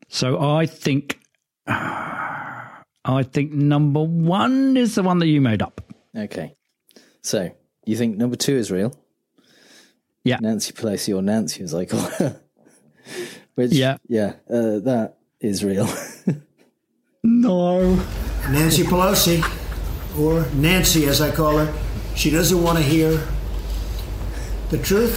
So 0.09 0.39
I 0.39 0.67
think. 0.67 1.19
I 1.67 3.23
think 3.23 3.53
number 3.53 4.03
one 4.03 4.77
is 4.77 4.97
the 4.97 5.03
one 5.03 5.19
that 5.21 5.29
you 5.29 5.41
made 5.41 5.63
up. 5.63 5.81
Okay. 6.15 6.55
So 7.23 7.51
you 7.87 7.97
think 7.97 8.19
number 8.19 8.37
two 8.37 8.55
is 8.55 8.71
real? 8.71 8.95
Yeah. 10.25 10.37
Nancy 10.43 10.75
Pelosi, 10.75 11.17
or 11.17 11.23
Nancy 11.23 11.63
as 11.63 11.73
I 11.73 11.87
call 11.87 12.01
her. 12.01 12.39
Which, 13.55 13.73
Yeah. 13.73 13.97
Yeah. 14.09 14.35
Uh, 14.47 14.81
that 14.81 15.17
is 15.41 15.65
real. 15.65 15.89
no. 17.23 17.95
Nancy 18.51 18.83
Pelosi, 18.85 19.43
or 20.19 20.47
Nancy 20.55 21.07
as 21.07 21.21
I 21.21 21.31
call 21.31 21.59
her, 21.59 21.73
she 22.15 22.31
doesn't 22.31 22.63
want 22.63 22.79
to 22.79 22.85
hear 22.85 23.27
the 24.71 24.79
truth. 24.79 25.17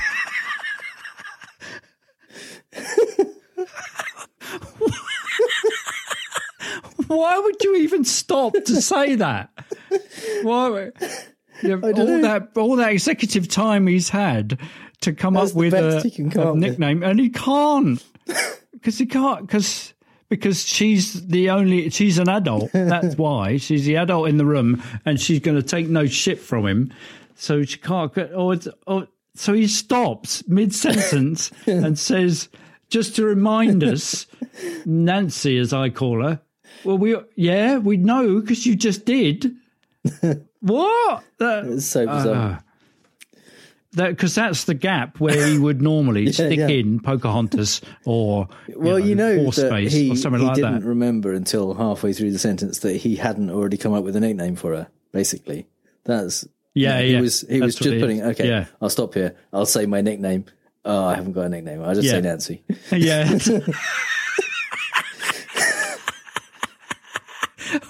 Why 7.08 7.38
would 7.38 7.56
you 7.62 7.76
even 7.78 8.04
stop 8.06 8.54
to 8.54 8.82
say 8.82 9.16
that? 9.16 9.50
Why? 10.44 10.92
Yeah, 11.62 11.76
all 11.76 11.94
know. 11.94 12.22
that 12.22 12.50
all 12.56 12.76
that 12.78 12.92
executive 12.92 13.48
time 13.48 13.86
he's 13.88 14.10
had 14.10 14.58
to 15.02 15.14
come 15.14 15.34
That's 15.36 15.52
up 15.52 15.58
with 15.58 15.74
a, 15.74 16.12
come 16.34 16.44
a 16.44 16.48
up 16.50 16.54
with. 16.56 16.64
nickname, 16.64 17.04
and 17.04 17.20
he 17.20 17.30
can't 17.30 18.04
because 18.72 18.98
he 18.98 19.06
can't 19.06 19.46
because 19.46 19.91
because 20.32 20.66
she's 20.66 21.28
the 21.28 21.50
only 21.52 21.90
she's 21.92 22.18
an 22.18 22.30
adult. 22.30 22.72
That's 22.74 23.16
why 23.18 23.58
she's 23.58 23.86
the 23.86 23.98
adult 23.98 24.30
in 24.30 24.38
the 24.38 24.46
room, 24.46 24.82
and 25.06 25.20
she's 25.22 25.40
going 25.42 25.58
to 25.58 25.64
take 25.64 25.88
no 25.90 26.08
shit 26.08 26.40
from 26.40 26.66
him. 26.66 26.94
So 27.36 27.64
she 27.64 27.78
can't. 27.78 28.14
get- 28.16 28.34
Or, 28.34 28.56
or 28.88 29.08
so 29.36 29.54
he 29.54 29.68
stops 29.68 30.48
mid 30.48 30.74
sentence 30.74 31.52
and 31.68 32.00
says, 32.00 32.48
"Just 32.90 33.16
to 33.18 33.26
remind 33.26 33.84
us, 33.84 34.26
Nancy, 34.86 35.58
as 35.58 35.74
I 35.74 35.90
call 35.90 36.24
her." 36.24 36.40
Well, 36.86 36.98
we 36.98 37.16
yeah 37.36 37.78
we 37.78 37.98
know 37.98 38.40
because 38.40 38.66
you 38.66 38.76
just 38.76 39.06
did. 39.06 39.54
what? 40.62 41.24
That, 41.40 41.66
It's 41.66 41.86
so 41.86 42.06
bizarre. 42.08 42.24
that 42.34 42.64
because 43.96 44.36
that's 44.36 44.66
the 44.66 44.74
gap 44.74 45.20
where 45.20 45.46
he 45.48 45.58
would 45.58 45.82
normally 45.82 46.24
Yeah, 46.26 46.32
stick 46.32 46.60
yeah. 46.60 46.68
in 46.68 47.00
Pocahontas 47.02 47.82
or 48.06 48.48
Well, 48.76 49.00
you 49.00 49.16
know, 49.16 49.38
Horse 49.40 49.58
that 49.58 49.70
Space 49.70 49.94
he, 49.94 50.12
or 50.12 50.16
something 50.16 50.42
he 50.42 50.48
like 50.48 50.56
didn't 50.56 50.82
that. 50.82 50.88
remember 50.88 51.34
until 51.34 51.74
halfway 51.74 52.14
through 52.14 52.32
the 52.32 52.40
sentence 52.40 52.80
that 52.80 52.98
he 52.98 53.16
hadn't 53.18 53.50
already 53.50 53.78
come 53.78 53.94
up 53.94 54.04
with 54.04 54.16
a 54.16 54.20
nickname 54.20 54.56
for 54.56 54.74
her. 54.76 54.88
Basically, 55.12 55.68
that's 56.06 56.48
Yeah, 56.74 57.02
he 57.02 57.14
yeah. 57.14 57.22
was 57.22 57.42
he 57.42 57.60
was 57.62 57.76
That's 57.76 57.86
what 57.86 57.92
just 57.92 58.02
putting 58.02 58.24
okay. 58.24 58.48
Yeah. 58.48 58.66
I'll 58.82 58.90
stop 58.90 59.14
here. 59.14 59.36
I'll 59.52 59.66
say 59.66 59.86
my 59.86 60.02
nickname. 60.02 60.46
Oh, 60.86 61.06
I 61.06 61.16
haven't 61.16 61.34
got 61.34 61.42
a 61.42 61.50
nickname. 61.50 61.84
I'll 61.84 61.94
just 61.94 62.10
say 62.10 62.22
Nancy. 62.22 62.64
yeah. 62.92 63.30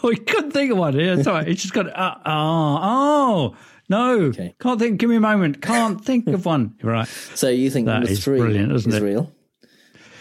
we 0.03 0.15
couldn't 0.17 0.51
think 0.51 0.71
of 0.71 0.77
one. 0.77 0.95
Yeah, 0.97 1.15
it's 1.17 1.27
all 1.27 1.35
right. 1.35 1.47
It's 1.47 1.61
just 1.61 1.73
got 1.73 1.87
uh, 1.87 2.15
oh 2.25 2.79
oh 2.81 3.55
no. 3.91 4.31
Can't 4.59 4.79
think. 4.79 4.99
Give 4.99 5.09
me 5.09 5.17
a 5.17 5.19
moment. 5.19 5.61
Can't 5.61 6.03
think 6.09 6.27
of 6.27 6.45
one. 6.45 6.75
Right. 6.81 7.07
So 7.35 7.49
you 7.49 7.69
think 7.69 7.85
That 7.85 7.99
number 7.99 8.09
is 8.11 8.23
three 8.23 8.39
brilliant, 8.39 8.71
isn't 8.71 8.91
is 8.91 8.97
it? 8.97 9.03
real, 9.03 9.31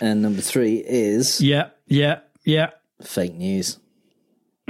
and 0.00 0.20
number 0.22 0.42
three 0.42 0.76
is 0.86 1.40
Yeah. 1.40 1.70
Yeah. 1.86 2.20
Yeah. 2.44 2.70
fake 3.02 3.34
news. 3.34 3.78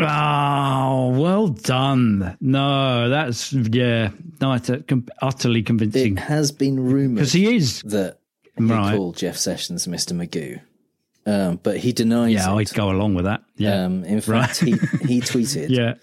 Oh, 0.03 1.11
well 1.18 1.48
done. 1.48 2.36
No, 2.40 3.09
that's 3.11 3.53
yeah, 3.53 4.11
no, 4.40 4.55
it's 4.55 4.70
com- 4.88 5.07
utterly 5.20 5.62
convincing. 5.62 6.16
It 6.16 6.20
has 6.20 6.53
been 6.53 6.80
rumored 6.80 7.16
because 7.16 7.32
he 7.34 7.55
is 7.57 7.82
that 7.82 8.18
he 8.57 8.64
Right. 8.64 8.96
called 8.96 9.16
Jeff 9.18 9.36
Sessions 9.36 9.86
Mr. 9.86 10.14
Magoo, 10.16 10.61
um, 11.26 11.61
but 11.62 11.76
he 11.78 11.92
denies 11.92 12.32
Yeah, 12.34 12.51
it. 12.55 12.57
I'd 12.57 12.74
go 12.74 12.90
along 12.90 13.14
with 13.14 13.26
that. 13.26 13.42
Yeah. 13.57 13.84
Um, 13.84 14.05
in 14.05 14.20
fact, 14.22 14.61
he, 14.61 14.70
he 15.07 15.20
tweeted, 15.20 15.68
Yeah. 15.70 15.94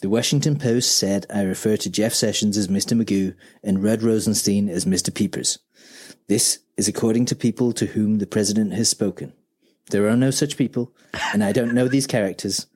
The 0.00 0.08
Washington 0.08 0.58
Post 0.58 0.96
said 0.96 1.26
I 1.32 1.42
refer 1.42 1.76
to 1.78 1.90
Jeff 1.90 2.14
Sessions 2.14 2.56
as 2.56 2.68
Mr. 2.68 2.96
Magoo 3.00 3.34
and 3.64 3.82
Rod 3.82 4.02
Rosenstein 4.02 4.68
as 4.68 4.84
Mr. 4.84 5.12
Peepers. 5.12 5.58
This 6.28 6.60
is 6.76 6.86
according 6.88 7.24
to 7.26 7.36
people 7.36 7.72
to 7.72 7.86
whom 7.86 8.18
the 8.18 8.26
president 8.26 8.74
has 8.74 8.88
spoken. 8.88 9.32
There 9.90 10.08
are 10.08 10.16
no 10.16 10.30
such 10.30 10.56
people, 10.56 10.92
and 11.32 11.42
I 11.42 11.52
don't 11.52 11.74
know 11.74 11.88
these 11.88 12.06
characters. 12.06 12.66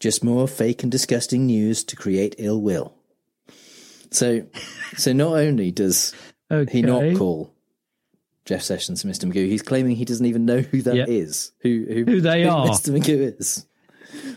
Just 0.00 0.24
more 0.24 0.48
fake 0.48 0.82
and 0.82 0.90
disgusting 0.90 1.46
news 1.46 1.84
to 1.84 1.94
create 1.94 2.34
ill 2.38 2.60
will. 2.60 2.94
So, 4.10 4.46
so 4.96 5.12
not 5.12 5.34
only 5.36 5.70
does 5.70 6.14
he 6.70 6.82
not 6.82 7.16
call 7.16 7.54
Jeff 8.44 8.62
Sessions 8.62 9.04
Mr. 9.04 9.30
Magoo, 9.30 9.46
he's 9.48 9.62
claiming 9.62 9.94
he 9.94 10.04
doesn't 10.04 10.26
even 10.26 10.44
know 10.44 10.60
who 10.60 10.82
that 10.82 11.08
is, 11.08 11.52
Yeah. 11.62 11.70
who 11.70 11.86
who, 11.88 12.04
Who 12.04 12.20
they 12.20 12.44
are. 12.48 12.66
Mr. 12.66 12.98
Magoo 12.98 13.38
is. 13.38 13.66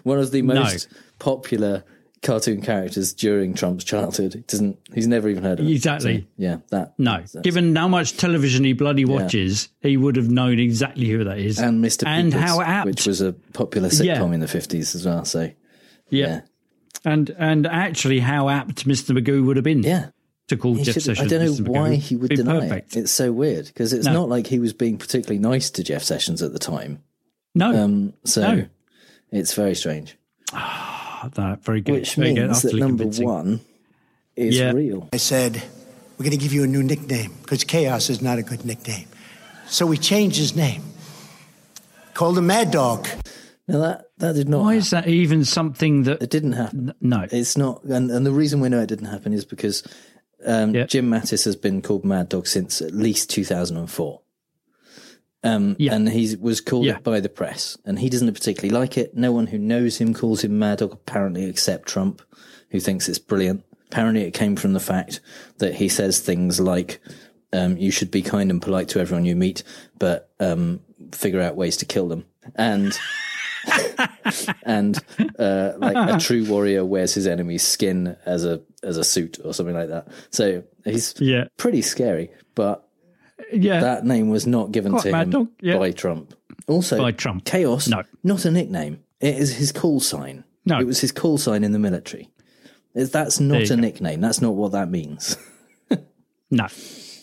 One 0.04 0.20
of 0.20 0.30
the 0.32 0.42
No. 0.44 0.54
most 0.56 0.88
popular 1.18 1.84
cartoon 2.22 2.62
characters 2.62 3.14
during 3.14 3.54
Trump's 3.54 3.84
childhood. 3.84 4.34
He 4.34 4.40
doesn't. 4.42 4.78
He's 4.94 5.08
never 5.08 5.30
even 5.30 5.44
heard 5.44 5.60
of 5.60 5.68
it. 5.68 5.72
Exactly. 5.72 6.22
So, 6.22 6.28
yeah, 6.38 6.58
that. 6.72 6.94
No, 6.98 7.24
given 7.44 7.76
how 7.76 7.88
much 7.88 8.18
television 8.18 8.64
he 8.64 8.74
bloody 8.74 9.06
watches, 9.06 9.70
he 9.82 9.98
would 9.98 10.16
have 10.16 10.30
known 10.30 10.60
exactly 10.60 11.08
who 11.08 11.24
that 11.26 11.38
is. 11.40 11.60
and 11.60 11.84
Mr. 11.84 12.06
and 12.08 12.32
Peepers, 12.32 12.50
how 12.50 12.62
apt, 12.62 12.86
which 12.88 13.06
was 13.08 13.22
a 13.22 13.34
popular 13.54 13.90
sitcom 13.90 14.06
Yeah. 14.06 14.34
in 14.34 14.40
the 14.40 14.48
fifties 14.48 14.96
as 14.96 15.06
well. 15.06 15.26
So 15.26 15.52
yeah. 16.10 16.42
and 17.04 17.30
and 17.38 17.68
actually 17.68 18.20
how 18.20 18.50
apt 18.50 18.88
Mr. 18.88 19.18
Magoo 19.18 19.46
would 19.46 19.58
have 19.58 19.64
been. 19.66 19.84
Yeah. 19.84 20.10
to 20.48 20.58
call 20.58 20.76
he 20.76 20.84
Jeff 20.84 20.94
should- 20.94 21.04
Sessions. 21.04 21.32
I 21.34 21.38
don't 21.38 21.46
know 21.46 21.52
Mr. 21.54 21.68
why 21.68 21.90
Magoo. 21.90 21.96
he 21.98 22.16
would 22.16 22.30
Be 22.30 22.36
deny 22.36 22.60
perfect. 22.60 22.96
it. 22.96 23.00
It's 23.02 23.12
so 23.12 23.32
weird 23.32 23.66
because 23.66 23.94
it's 23.94 24.06
No. 24.06 24.14
not 24.14 24.30
like 24.30 24.46
he 24.46 24.60
was 24.60 24.74
being 24.74 24.98
particularly 25.00 25.40
nice 25.40 25.72
to 25.72 25.84
Jeff 25.84 26.04
Sessions 26.04 26.44
at 26.44 26.54
the 26.54 26.60
time. 26.60 27.00
No, 27.56 27.76
Um, 27.76 28.14
so 28.26 28.42
No. 28.42 28.66
it's 29.32 29.54
very 29.56 29.74
strange. 29.76 30.16
That 31.34 31.64
very 31.64 31.82
good. 31.82 31.94
Which 31.94 32.16
very 32.16 32.34
good. 32.34 32.48
means 32.48 32.62
that 32.62 32.68
utterly 32.70 32.82
number 32.82 33.04
convincing. 33.04 33.26
one 33.28 33.62
is 34.36 34.58
Yeah. 34.58 34.72
real. 34.72 35.10
I 35.14 35.18
said, 35.18 35.56
we're 36.18 36.24
going 36.24 36.32
to 36.32 36.38
give 36.38 36.54
you 36.54 36.64
a 36.64 36.68
new 36.68 36.84
nickname 36.84 37.34
because 37.42 37.64
chaos 37.64 38.10
is 38.10 38.22
not 38.22 38.38
a 38.38 38.44
good 38.44 38.64
nickname. 38.66 39.08
So 39.68 39.86
we 39.86 39.98
changed 39.98 40.38
his 40.38 40.56
name. 40.56 40.84
Called 42.14 42.38
him 42.38 42.48
Mad 42.48 42.72
Dog. 42.72 43.08
Now 43.68 43.80
that 43.80 44.06
that 44.20 44.36
did 44.36 44.48
not. 44.48 44.62
Why 44.62 44.76
is 44.76 44.92
that 44.92 45.08
even 45.08 45.44
something 45.44 46.04
that 46.04 46.22
it 46.22 46.30
didn't 46.30 46.54
happen? 46.54 46.94
No, 47.02 47.26
it's 47.32 47.58
not. 47.58 47.84
And, 47.84 48.10
and 48.12 48.26
the 48.26 48.32
reason 48.32 48.60
we 48.62 48.70
know 48.70 48.80
it 48.80 48.88
didn't 48.88 49.08
happen 49.08 49.34
is 49.34 49.44
because 49.44 49.84
um, 50.46 50.72
Jim 50.74 51.10
Mattis 51.10 51.44
has 51.46 51.56
been 51.56 51.82
called 51.82 52.06
Mad 52.06 52.30
Dog 52.30 52.48
since 52.48 52.82
at 52.82 52.94
least 52.94 53.30
2004. 53.32 54.22
Um, 55.46 55.76
And 55.80 56.10
he 56.10 56.36
was 56.36 56.60
called 56.62 56.86
Yeah. 56.86 56.98
it 56.98 57.04
by 57.04 57.20
the 57.20 57.30
press, 57.30 57.78
and 57.86 58.00
he 58.00 58.10
doesn't 58.10 58.34
particularly 58.34 58.78
like 58.78 58.98
it. 58.98 59.16
No 59.16 59.32
one 59.32 59.48
who 59.48 59.58
knows 59.58 59.98
him 59.98 60.14
calls 60.14 60.44
him 60.44 60.58
Mad 60.60 60.80
Dog, 60.80 60.94
apparently, 60.94 61.46
except 61.46 61.88
Trump, 61.88 62.22
who 62.72 62.80
thinks 62.80 63.08
it's 63.08 63.20
brilliant. 63.20 63.64
Apparently, 63.92 64.24
it 64.24 64.34
came 64.34 64.56
from 64.56 64.74
the 64.74 64.80
fact 64.80 65.20
that 65.60 65.76
he 65.76 65.88
says 65.88 66.20
things 66.20 66.60
like, 66.60 67.00
um, 67.54 67.78
"You 67.78 67.92
should 67.92 68.12
be 68.12 68.22
kind 68.22 68.50
and 68.52 68.62
polite 68.62 68.90
to 68.90 69.00
everyone 69.00 69.26
you 69.26 69.36
meet, 69.36 69.64
but 70.00 70.32
um, 70.40 70.82
figure 71.12 71.42
out 71.42 71.56
ways 71.56 71.78
to 71.78 71.86
kill 71.86 72.08
them." 72.08 72.26
And 72.56 72.98
and 74.64 74.98
uh, 75.40 75.74
like 75.78 76.16
a 76.16 76.20
true 76.20 76.46
warrior 76.46 76.84
wears 76.86 77.14
his 77.14 77.28
enemy's 77.28 77.64
skin 77.64 78.16
as 78.26 78.46
a 78.46 78.62
as 78.84 78.98
a 78.98 79.04
suit 79.04 79.40
or 79.44 79.54
something 79.54 79.76
like 79.76 79.90
that. 79.90 80.08
So 80.30 80.64
he's 80.84 81.14
yeah. 81.20 81.46
pretty 81.58 81.82
scary, 81.82 82.32
but 82.56 82.85
Yeah. 83.56 83.80
that 83.82 84.06
name 84.06 84.30
was 84.30 84.46
not 84.48 84.72
given 84.72 84.92
Quite 84.94 85.04
to 85.04 85.12
Mad 85.12 85.24
him 85.28 85.32
Dog, 85.32 85.48
yeah. 85.62 85.78
by 85.78 85.92
Trump. 85.92 86.34
Also, 86.68 86.98
By 86.98 87.12
Trump. 87.12 87.46
chaos. 87.46 87.88
No. 87.88 88.04
not 88.24 88.46
a 88.46 88.52
nickname. 88.52 89.04
It 89.20 89.36
is 89.38 89.56
his 89.56 89.72
call 89.72 90.00
sign. 90.00 90.44
No. 90.66 90.80
it 90.80 90.86
was 90.86 91.00
his 91.00 91.12
call 91.12 91.38
sign 91.38 91.64
in 91.64 91.72
the 91.72 91.80
military. 91.80 92.30
That's 92.96 93.40
not 93.40 93.62
a 93.64 93.68
go. 93.68 93.76
nickname. 93.76 94.22
That's 94.22 94.42
not 94.42 94.56
what 94.56 94.72
that 94.72 94.90
means. 94.90 95.38
No, 96.52 96.68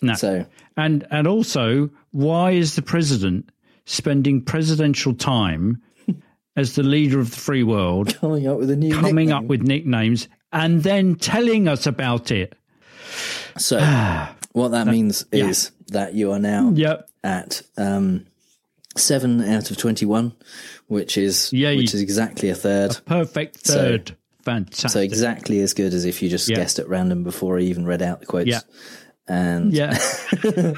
no. 0.03 0.14
So 0.14 0.45
and 0.76 1.07
and 1.11 1.26
also, 1.28 1.91
why 2.11 2.51
is 2.51 2.74
the 2.74 2.83
president 2.83 3.51
spending 3.87 4.43
presidential 4.43 5.14
time 5.14 5.80
as 6.57 6.74
the 6.74 6.83
leader 6.83 7.20
of 7.20 7.30
the 7.30 7.37
free 7.37 7.62
world 7.62 8.14
coming 8.20 8.49
up 8.49 8.59
with 8.59 8.68
a 8.70 8.76
new 8.76 8.93
coming 8.93 9.26
nickname. 9.26 9.33
up 9.37 9.45
with 9.45 9.62
nicknames 9.62 10.28
and 10.53 10.83
then 10.83 11.14
telling 11.14 11.68
us 11.68 11.87
about 11.87 12.33
it? 12.33 12.55
So 13.59 13.78
what 14.53 14.72
that 14.72 14.89
means 14.89 15.24
is 15.30 15.70
that 15.93 16.14
you 16.14 16.32
are 16.32 16.38
now 16.38 16.70
Yep. 16.74 17.09
at 17.24 17.62
um, 17.76 18.26
seven 18.97 19.43
out 19.43 19.70
of 19.70 19.76
twenty-one, 19.76 20.32
which 20.88 21.16
is 21.16 21.53
Yay. 21.53 21.76
which 21.76 21.95
is 21.95 22.01
exactly 22.01 22.49
a 22.51 22.55
third. 22.55 22.99
Perfect 23.07 23.66
So- 23.66 23.74
third. 23.74 24.16
Fantastic. 24.45 24.90
So 24.90 24.99
exactly 25.01 25.61
as 25.61 25.72
good 25.72 25.95
as 25.95 26.05
if 26.05 26.20
you 26.20 26.28
just 26.28 26.49
Yeah. 26.49 26.57
guessed 26.57 26.80
at 26.80 26.88
random 26.88 27.22
before 27.22 27.59
I 27.59 27.62
even 27.62 27.86
read 27.86 28.03
out 28.03 28.18
the 28.18 28.26
quotes. 28.26 28.49
Yeah. 28.49 28.61
And 29.28 29.72
Yeah. 29.72 29.97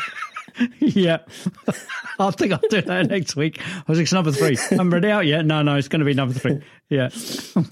yeah. 0.80 1.18
I 2.18 2.30
think 2.30 2.52
I'll 2.52 2.60
do 2.68 2.82
that 2.82 3.06
next 3.08 3.36
week. 3.36 3.60
I 3.66 3.82
was 3.88 3.98
it's 3.98 4.12
number 4.12 4.32
three. 4.32 4.58
I'm 4.70 4.90
ready 4.92 5.08
out 5.10 5.24
yet? 5.26 5.46
No, 5.46 5.62
no, 5.62 5.76
it's 5.76 5.88
going 5.88 6.00
to 6.00 6.04
be 6.04 6.12
number 6.14 6.34
three. 6.34 6.60
Yeah. 6.90 7.08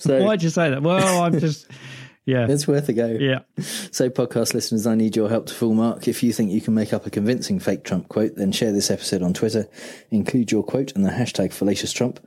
Why'd 0.07 0.43
you 0.43 0.49
say 0.49 0.71
that? 0.71 0.83
Well, 0.83 1.23
I'm 1.23 1.39
just, 1.39 1.69
yeah. 2.25 2.47
It's 2.49 2.69
worth 2.69 2.89
a 2.89 2.93
go. 2.93 3.07
Yeah. 3.07 3.41
So, 3.93 4.09
podcast 4.09 4.55
listeners, 4.55 4.87
I 4.87 4.95
need 4.95 5.17
your 5.17 5.29
help 5.29 5.47
to 5.47 5.55
full 5.55 5.75
mark. 5.75 6.09
If 6.09 6.23
you 6.23 6.33
think 6.33 6.51
you 6.51 6.63
can 6.63 6.73
make 6.73 6.95
up 6.95 7.05
a 7.07 7.11
convincing 7.11 7.59
fake 7.61 7.85
Trump 7.85 8.09
quote, 8.09 8.37
then 8.37 8.53
share 8.53 8.73
this 8.73 8.91
episode 8.91 9.23
on 9.23 9.35
Twitter. 9.35 9.69
Include 10.11 10.51
your 10.51 10.63
quote 10.63 10.93
and 10.93 11.05
the 11.05 11.11
hashtag 11.11 11.53
fallacious 11.53 11.93
Trump. 11.93 12.19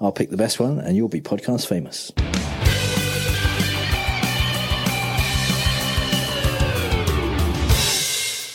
I'll 0.00 0.10
pick 0.10 0.30
the 0.30 0.38
best 0.38 0.58
one 0.58 0.78
and 0.78 0.96
you'll 0.96 1.08
be 1.08 1.20
podcast 1.20 1.66
famous. 1.66 2.10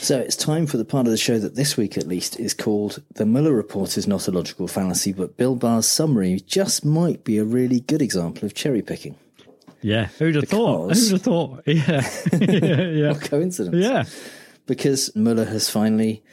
So 0.08 0.18
it's 0.18 0.38
time 0.38 0.68
for 0.68 0.78
the 0.78 0.86
part 0.86 1.06
of 1.06 1.12
the 1.12 1.18
show 1.18 1.38
that 1.38 1.56
this 1.56 1.76
week 1.76 1.98
at 1.98 2.08
least 2.08 2.40
is 2.40 2.54
called 2.54 3.04
The 3.16 3.26
Mueller 3.26 3.52
Report 3.52 3.98
is 3.98 4.08
not 4.08 4.28
a 4.28 4.32
logical 4.32 4.68
fallacy, 4.68 5.12
but 5.12 5.36
Bill 5.36 5.56
Barr's 5.56 5.86
summary 5.86 6.40
just 6.40 6.86
might 6.86 7.26
be 7.26 7.38
a 7.38 7.44
really 7.44 7.82
good 7.82 8.02
example 8.02 8.46
of 8.46 8.54
cherry 8.54 8.82
picking. 8.82 9.18
Yeah, 9.82 10.06
who'd 10.18 10.36
have 10.36 10.50
thought? 10.50 10.94
Who'd 10.96 11.12
have 11.12 11.22
thought? 11.22 11.64
Yeah, 11.68 12.10
yeah, 12.34 12.82
yeah. 12.90 13.12
What 13.12 13.22
coincidence. 13.22 13.76
Yeah. 13.76 14.06
Because 14.66 15.16
Mueller 15.16 15.46
has 15.46 15.70
finally 15.70 16.24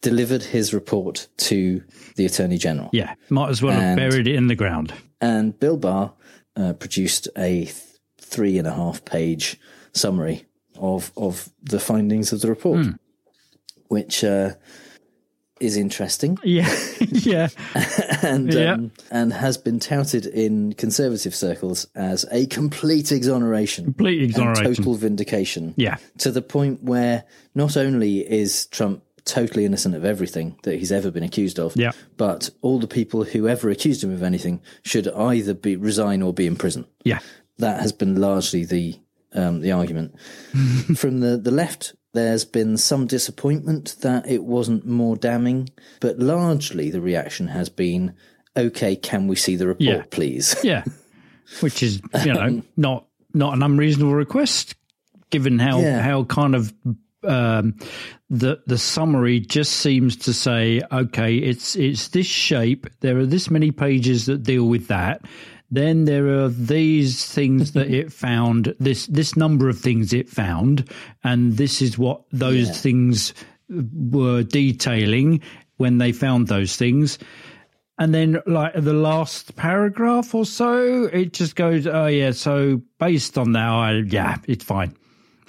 delivered 0.00 0.42
his 0.42 0.72
report 0.72 1.28
to 1.38 1.82
the 2.16 2.24
Attorney 2.26 2.58
General. 2.58 2.90
Yeah, 2.92 3.14
might 3.30 3.50
as 3.50 3.60
well 3.62 3.78
have 3.78 3.96
buried 3.96 4.26
it 4.28 4.34
in 4.36 4.46
the 4.48 4.54
ground. 4.54 4.92
And 5.20 5.58
Bill 5.58 5.76
Barr 5.76 6.12
uh, 6.56 6.72
produced 6.74 7.28
a 7.36 7.64
th- 7.64 7.74
three 8.20 8.58
and 8.58 8.66
a 8.66 8.72
half 8.74 9.04
page 9.04 9.58
summary 9.92 10.46
of, 10.78 11.12
of 11.16 11.48
the 11.62 11.80
findings 11.80 12.32
of 12.32 12.40
the 12.40 12.48
report, 12.48 12.84
Hmm. 12.86 12.90
which 13.88 14.22
uh, 14.24 14.50
is 15.60 15.76
interesting. 15.76 16.38
Yeah, 16.44 16.68
yeah. 17.00 17.48
and 18.22 18.52
Yeah. 18.52 18.72
um, 18.74 18.92
and 19.10 19.32
has 19.32 19.56
been 19.56 19.78
touted 19.80 20.26
in 20.26 20.72
conservative 20.74 21.34
circles 21.34 21.86
as 21.94 22.24
a 22.32 22.46
complete 22.46 23.12
exoneration, 23.12 23.84
Complete 23.86 24.22
exoneration. 24.22 24.64
total 24.74 24.94
vindication. 24.94 25.74
Yeah. 25.76 25.96
to 26.18 26.30
the 26.30 26.42
point 26.42 26.82
where 26.82 27.24
not 27.54 27.76
only 27.76 28.18
is 28.20 28.66
Trump 28.66 29.02
totally 29.24 29.64
innocent 29.64 29.94
of 29.94 30.04
everything 30.04 30.54
that 30.64 30.78
he's 30.78 30.92
ever 30.92 31.10
been 31.10 31.22
accused 31.22 31.58
of, 31.58 31.74
Yeah. 31.76 31.92
but 32.18 32.50
all 32.60 32.78
the 32.78 32.86
people 32.86 33.24
who 33.24 33.48
ever 33.48 33.70
accused 33.70 34.04
him 34.04 34.12
of 34.12 34.22
anything 34.22 34.60
should 34.82 35.08
either 35.08 35.54
be 35.54 35.76
resign 35.76 36.20
or 36.20 36.34
be 36.34 36.46
in 36.46 36.56
prison. 36.56 36.84
Yeah. 37.04 37.20
That 37.58 37.80
has 37.80 37.92
been 37.92 38.16
largely 38.20 38.64
the 38.66 38.98
um, 39.32 39.60
the 39.62 39.72
argument 39.72 40.14
from 40.96 41.20
the 41.20 41.36
the 41.38 41.50
left. 41.50 41.94
There's 42.14 42.44
been 42.44 42.76
some 42.78 43.06
disappointment 43.06 43.96
that 44.00 44.26
it 44.26 44.44
wasn't 44.44 44.86
more 44.86 45.16
damning, 45.16 45.68
but 46.00 46.18
largely 46.18 46.90
the 46.90 47.00
reaction 47.00 47.48
has 47.48 47.68
been, 47.68 48.14
"Okay, 48.56 48.96
can 48.96 49.26
we 49.28 49.36
see 49.36 49.56
the 49.56 49.66
report, 49.66 49.80
Yeah. 49.82 50.02
please?" 50.10 50.56
Yeah, 50.64 50.84
which 51.60 51.82
is 51.82 52.00
you 52.24 52.32
know 52.32 52.62
not 52.76 53.06
not 53.34 53.52
an 53.54 53.62
unreasonable 53.62 54.14
request, 54.14 54.74
given 55.30 55.58
how 55.58 55.80
Yeah. 55.80 56.00
how 56.00 56.24
kind 56.24 56.54
of 56.54 56.72
um, 57.24 57.74
the 58.30 58.60
the 58.66 58.78
summary 58.78 59.40
just 59.40 59.72
seems 59.72 60.14
to 60.16 60.32
say, 60.32 60.82
okay, 60.92 61.36
it's 61.36 61.74
it's 61.74 62.08
this 62.08 62.26
shape. 62.26 62.86
There 63.00 63.18
are 63.18 63.26
this 63.26 63.50
many 63.50 63.70
pages 63.70 64.26
that 64.26 64.42
deal 64.42 64.64
with 64.68 64.88
that. 64.88 65.22
Then 65.70 66.04
there 66.04 66.28
are 66.28 66.48
these 66.48 67.26
things 67.26 67.72
that 67.72 67.90
it 67.90 68.12
found. 68.26 68.74
This 68.78 69.06
this 69.06 69.36
number 69.36 69.68
of 69.68 69.78
things 69.78 70.12
it 70.12 70.28
found, 70.28 70.88
and 71.22 71.56
this 71.56 71.82
is 71.82 71.98
what 71.98 72.22
those 72.32 72.68
Yeah. 72.68 72.74
things 72.74 73.34
were 73.68 74.42
detailing 74.42 75.40
when 75.76 75.98
they 75.98 76.12
found 76.12 76.46
those 76.48 76.76
things. 76.76 77.18
And 77.98 78.12
then, 78.12 78.38
like 78.46 78.74
the 78.74 78.92
last 78.92 79.54
paragraph 79.56 80.34
or 80.34 80.44
so, 80.44 81.04
it 81.04 81.32
just 81.32 81.54
goes, 81.56 81.86
"Oh 81.86 82.06
yeah." 82.06 82.32
So 82.32 82.82
based 82.98 83.38
on 83.38 83.52
that, 83.52 83.68
I, 83.68 83.92
yeah, 84.06 84.36
it's 84.46 84.64
fine. 84.64 84.94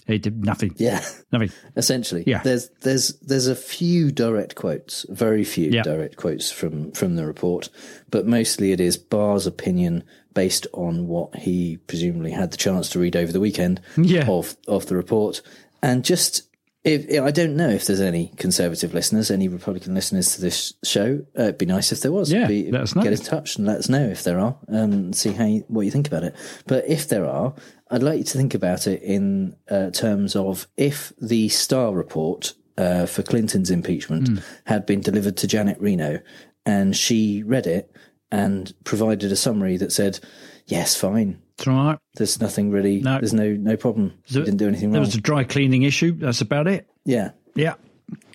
It 0.07 0.21
did 0.21 0.45
nothing. 0.45 0.73
Yeah, 0.77 1.03
nothing. 1.31 1.51
Essentially, 1.75 2.23
Yeah. 2.27 2.41
There's 2.43 2.69
there's 2.81 3.13
there's 3.21 3.47
a 3.47 3.55
few 3.55 4.11
direct 4.11 4.55
quotes, 4.55 5.05
very 5.09 5.43
few 5.43 5.69
Yeah. 5.71 5.81
direct 5.83 6.15
quotes 6.17 6.51
from 6.51 6.91
from 6.91 7.15
the 7.15 7.25
report, 7.25 7.69
but 8.11 8.27
mostly 8.27 8.71
it 8.71 8.79
is 8.79 8.97
Barr's 8.97 9.47
opinion 9.47 10.03
based 10.33 10.67
on 10.73 11.07
what 11.07 11.35
he 11.35 11.77
presumably 11.87 12.31
had 12.31 12.51
the 12.51 12.57
chance 12.57 12.89
to 12.89 12.99
read 12.99 13.15
over 13.15 13.31
the 13.31 13.39
weekend 13.39 13.81
Yeah. 13.97 14.27
of 14.29 14.55
of 14.67 14.85
the 14.87 14.95
report, 14.95 15.41
and 15.81 16.03
just. 16.05 16.43
If, 16.85 17.19
I 17.21 17.31
don't 17.31 17.55
know 17.55 17.69
if 17.69 17.87
there's 17.87 17.99
any 17.99 18.27
conservative 18.37 18.93
listeners, 18.93 19.31
any 19.31 19.47
Republican 19.47 19.95
listeners 19.95 20.35
to 20.35 20.41
this 20.41 20.73
show. 20.83 21.25
Uh, 21.37 21.43
it'd 21.43 21.57
be 21.57 21.65
nice 21.65 21.91
if 21.91 22.01
there 22.01 22.11
was. 22.11 22.31
Yeah, 22.31 22.45
Be- 22.47 22.71
let 22.71 22.81
us 22.81 22.95
know. 22.95 23.01
Get 23.01 23.13
in 23.13 23.19
touch 23.19 23.57
and 23.57 23.65
let 23.65 23.77
us 23.79 23.89
know 23.89 24.05
if 24.07 24.23
there 24.23 24.39
are, 24.39 24.55
um, 24.69 24.75
and 24.93 25.15
see 25.15 25.31
how 25.31 25.45
you, 25.45 25.65
what 25.67 25.81
you 25.81 25.89
think 25.91 26.07
about 26.07 26.23
it. 26.23 26.35
But 26.67 26.87
if 26.87 27.07
there 27.09 27.25
are, 27.25 27.55
I'd 27.89 28.03
like 28.03 28.19
you 28.19 28.23
to 28.23 28.37
think 28.37 28.53
about 28.53 28.85
it 28.87 29.01
in 29.01 29.55
uh, 29.69 29.89
terms 29.89 30.35
of 30.35 30.67
if 30.77 31.11
the 31.19 31.49
Starr 31.49 31.91
report 31.91 32.53
uh, 32.77 33.07
for 33.07 33.23
Clinton's 33.23 33.71
impeachment 33.71 34.27
Hmm. 34.27 34.37
had 34.65 34.85
been 34.85 35.01
delivered 35.01 35.37
to 35.37 35.47
Janet 35.47 35.79
Reno, 35.79 36.19
and 36.67 36.95
she 36.95 37.41
read 37.43 37.65
it 37.67 37.91
and 38.31 38.73
provided 38.83 39.31
a 39.31 39.35
summary 39.35 39.77
that 39.77 39.91
said, 39.91 40.19
"Yes, 40.67 40.95
fine, 40.95 41.41
It's 41.57 41.67
all 41.67 41.73
right. 41.75 41.99
there's 42.15 42.39
nothing 42.41 42.69
really, 42.71 42.99
No. 43.01 43.19
there's 43.19 43.33
no 43.33 43.51
no 43.53 43.77
problem, 43.77 44.13
So 44.25 44.43
didn't 44.43 44.57
do 44.57 44.67
anything 44.67 44.89
wrong. 44.89 44.93
There 44.93 45.01
was 45.01 45.15
a 45.15 45.21
dry 45.21 45.43
cleaning 45.43 45.83
issue. 45.83 46.11
That's 46.17 46.41
about 46.41 46.67
it. 46.67 46.87
yeah, 47.05 47.31
Yeah. 47.55 47.75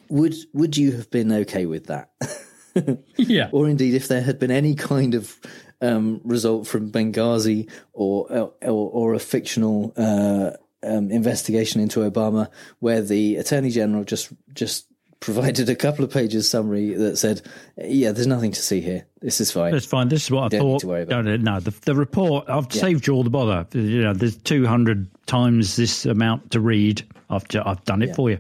would 0.08 0.34
would 0.54 0.76
you 0.76 0.92
have 0.92 1.10
been 1.10 1.30
okay 1.32 1.66
with 1.66 1.86
that? 1.86 2.10
Yeah. 3.16 3.48
or 3.52 3.68
indeed 3.68 3.94
if 3.94 4.06
there 4.08 4.22
had 4.22 4.38
been 4.38 4.50
any 4.52 4.74
kind 4.76 5.14
of 5.14 5.36
um, 5.82 6.20
result 6.24 6.66
from 6.66 6.90
Benghazi 6.92 7.68
or 7.92 8.26
or, 8.30 8.52
or 8.62 9.14
a 9.14 9.18
fictional 9.18 9.92
uh, 9.96 10.52
um, 10.82 11.10
investigation 11.10 11.80
into 11.80 12.00
Obama, 12.08 12.48
where 12.78 13.02
the 13.02 13.36
Attorney 13.36 13.70
General 13.70 14.04
just 14.04 14.32
just 14.54 14.86
provided 15.20 15.68
a 15.68 15.76
couple 15.76 16.04
of 16.04 16.10
pages 16.10 16.48
summary 16.48 16.94
that 16.94 17.16
said, 17.18 17.42
"Yeah, 17.76 18.12
there's 18.12 18.26
nothing 18.26 18.52
to 18.52 18.62
see 18.62 18.80
here. 18.80 19.06
This 19.20 19.40
is 19.40 19.52
fine. 19.52 19.72
That's 19.72 19.86
fine. 19.86 20.08
This 20.08 20.24
is 20.24 20.30
what 20.30 20.44
I 20.44 20.48
Don't 20.48 20.60
need 20.60 20.72
thought. 20.72 20.80
to 20.80 20.86
worry 20.88 21.02
about 21.02 21.24
No, 21.24 21.36
no, 21.36 21.54
no, 21.54 21.60
the, 21.60 21.74
the 21.84 21.94
report. 21.94 22.46
I've 22.48 22.66
Yeah. 22.74 22.80
saved 22.80 23.06
you 23.06 23.14
all 23.14 23.22
the 23.22 23.30
bother. 23.30 23.66
You 23.78 24.02
know, 24.02 24.12
there's 24.14 24.36
200 24.36 25.06
times 25.26 25.76
this 25.76 26.06
amount 26.06 26.50
to 26.52 26.60
read. 26.60 27.02
I've 27.28 27.44
I've 27.64 27.84
done 27.84 28.02
it 28.02 28.08
Yeah. 28.08 28.14
for 28.14 28.30
you. 28.30 28.38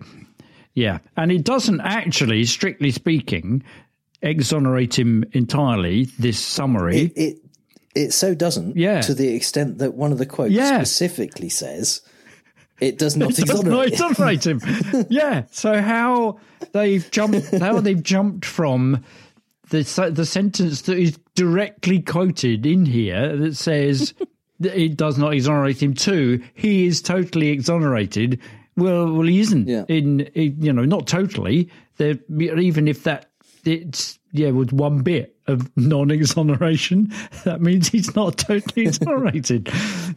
Yeah, 0.74 0.98
and 1.16 1.30
it 1.30 1.44
doesn't 1.44 1.80
actually, 1.80 2.44
strictly 2.44 2.90
speaking, 2.92 3.62
exonerate 4.22 4.98
him 4.98 5.24
entirely. 5.32 6.04
This 6.18 6.38
summary. 6.38 6.98
It, 6.98 7.12
it 7.16 7.36
it 7.94 8.12
so 8.12 8.34
doesn't. 8.34 8.76
Yeah. 8.76 9.00
To 9.02 9.14
the 9.14 9.28
extent 9.34 9.78
that 9.78 9.94
one 9.94 10.12
of 10.12 10.18
the 10.18 10.26
quotes 10.26 10.52
Yeah. 10.52 10.78
specifically 10.78 11.48
says, 11.48 12.00
"It 12.80 12.98
does 12.98 13.16
not 13.16 13.30
It 13.38 13.46
does 13.46 13.62
not 13.62 13.86
exonerate." 13.86 14.42
exonerate 14.42 14.46
him. 14.46 15.06
yeah. 15.10 15.44
So 15.50 15.80
how 15.80 16.38
they've 16.72 17.08
jumped? 17.10 17.56
How 17.58 17.80
they've 17.80 18.02
jumped 18.02 18.44
from 18.44 19.04
the 19.70 20.10
the 20.12 20.26
sentence 20.26 20.82
that 20.82 20.98
is 20.98 21.18
directly 21.34 22.00
quoted 22.00 22.66
in 22.66 22.86
here 22.86 23.36
that 23.36 23.56
says 23.56 24.14
that 24.60 24.78
it 24.78 24.96
does 24.96 25.16
not 25.18 25.32
exonerate 25.32 25.82
him 25.82 25.94
to 25.94 26.42
he 26.54 26.86
is 26.86 27.00
totally 27.00 27.48
exonerated. 27.48 28.38
Well, 28.76 29.12
well, 29.12 29.26
he 29.26 29.40
isn't. 29.40 29.68
Yeah. 29.68 29.84
In, 29.88 30.20
in 30.20 30.62
you 30.62 30.72
know, 30.72 30.84
not 30.84 31.06
totally. 31.06 31.68
There, 31.96 32.14
even 32.38 32.88
if 32.88 33.02
that 33.04 33.29
it's 33.64 34.18
yeah, 34.32 34.50
with 34.50 34.72
one 34.72 35.02
bit 35.02 35.36
of 35.48 35.70
non-exoneration, 35.76 37.12
that 37.44 37.60
means 37.60 37.88
he's 37.88 38.14
not 38.14 38.38
totally 38.38 38.82
exonerated. 38.86 39.68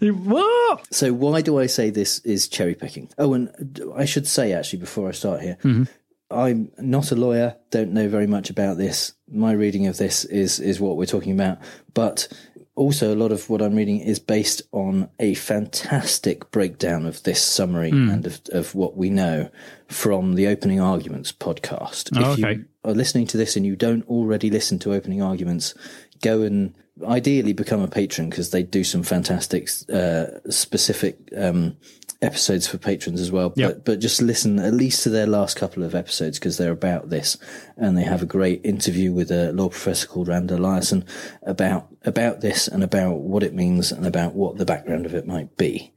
what? 0.02 0.94
So 0.94 1.14
why 1.14 1.42
do 1.42 1.60
I 1.60 1.66
say 1.66 1.90
this 1.90 2.20
is 2.20 2.48
cherry 2.48 2.76
picking? 2.76 3.10
Oh, 3.18 3.34
and 3.34 3.82
I 3.96 4.06
should 4.06 4.28
say 4.28 4.54
actually 4.54 4.80
before 4.80 5.10
I 5.10 5.12
start 5.12 5.42
here, 5.42 5.58
Mm-hmm. 5.64 5.84
I'm 6.32 6.72
not 6.80 7.12
a 7.12 7.16
lawyer, 7.16 7.58
don't 7.70 7.92
know 7.94 8.10
very 8.10 8.26
much 8.26 8.50
about 8.50 8.78
this. 8.78 9.14
My 9.32 9.52
reading 9.52 9.86
of 9.86 9.98
this 9.98 10.26
is 10.26 10.60
is 10.60 10.80
what 10.80 10.98
we're 10.98 11.06
talking 11.06 11.32
about, 11.34 11.60
but 11.94 12.28
also 12.76 13.14
a 13.14 13.18
lot 13.18 13.32
of 13.32 13.48
what 13.52 13.62
I'm 13.62 13.76
reading 13.76 14.00
is 14.00 14.18
based 14.18 14.64
on 14.72 15.10
a 15.20 15.36
fantastic 15.36 16.50
breakdown 16.50 17.06
of 17.06 17.22
this 17.22 17.40
summary 17.40 17.92
Hmm. 17.92 18.10
and 18.10 18.26
of, 18.26 18.42
of 18.52 18.74
what 18.74 18.98
we 18.98 19.12
know 19.12 19.52
from 19.88 20.34
the 20.34 20.48
Opening 20.48 20.80
Arguments 20.80 21.32
podcast. 21.32 22.10
Oh, 22.18 22.34
if 22.34 22.40
okay. 22.40 22.62
Are 22.86 22.94
listening 22.94 23.28
to 23.28 23.38
this 23.38 23.56
and 23.56 23.66
you 23.66 23.76
don't 23.76 24.08
already 24.08 24.50
listen 24.50 24.78
to 24.80 24.94
Opening 24.94 25.22
Arguments, 25.22 25.74
go 26.22 26.42
and 26.42 26.74
ideally 27.06 27.54
become 27.54 27.82
a 27.82 27.88
patron 27.88 28.30
because 28.30 28.52
they 28.52 28.64
do 28.64 28.84
some 28.84 29.04
fantastic 29.04 29.70
uh, 29.92 30.26
specific 30.50 31.18
um, 31.36 31.78
episodes 32.22 32.68
for 32.68 32.78
patrons 32.78 33.20
as 33.20 33.32
well. 33.32 33.54
Yep. 33.56 33.70
But 33.70 33.86
but 33.86 34.00
just 34.00 34.22
listen 34.22 34.60
at 34.60 34.74
least 34.74 35.04
to 35.04 35.10
their 35.10 35.28
last 35.28 35.58
couple 35.58 35.84
of 35.84 35.96
episodes 35.96 36.40
because 36.40 36.58
they're 36.58 36.72
about 36.72 37.10
this, 37.10 37.38
and 37.78 37.98
they 37.98 38.04
have 38.04 38.24
a 38.24 38.28
great 38.28 38.66
interview 38.66 39.12
with 39.12 39.32
a 39.32 39.52
law 39.52 39.70
professor 39.70 40.08
called 40.08 40.28
Rand 40.28 40.50
Eliason 40.50 41.08
about 41.44 41.88
about 42.06 42.42
this 42.42 42.68
and 42.68 42.84
about 42.84 43.20
what 43.20 43.44
it 43.44 43.54
means 43.54 43.92
and 43.92 44.06
about 44.06 44.34
what 44.34 44.58
the 44.58 44.66
background 44.66 45.06
of 45.06 45.14
it 45.14 45.28
might 45.28 45.56
be. 45.58 45.94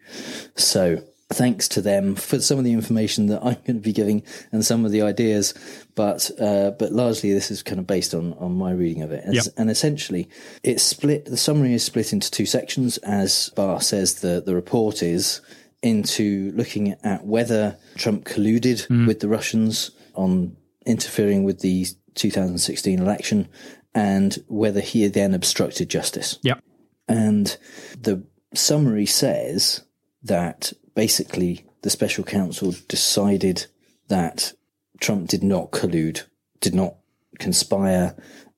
So. 0.57 1.03
Thanks 1.29 1.67
to 1.71 1.81
them 1.81 2.15
for 2.15 2.39
some 2.39 2.57
of 2.57 2.63
the 2.65 2.73
information 2.73 3.27
that 3.27 3.41
I'm 3.43 3.57
going 3.67 3.75
to 3.75 3.81
be 3.81 3.93
giving 3.93 4.23
and 4.53 4.65
some 4.65 4.85
of 4.85 4.93
the 4.93 5.03
ideas, 5.03 5.55
but 5.97 6.31
uh, 6.41 6.71
but 6.79 6.93
largely 6.93 7.33
this 7.33 7.51
is 7.51 7.65
kind 7.65 7.81
of 7.81 7.87
based 7.89 8.15
on 8.15 8.35
on 8.35 8.55
my 8.55 8.71
reading 8.71 9.03
of 9.03 9.11
it. 9.11 9.25
And, 9.25 9.35
Yep. 9.35 9.45
and 9.57 9.69
essentially, 9.71 10.29
it's 10.63 10.85
split. 10.85 11.25
The 11.25 11.37
summary 11.37 11.75
is 11.75 11.83
split 11.83 12.13
into 12.13 12.31
two 12.31 12.47
sections, 12.47 12.99
as 12.99 13.51
Barr 13.57 13.81
says. 13.81 14.15
The 14.21 14.41
the 14.45 14.55
report 14.55 15.03
is 15.03 15.41
into 15.83 16.53
looking 16.55 16.95
at 17.03 17.27
whether 17.27 17.77
Trump 17.97 18.25
colluded 18.25 19.07
with 19.07 19.21
the 19.21 19.29
Russians 19.29 19.91
on 20.15 20.57
interfering 20.87 21.43
with 21.45 21.61
the 21.61 21.87
2016 22.15 22.99
election, 23.01 23.49
and 23.95 24.39
whether 24.49 24.81
he 24.81 25.07
then 25.09 25.35
obstructed 25.35 25.89
justice. 25.91 26.39
Yep. 26.43 26.63
And 27.09 27.57
the 28.01 28.23
summary 28.55 29.07
says 29.07 29.83
that 30.23 30.73
basically 30.95 31.65
the 31.83 31.91
special 31.91 32.25
counsel 32.25 32.75
decided 32.89 33.67
that 34.09 34.53
Trump 35.01 35.29
did 35.29 35.43
not 35.43 35.71
collude, 35.71 36.23
did 36.61 36.75
not 36.75 36.97
conspire 37.39 38.17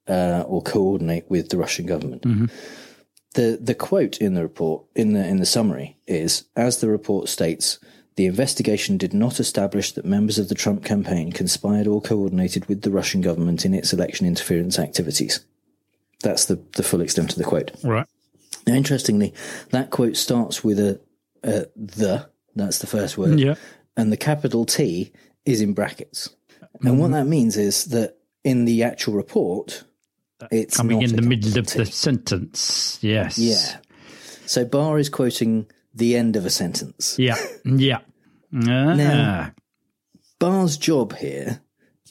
uh, 0.09 0.45
or 0.47 0.63
coordinate 0.63 1.29
with 1.31 1.49
the 1.51 1.57
Russian 1.57 1.87
government. 1.87 2.51
The 3.35 3.59
the 3.61 3.75
quote 3.75 4.19
in 4.19 4.35
the 4.35 4.43
report 4.43 4.85
in 4.95 5.13
the 5.13 5.27
in 5.27 5.39
the 5.39 5.47
summary 5.47 5.99
is 6.07 6.45
as 6.57 6.79
the 6.79 6.89
report 6.89 7.29
states. 7.29 7.79
The 8.17 8.27
investigation 8.27 8.97
did 8.99 9.15
not 9.15 9.39
establish 9.39 9.93
that 9.93 10.05
members 10.05 10.39
of 10.41 10.49
the 10.49 10.55
Trump 10.57 10.85
campaign 10.85 11.31
conspired 11.31 11.87
or 11.87 12.01
coordinated 12.01 12.67
with 12.67 12.83
the 12.83 12.91
Russian 12.91 13.21
government 13.21 13.65
in 13.65 13.75
its 13.75 13.93
election 13.93 14.27
interference 14.27 14.77
activities. 14.77 15.39
That's 16.25 16.47
the, 16.47 16.61
the 16.75 16.83
full 16.83 17.01
extent 17.01 17.31
of 17.31 17.39
the 17.39 17.45
quote. 17.45 17.71
Right. 17.85 18.09
Now, 18.67 18.75
interestingly, 18.75 19.35
that 19.71 19.91
quote 19.91 20.17
starts 20.17 20.65
with 20.65 20.81
a, 20.81 21.01
a 21.45 21.67
the, 21.77 22.29
that's 22.57 22.79
the 22.79 22.89
first 22.89 23.17
word, 23.17 23.39
Yeah. 23.39 23.55
and 23.97 24.11
the 24.11 24.17
capital 24.17 24.65
T 24.65 25.13
is 25.49 25.61
in 25.61 25.73
brackets. 25.73 26.31
And 26.83 27.01
what 27.01 27.11
that 27.13 27.27
means 27.27 27.57
is 27.57 27.87
that 27.87 28.19
in 28.45 28.65
the 28.67 28.83
actual 28.85 29.15
report, 29.15 29.85
it's 30.53 30.77
Coming 30.77 31.01
not 31.01 31.11
in 31.11 31.17
the 31.17 31.23
middle 31.23 31.59
of 31.59 31.67
the 31.67 31.87
sentence. 31.87 32.99
Yes. 33.03 33.39
Yeah. 33.39 33.79
So 34.47 34.65
Barr 34.65 34.99
is 34.99 35.09
quoting 35.09 35.67
the 35.95 36.17
end 36.17 36.37
of 36.37 36.47
a 36.47 36.51
sentence. 36.51 37.19
Yeah. 37.19 37.37
Yeah. 37.65 37.99
Ah. 38.55 38.95
Now, 38.95 39.53
Barr's 40.39 40.77
job 40.77 41.17
here 41.17 41.61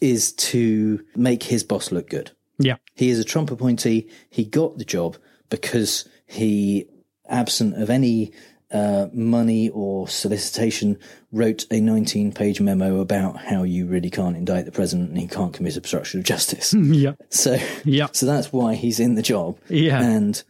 is 0.02 0.34
to 0.34 1.04
make 1.16 1.44
his 1.44 1.64
boss 1.64 1.92
look 1.92 2.10
good. 2.10 2.32
yeah. 2.60 2.76
He 2.96 3.10
is 3.10 3.20
a 3.20 3.24
Trump 3.24 3.52
appointee. 3.52 4.10
He 4.30 4.44
got 4.44 4.78
the 4.78 4.86
job 4.86 5.18
because 5.50 6.08
he, 6.26 6.88
absent 7.30 7.82
of 7.82 7.90
any 7.90 8.34
uh, 8.72 9.08
money 9.14 9.70
or 9.70 10.08
solicitation, 10.08 10.98
wrote 11.32 11.66
a 11.72 11.80
19 11.80 12.32
page 12.34 12.60
memo 12.60 13.00
about 13.00 13.38
how 13.38 13.64
you 13.64 13.86
really 13.88 14.10
can't 14.10 14.36
indict 14.36 14.66
the 14.66 14.72
president 14.72 15.10
and 15.10 15.18
he 15.20 15.28
can't 15.28 15.54
commit 15.54 15.78
obstruction 15.78 16.20
of 16.20 16.26
justice. 16.26 16.74
Yeah. 16.78 17.14
So, 17.30 17.58
yeah. 17.86 18.08
so 18.12 18.26
that's 18.26 18.52
why 18.52 18.76
he's 18.76 19.00
in 19.00 19.16
the 19.16 19.22
job. 19.22 19.58
Yeah. 19.70 20.02
And, 20.02 20.42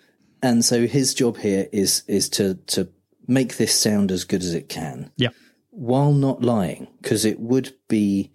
and 0.42 0.64
so 0.66 0.88
his 0.88 1.14
job 1.14 1.38
here 1.38 1.68
is, 1.72 2.04
is 2.08 2.30
to, 2.30 2.56
to 2.68 2.90
make 3.28 3.58
this 3.58 3.78
sound 3.80 4.12
as 4.12 4.24
good 4.24 4.42
as 4.42 4.54
it 4.54 4.70
can 4.70 5.12
Yeah. 5.18 5.30
while 5.72 6.14
not 6.14 6.42
lying, 6.42 6.88
because 7.02 7.26
it 7.26 7.40
would 7.40 7.74
be 7.88 8.32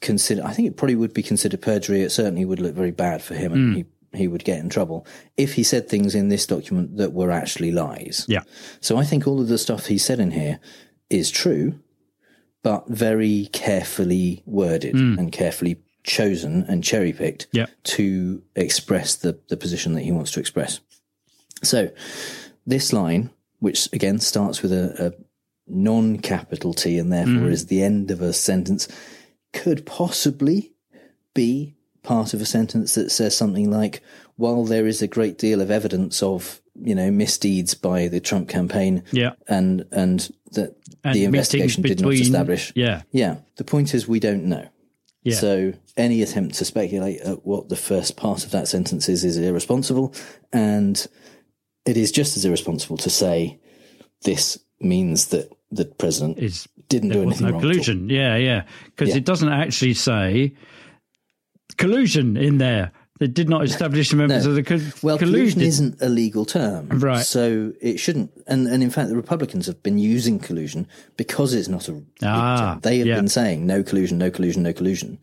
considered, 0.00 0.44
I 0.44 0.52
think 0.52 0.68
it 0.68 0.76
probably 0.76 0.94
would 0.94 1.12
be 1.12 1.22
considered 1.22 1.60
perjury. 1.60 2.02
It 2.02 2.10
certainly 2.10 2.44
would 2.44 2.60
look 2.60 2.74
very 2.74 2.92
bad 2.92 3.20
for 3.22 3.34
him 3.34 3.52
and 3.52 3.74
Mm. 3.74 3.76
he, 3.76 3.84
he 4.14 4.26
would 4.28 4.44
get 4.44 4.58
in 4.58 4.68
trouble 4.68 5.06
if 5.36 5.54
he 5.54 5.62
said 5.62 5.88
things 5.88 6.14
in 6.14 6.28
this 6.28 6.46
document 6.46 6.96
that 6.96 7.12
were 7.12 7.30
actually 7.30 7.70
lies. 7.72 8.24
Yeah. 8.28 8.42
So 8.80 8.96
I 8.96 9.04
think 9.04 9.26
all 9.26 9.40
of 9.40 9.48
the 9.48 9.58
stuff 9.58 9.86
he 9.86 9.98
said 9.98 10.18
in 10.20 10.30
here 10.30 10.60
is 11.10 11.30
true, 11.30 11.78
but 12.62 12.88
very 12.88 13.48
carefully 13.52 14.42
worded 14.46 14.94
Mm. 14.94 15.18
and 15.18 15.32
carefully 15.32 15.82
chosen 16.04 16.64
and 16.68 16.82
cherry 16.82 17.12
picked 17.12 17.48
Yeah. 17.52 17.66
to 17.84 18.42
express 18.56 19.14
the, 19.14 19.38
the 19.48 19.56
position 19.56 19.92
that 19.94 20.02
he 20.02 20.12
wants 20.12 20.30
to 20.32 20.40
express. 20.40 20.80
So 21.62 21.90
this 22.66 22.92
line, 22.92 23.30
which 23.58 23.88
again 23.92 24.18
starts 24.20 24.62
with 24.62 24.72
a, 24.72 25.06
a 25.06 25.12
non 25.70 26.18
capital 26.18 26.72
T 26.72 26.98
and 26.98 27.12
therefore 27.12 27.48
Mhm. 27.48 27.52
is 27.52 27.66
the 27.66 27.82
end 27.82 28.10
of 28.10 28.22
a 28.22 28.32
sentence, 28.32 28.88
could 29.52 29.84
possibly 29.86 30.72
be 31.34 31.74
part 32.08 32.34
of 32.34 32.40
a 32.40 32.46
sentence 32.46 32.94
that 32.94 33.10
says 33.10 33.36
something 33.36 33.70
like, 33.70 34.02
while 34.36 34.64
there 34.64 34.86
is 34.86 35.02
a 35.02 35.06
great 35.16 35.36
deal 35.38 35.60
of 35.60 35.70
evidence 35.70 36.22
of, 36.22 36.60
you 36.80 36.94
know, 36.94 37.10
misdeeds 37.10 37.74
by 37.74 38.08
the 38.08 38.20
Trump 38.20 38.48
campaign 38.48 39.02
Yeah. 39.12 39.32
and, 39.48 39.84
and 39.92 40.18
that 40.52 40.70
And 41.04 41.14
the 41.14 41.24
investigation 41.24 41.82
did 41.82 42.00
not 42.00 42.14
establish. 42.14 42.72
Yeah. 42.74 43.02
Yeah. 43.12 43.36
The 43.56 43.64
point 43.64 43.94
is 43.94 44.08
we 44.08 44.20
don't 44.20 44.44
know. 44.44 44.66
Yeah. 45.22 45.36
So 45.36 45.72
any 45.96 46.22
attempt 46.22 46.54
to 46.58 46.64
speculate 46.64 47.20
at 47.20 47.44
what 47.44 47.68
the 47.68 47.76
first 47.90 48.16
part 48.16 48.44
of 48.44 48.50
that 48.52 48.68
sentence 48.68 49.08
is 49.08 49.24
is 49.24 49.36
irresponsible, 49.36 50.14
and 50.52 50.96
it 51.84 51.96
is 51.96 52.10
just 52.12 52.36
as 52.36 52.44
irresponsible 52.44 52.96
to 52.98 53.10
say 53.10 53.58
this 54.22 54.58
means 54.80 55.26
that 55.28 55.50
the 55.70 55.84
president 55.84 56.38
is 56.38 56.66
didn't 56.88 57.10
do 57.10 57.20
anything 57.22 57.46
no 57.46 57.52
wrong. 57.52 57.60
collusion. 57.60 58.08
Yeah, 58.08 58.36
yeah. 58.36 58.62
Because 58.86 59.10
Yeah. 59.10 59.16
it 59.20 59.26
doesn't 59.26 59.50
actually 59.52 59.94
say 59.94 60.54
collusion 61.76 62.36
in 62.36 62.58
there. 62.58 62.92
They 63.20 63.26
did 63.26 63.48
not 63.48 63.64
establish 63.64 64.10
the 64.10 64.16
members 64.16 64.44
No. 64.44 64.50
of 64.50 64.56
the 64.56 64.62
co- 64.62 64.80
Well, 65.02 65.18
collusion 65.18 65.60
isn't 65.60 66.00
a 66.00 66.08
legal 66.08 66.44
term, 66.44 66.88
Right. 66.88 67.26
So 67.26 67.72
it 67.80 67.98
shouldn't. 67.98 68.30
And 68.46 68.68
and 68.68 68.80
in 68.80 68.90
fact, 68.90 69.08
the 69.08 69.16
Republicans 69.16 69.66
have 69.66 69.82
been 69.82 69.98
using 69.98 70.38
collusion 70.38 70.86
because 71.16 71.52
it's 71.52 71.66
not 71.68 71.88
a 71.88 71.92
legal 71.92 72.06
Ah, 72.22 72.70
term. 72.74 72.80
They 72.82 72.98
have 72.98 73.06
yeah. 73.08 73.16
been 73.16 73.26
saying 73.28 73.66
no 73.66 73.82
collusion, 73.82 74.18
no 74.18 74.30
collusion, 74.30 74.62
no 74.62 74.72
collusion, 74.72 75.18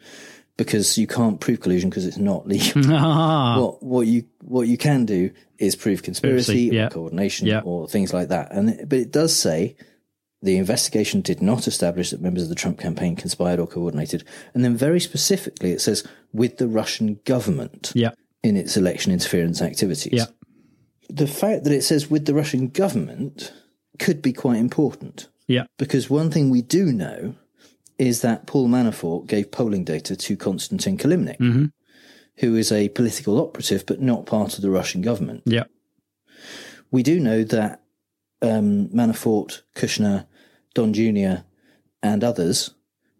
because 0.58 0.98
you 0.98 1.08
can't 1.08 1.40
prove 1.40 1.62
collusion 1.62 1.90
because 1.90 2.06
it's 2.06 2.18
not 2.18 2.46
legal. 2.46 2.84
Ah. 2.94 3.60
What 3.62 3.82
what 3.82 4.08
you 4.08 4.26
what 4.44 4.68
you 4.68 4.78
can 4.78 5.06
do 5.06 5.32
is 5.58 5.74
prove 5.78 6.04
conspiracy, 6.04 6.52
Conspiracy, 6.68 6.76
yeah. 6.76 6.88
or 6.88 6.90
coordination, 6.90 7.48
Yeah. 7.48 7.62
or 7.64 7.88
things 7.88 8.14
like 8.14 8.28
that. 8.28 8.52
And 8.52 8.90
but 8.90 9.00
it 9.00 9.12
does 9.14 9.34
say. 9.34 9.78
The 10.42 10.58
investigation 10.58 11.22
did 11.22 11.42
not 11.42 11.68
establish 11.68 12.12
that 12.12 12.22
members 12.22 12.44
of 12.44 12.50
the 12.50 12.56
Trump 12.56 12.80
campaign 12.80 13.16
conspired 13.16 13.60
or 13.60 13.68
coordinated. 13.68 14.24
And 14.54 14.64
then 14.64 14.76
very 14.78 15.00
specifically, 15.00 15.72
it 15.72 15.82
says 15.82 16.04
with 16.34 16.58
the 16.58 16.68
Russian 16.68 17.20
government 17.26 17.92
Yeah. 17.96 18.12
in 18.44 18.56
its 18.58 18.78
election 18.78 19.12
interference 19.12 19.62
activities. 19.62 20.14
Yeah. 20.14 20.26
The 21.10 21.28
fact 21.28 21.64
that 21.64 21.74
it 21.74 21.84
says 21.84 22.10
with 22.10 22.26
the 22.26 22.34
Russian 22.34 22.68
government 22.68 23.54
could 23.98 24.22
be 24.22 24.34
quite 24.34 24.58
important 24.60 25.30
Yeah. 25.48 25.66
because 25.78 26.10
one 26.10 26.30
thing 26.30 26.50
we 26.50 26.62
do 26.62 26.92
know 26.92 27.36
is 27.98 28.22
that 28.22 28.46
Paul 28.46 28.68
Manafort 28.68 29.28
gave 29.28 29.52
polling 29.52 29.84
data 29.86 30.16
to 30.16 30.36
Konstantin 30.38 30.98
Kilimnik, 30.98 31.38
Mhm. 31.40 31.72
who 32.40 32.56
is 32.56 32.72
a 32.72 32.90
political 32.90 33.40
operative 33.40 33.86
but 33.86 34.02
not 34.02 34.26
part 34.26 34.56
of 34.58 34.62
the 34.62 34.70
Russian 34.70 35.02
government. 35.02 35.44
Yeah. 35.46 35.64
We 36.92 37.04
do 37.04 37.20
know 37.20 37.44
that 37.46 37.82
um, 38.42 38.88
Manafort, 38.90 39.62
Kushner, 39.76 40.26
Don 40.74 40.94
Jr., 40.94 41.44
and 42.04 42.24
others 42.24 42.72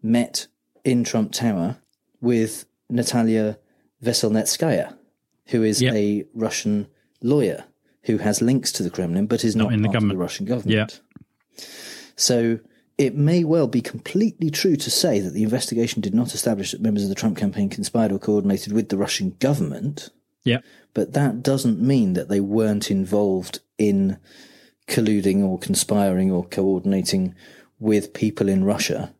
met 0.02 0.46
in 0.84 1.02
Trump 1.04 1.32
Tower 1.32 1.78
with 2.20 2.66
Natalia 2.88 3.58
Veselnitskaya, 4.02 4.96
who 5.46 5.62
is 5.62 5.82
Yep. 5.82 5.94
a 5.94 6.24
Russian 6.34 6.86
lawyer 7.22 7.64
who 8.02 8.18
has 8.18 8.40
links 8.40 8.70
to 8.72 8.82
the 8.84 8.90
Kremlin 8.90 9.26
but 9.26 9.42
is 9.44 9.56
Not 9.56 9.64
not, 9.64 9.72
in 9.72 9.82
the 9.82 9.88
government. 9.88 10.12
of 10.12 10.18
the 10.18 10.22
Russian 10.22 10.46
government. 10.46 11.00
So 12.16 12.60
it 12.98 13.14
may 13.14 13.44
well 13.44 13.66
be 13.66 13.80
completely 13.80 14.50
true 14.50 14.76
to 14.76 14.90
say 14.90 15.20
that 15.20 15.30
the 15.30 15.42
investigation 15.42 16.00
did 16.00 16.14
not 16.14 16.34
establish 16.34 16.70
that 16.70 16.80
members 16.80 17.02
of 17.02 17.08
the 17.08 17.14
Trump 17.14 17.36
campaign 17.36 17.68
conspired 17.68 18.12
or 18.12 18.18
coordinated 18.18 18.72
with 18.72 18.88
the 18.88 18.96
Russian 18.96 19.36
government. 19.40 20.10
Yeah. 20.44 20.60
But 20.94 21.12
that 21.14 21.42
doesn't 21.42 21.80
mean 21.80 22.14
that 22.14 22.28
they 22.28 22.40
weren't 22.40 22.90
involved 22.90 23.60
in 23.76 24.18
colluding 24.88 25.42
or 25.44 25.58
conspiring 25.58 26.30
or 26.30 26.44
coordinating 26.44 27.34
with 27.78 28.12
people 28.12 28.48
in 28.48 28.64
Russia 28.64 29.12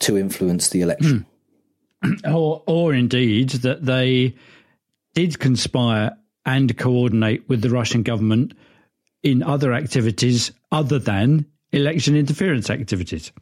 to 0.00 0.16
influence 0.16 0.70
the 0.70 0.80
election. 0.80 1.26
or, 2.24 2.62
or 2.66 2.94
indeed 2.94 3.50
that 3.50 3.84
they 3.84 4.34
did 5.14 5.38
conspire 5.38 6.16
and 6.46 6.76
coordinate 6.78 7.48
with 7.48 7.60
the 7.60 7.70
Russian 7.70 8.02
government 8.02 8.54
in 9.22 9.42
other 9.42 9.72
activities 9.72 10.52
other 10.70 10.98
than 10.98 11.44
election 11.72 12.16
interference 12.16 12.70
activities. 12.70 13.32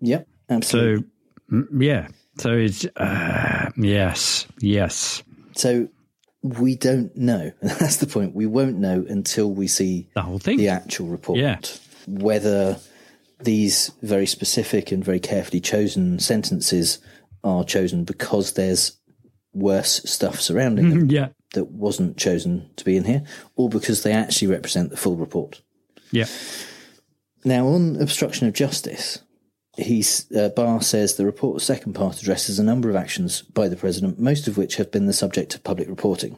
Yep, 0.00 0.28
absolutely. 0.48 1.04
So, 1.50 1.54
mm, 1.56 1.82
yeah. 1.82 2.08
So 2.38 2.52
it's, 2.52 2.86
uh, 2.96 3.70
yes, 3.76 4.46
yes. 4.60 5.22
So 5.56 5.88
we 6.42 6.76
don't 6.76 7.16
know. 7.16 7.52
That's 7.62 7.96
the 7.96 8.06
point. 8.06 8.34
We 8.34 8.46
won't 8.46 8.78
know 8.78 9.04
until 9.08 9.50
we 9.52 9.66
see 9.68 10.08
the 10.14 10.22
whole 10.22 10.38
thing, 10.38 10.58
the 10.58 10.68
actual 10.68 11.08
report. 11.08 11.38
Yeah. 11.38 11.58
Whether 12.06 12.78
these 13.40 13.92
very 14.02 14.26
specific 14.26 14.90
and 14.92 15.04
very 15.04 15.20
carefully 15.20 15.60
chosen 15.60 16.18
sentences 16.18 16.98
are 17.44 17.64
chosen 17.64 18.04
because 18.04 18.52
there's 18.54 18.98
worse 19.52 20.02
stuff 20.04 20.40
surrounding 20.40 20.90
them 20.90 21.06
Yeah. 21.10 21.28
that 21.54 21.70
wasn't 21.70 22.16
chosen 22.16 22.70
to 22.76 22.84
be 22.84 22.96
in 22.96 23.04
here, 23.04 23.22
or 23.56 23.68
because 23.68 24.02
they 24.02 24.12
actually 24.12 24.48
represent 24.48 24.90
the 24.90 24.96
full 24.96 25.16
report. 25.16 25.62
Yeah. 26.10 26.26
Now, 27.44 27.66
on 27.68 28.00
obstruction 28.00 28.48
of 28.48 28.54
justice, 28.54 29.20
he's, 29.78 30.30
uh, 30.32 30.50
Barr 30.50 30.82
says 30.82 31.14
the 31.16 31.24
report's 31.26 31.64
second 31.64 31.94
part 31.94 32.20
addresses 32.20 32.58
a 32.58 32.62
number 32.64 32.90
of 32.90 32.96
actions 32.96 33.42
by 33.42 33.68
the 33.68 33.76
president, 33.76 34.18
most 34.18 34.48
of 34.48 34.58
which 34.58 34.76
have 34.76 34.90
been 34.90 35.06
the 35.06 35.12
subject 35.12 35.54
of 35.54 35.64
public 35.64 35.88
reporting, 35.88 36.36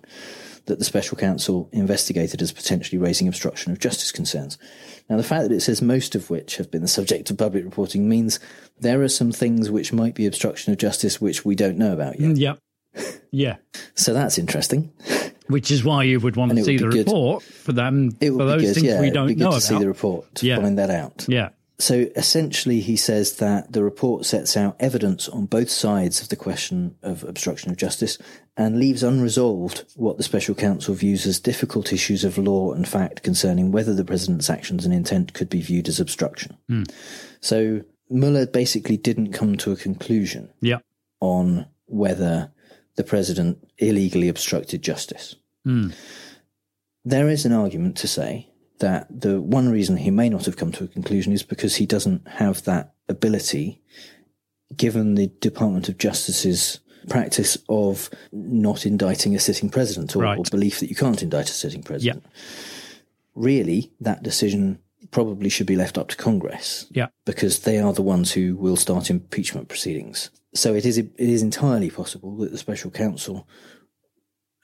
that 0.66 0.78
the 0.78 0.84
special 0.84 1.16
counsel 1.16 1.68
investigated 1.72 2.40
as 2.42 2.52
potentially 2.52 2.98
raising 2.98 3.26
obstruction 3.26 3.72
of 3.72 3.78
justice 3.78 4.12
concerns. 4.12 4.58
Now, 5.08 5.16
the 5.16 5.22
fact 5.24 5.42
that 5.48 5.54
it 5.54 5.60
says 5.62 5.82
most 5.82 6.14
of 6.14 6.30
which 6.30 6.56
have 6.56 6.70
been 6.70 6.82
the 6.82 6.88
subject 6.88 7.30
of 7.30 7.38
public 7.38 7.64
reporting 7.64 8.08
means 8.08 8.38
there 8.78 9.02
are 9.02 9.08
some 9.08 9.32
things 9.32 9.70
which 9.70 9.92
might 9.92 10.14
be 10.14 10.26
obstruction 10.26 10.72
of 10.72 10.78
justice 10.78 11.20
which 11.20 11.44
we 11.44 11.54
don't 11.56 11.78
know 11.78 11.92
about 11.92 12.20
yet. 12.20 12.36
Yeah. 12.36 12.54
Yeah. 13.30 13.56
So 13.94 14.14
that's 14.14 14.38
interesting. 14.38 14.90
Which 15.48 15.70
is 15.70 15.84
why 15.84 16.04
you 16.04 16.20
would 16.20 16.36
want 16.36 16.52
And 16.52 16.58
to 16.58 16.64
see 16.64 16.76
the 16.78 16.84
good. 16.88 16.94
report 17.06 17.42
for 17.42 17.72
them 17.72 18.16
It 18.20 18.28
for 18.30 18.36
would 18.36 18.46
those 18.46 18.60
be 18.62 18.66
good, 18.68 18.74
things 18.74 18.86
yeah. 18.86 19.00
we 19.00 19.10
don't 19.10 19.28
know 19.36 19.44
to 19.44 19.48
about. 19.56 19.62
see 19.62 19.78
the 19.78 19.86
report 19.88 20.34
to 20.36 20.46
Yeah. 20.46 20.56
find 20.60 20.78
that 20.78 20.88
out. 20.90 21.26
Yeah. 21.28 21.50
So 21.80 22.06
essentially, 22.14 22.80
he 22.80 22.96
says 22.96 23.36
that 23.36 23.72
the 23.72 23.82
report 23.82 24.26
sets 24.26 24.56
out 24.56 24.76
evidence 24.78 25.28
on 25.28 25.46
both 25.46 25.70
sides 25.70 26.20
of 26.20 26.28
the 26.28 26.36
question 26.36 26.96
of 27.02 27.24
obstruction 27.24 27.70
of 27.70 27.76
justice 27.78 28.18
and 28.56 28.78
leaves 28.78 29.02
unresolved 29.02 29.84
what 29.96 30.18
the 30.18 30.22
special 30.22 30.54
counsel 30.54 30.94
views 30.94 31.26
as 31.26 31.40
difficult 31.40 31.92
issues 31.92 32.22
of 32.22 32.36
law 32.36 32.72
and 32.72 32.86
fact 32.86 33.22
concerning 33.22 33.72
whether 33.72 33.94
the 33.94 34.04
president's 34.04 34.50
actions 34.50 34.84
and 34.84 34.92
intent 34.92 35.32
could 35.32 35.48
be 35.48 35.62
viewed 35.62 35.88
as 35.88 35.98
obstruction. 35.98 36.56
Hmm. 36.68 36.82
So 37.40 37.80
Mueller 38.10 38.46
basically 38.46 38.98
didn't 38.98 39.32
come 39.32 39.56
to 39.56 39.72
a 39.72 39.76
conclusion 39.76 40.50
Yeah. 40.60 40.80
on 41.20 41.66
whether 41.86 42.50
the 42.96 43.04
president 43.04 43.66
illegally 43.78 44.28
obstructed 44.28 44.82
justice. 44.82 45.36
Mm. 45.66 45.94
There 47.04 47.28
is 47.30 47.46
an 47.46 47.52
argument 47.52 47.96
to 47.98 48.08
say 48.08 48.49
that 48.80 49.06
the 49.20 49.40
one 49.40 49.70
reason 49.70 49.96
he 49.96 50.10
may 50.10 50.28
not 50.28 50.44
have 50.46 50.56
come 50.56 50.72
to 50.72 50.84
a 50.84 50.88
conclusion 50.88 51.32
is 51.32 51.42
because 51.42 51.76
he 51.76 51.86
doesn't 51.86 52.26
have 52.28 52.64
that 52.64 52.92
ability, 53.08 53.80
given 54.76 55.14
the 55.14 55.28
Department 55.40 55.88
of 55.88 55.96
Justice's 55.98 56.80
practice 57.08 57.56
of 57.68 58.10
not 58.32 58.84
indicting 58.84 59.34
a 59.34 59.38
sitting 59.38 59.70
president 59.70 60.14
or, 60.14 60.26
or 60.26 60.44
belief 60.50 60.80
that 60.80 60.90
you 60.90 60.96
can't 60.96 61.22
indict 61.22 61.48
a 61.48 61.52
sitting 61.52 61.82
president. 61.82 62.24
Really, 63.34 63.92
that 64.00 64.22
decision 64.22 64.78
probably 65.10 65.48
should 65.48 65.66
be 65.66 65.76
left 65.76 65.96
up 65.96 66.08
to 66.08 66.16
Congress 66.16 66.86
Yeah. 66.90 67.06
because 67.24 67.60
they 67.60 67.78
are 67.78 67.92
the 67.92 68.02
ones 68.02 68.32
who 68.32 68.56
will 68.56 68.76
start 68.76 69.08
impeachment 69.10 69.68
proceedings. 69.68 70.30
So 70.54 70.74
it 70.74 70.84
is 70.84 70.98
it 70.98 71.12
is 71.16 71.42
entirely 71.42 71.90
possible 71.90 72.36
that 72.38 72.50
the 72.50 72.58
special 72.58 72.90
counsel 72.90 73.46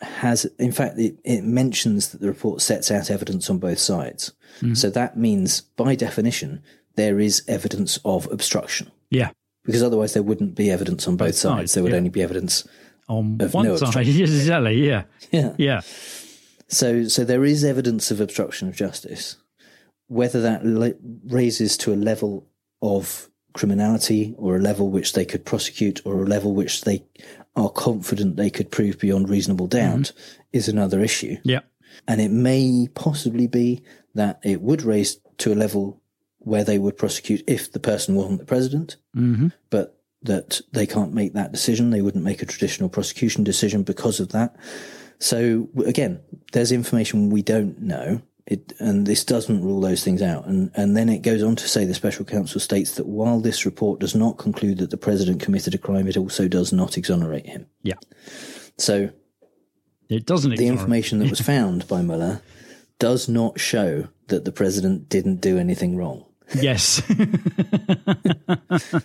has, 0.01 0.45
in 0.59 0.73
fact, 0.73 0.99
it, 0.99 1.17
it 1.25 1.43
mentions 1.43 2.11
that 2.11 2.21
the 2.21 2.27
report 2.29 2.61
sets 2.61 2.91
out 2.91 3.11
evidence 3.11 3.49
on 3.49 3.59
both 3.59 3.79
sides. 3.79 4.33
Mhm. 4.61 4.77
So 4.77 4.91
that 4.91 5.17
means, 5.17 5.61
by 5.63 5.95
definition, 5.95 6.63
there 6.97 7.19
is 7.21 7.43
evidence 7.49 7.99
of 8.05 8.31
obstruction 8.31 8.91
Yeah. 9.11 9.31
because 9.65 9.83
otherwise 9.83 10.13
there 10.15 10.23
wouldn't 10.23 10.55
be 10.55 10.71
evidence 10.71 11.07
on 11.09 11.17
both, 11.17 11.29
Both 11.29 11.35
sides. 11.37 11.57
sides, 11.59 11.75
There 11.75 11.83
would 11.83 11.93
yeah. 11.93 11.99
only 11.99 12.11
be 12.11 12.23
evidence 12.23 12.65
On 13.09 13.39
one 13.39 13.67
no 13.67 13.77
side, 13.77 14.07
yes, 14.07 14.31
exactly. 14.41 14.87
Yeah. 14.87 15.05
Yeah. 15.31 15.53
Yeah. 15.59 15.81
So, 16.69 17.07
so 17.09 17.25
there 17.25 17.45
is 17.45 17.65
evidence 17.65 18.11
of 18.11 18.21
obstruction 18.21 18.69
of 18.69 18.75
justice. 18.77 19.37
Whether 20.09 20.41
that 20.43 20.65
le- 20.67 20.95
raises 21.27 21.77
to 21.79 21.93
a 21.93 21.97
level 21.97 22.49
of 22.83 23.29
criminality 23.55 24.35
or 24.37 24.57
a 24.57 24.61
level 24.61 24.91
which 24.91 25.13
they 25.15 25.25
could 25.25 25.45
prosecute 25.45 26.01
or 26.05 26.23
a 26.23 26.27
level 26.27 26.55
which 26.55 26.83
they 26.83 27.03
are 27.57 27.71
confident 27.71 28.37
they 28.37 28.51
could 28.51 28.71
prove 28.71 28.99
beyond 28.99 29.29
reasonable 29.29 29.67
doubt 29.67 30.13
is 30.53 30.69
another 30.69 31.01
issue. 31.01 31.37
Yeah. 31.43 31.61
And 32.07 32.21
it 32.21 32.31
may 32.31 32.89
possibly 32.95 33.47
be 33.47 33.83
that 34.15 34.39
it 34.45 34.61
would 34.61 34.83
raise 34.83 35.19
to 35.39 35.53
a 35.53 35.57
level 35.57 36.01
where 36.39 36.65
they 36.65 36.79
would 36.79 36.97
prosecute 36.97 37.43
if 37.47 37.73
the 37.73 37.81
person 37.81 38.15
wasn't 38.15 38.39
the 38.39 38.45
president, 38.45 38.97
Mm-hmm. 39.17 39.49
but 39.71 39.99
that 40.23 40.61
they 40.73 40.87
can't 40.87 41.13
make 41.15 41.33
that 41.35 41.53
decision. 41.53 41.91
They 41.91 42.03
wouldn't 42.03 42.25
make 42.25 42.43
a 42.43 42.47
traditional 42.47 42.89
prosecution 42.89 43.45
decision 43.45 43.83
because 43.85 44.21
of 44.21 44.31
that. 44.31 44.57
So 45.19 45.69
again, 45.87 46.21
there's 46.53 46.73
information 46.73 47.31
we 47.31 47.43
don't 47.43 47.81
know. 47.81 48.21
It, 48.47 48.73
and 48.79 49.07
this 49.07 49.25
doesn't 49.25 49.63
rule 49.65 49.81
those 49.81 50.05
things 50.05 50.23
out. 50.23 50.47
And, 50.47 50.71
and 50.77 50.97
then 50.97 51.09
it 51.09 51.23
goes 51.23 51.43
on 51.43 51.57
to 51.57 51.67
say 51.69 51.85
the 51.85 51.95
special 51.95 52.25
counsel 52.25 52.61
states 52.61 52.95
that 52.95 53.07
while 53.07 53.41
this 53.41 53.67
report 53.67 53.99
does 53.99 54.15
not 54.15 54.39
conclude 54.39 54.79
that 54.79 54.91
the 54.91 54.97
president 54.97 55.43
committed 55.43 55.75
a 55.75 55.79
crime, 55.79 56.07
it 56.07 56.17
also 56.17 56.47
does 56.47 56.73
not 56.73 56.97
exonerate 56.97 57.47
him. 57.47 57.67
Yeah. 57.83 57.95
So 58.79 59.11
It 60.09 60.27
doesn't 60.27 60.55
the 60.57 60.69
information 60.69 61.19
that 61.19 61.31
was 61.31 61.41
found 61.55 61.89
by 61.89 62.03
Mueller 62.03 62.41
does 63.01 63.29
not 63.29 63.59
show 63.59 64.07
that 64.29 64.45
the 64.45 64.53
president 64.53 65.09
didn't 65.09 65.41
do 65.41 65.59
anything 65.59 65.97
wrong. 65.97 66.25
Yes. 66.55 67.03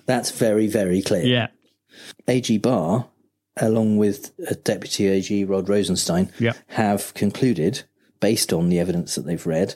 That's 0.05 0.31
very, 0.31 0.67
very 0.67 1.01
clear. 1.01 1.23
Yeah. 1.25 1.47
AG 2.27 2.57
Barr, 2.59 3.07
along 3.57 3.97
with 3.97 4.31
Deputy 4.63 5.07
AG 5.07 5.43
Rod 5.45 5.67
Rosenstein, 5.69 6.31
Yeah. 6.39 6.53
have 6.67 7.13
concluded, 7.15 7.83
based 8.21 8.53
on 8.53 8.69
the 8.69 8.79
evidence 8.79 9.15
that 9.15 9.25
they've 9.25 9.45
read, 9.45 9.75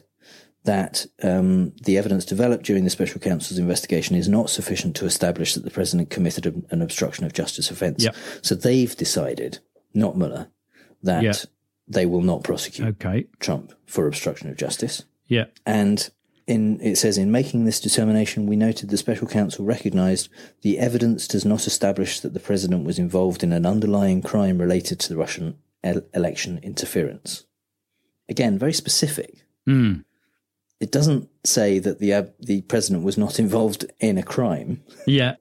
that 0.64 1.06
um, 1.22 1.74
the 1.84 1.98
evidence 1.98 2.24
developed 2.26 2.66
during 2.66 2.86
the 2.86 2.90
special 2.90 3.20
counsel's 3.20 3.60
investigation 3.60 4.16
is 4.16 4.28
not 4.30 4.50
sufficient 4.50 4.96
to 4.96 5.06
establish 5.06 5.54
that 5.54 5.64
the 5.66 5.70
president 5.70 6.10
committed 6.10 6.46
a- 6.48 6.74
an 6.74 6.82
obstruction 6.82 7.26
of 7.26 7.34
justice 7.34 7.70
offence. 7.70 8.04
Yeah. 8.04 8.12
So 8.42 8.56
they've 8.56 8.96
decided, 8.96 9.60
not 9.94 10.18
Mueller, 10.18 10.48
that 11.04 11.24
Yeah. 11.24 11.34
they 11.88 12.06
will 12.08 12.22
not 12.22 12.44
prosecute 12.44 12.88
Okay. 12.88 13.28
Trump 13.40 13.74
for 13.86 14.08
obstruction 14.08 14.50
of 14.50 14.56
justice. 14.58 15.04
Yeah. 15.28 15.46
And 15.66 16.10
in 16.48 16.80
it 16.82 16.98
says 16.98 17.18
in 17.18 17.32
making 17.32 17.66
this 17.66 17.80
determination, 17.80 18.46
we 18.48 18.56
noted 18.56 18.90
the 18.90 18.98
special 18.98 19.28
counsel 19.28 19.66
recognised 19.66 20.30
the 20.62 20.78
evidence 20.80 21.28
does 21.28 21.46
not 21.46 21.66
establish 21.68 22.20
that 22.22 22.34
the 22.34 22.40
president 22.40 22.86
was 22.86 22.98
involved 23.00 23.44
in 23.44 23.52
an 23.54 23.66
underlying 23.68 24.22
crime 24.24 24.58
related 24.60 25.00
to 25.00 25.10
the 25.10 25.18
Russian 25.18 25.56
el- 25.84 26.04
election 26.14 26.60
interference. 26.64 27.46
Again, 28.30 28.58
very 28.58 28.74
specific. 28.74 29.44
Mm. 29.68 30.04
It 30.80 30.92
doesn't 30.92 31.30
say 31.44 31.80
that 31.80 32.00
the 32.00 32.14
uh, 32.14 32.24
the 32.40 32.62
president 32.62 33.04
was 33.04 33.18
not 33.18 33.40
involved 33.40 33.86
in 34.00 34.18
a 34.18 34.24
crime. 34.24 34.84
Yeah. 35.08 35.36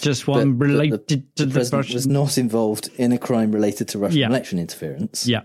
Just 0.00 0.26
one 0.26 0.54
but- 0.54 0.58
but 0.58 0.66
related 0.72 1.08
the, 1.08 1.16
to 1.16 1.22
the 1.36 1.46
the 1.46 1.52
president 1.52 1.84
Russian. 1.84 1.94
was 1.94 2.06
not 2.06 2.38
involved 2.38 2.90
in 2.96 3.12
a 3.12 3.18
crime 3.18 3.52
related 3.52 3.88
to 3.88 3.98
Russian 3.98 4.18
Yeah. 4.20 4.28
election 4.28 4.58
interference. 4.58 5.26
Yeah. 5.26 5.42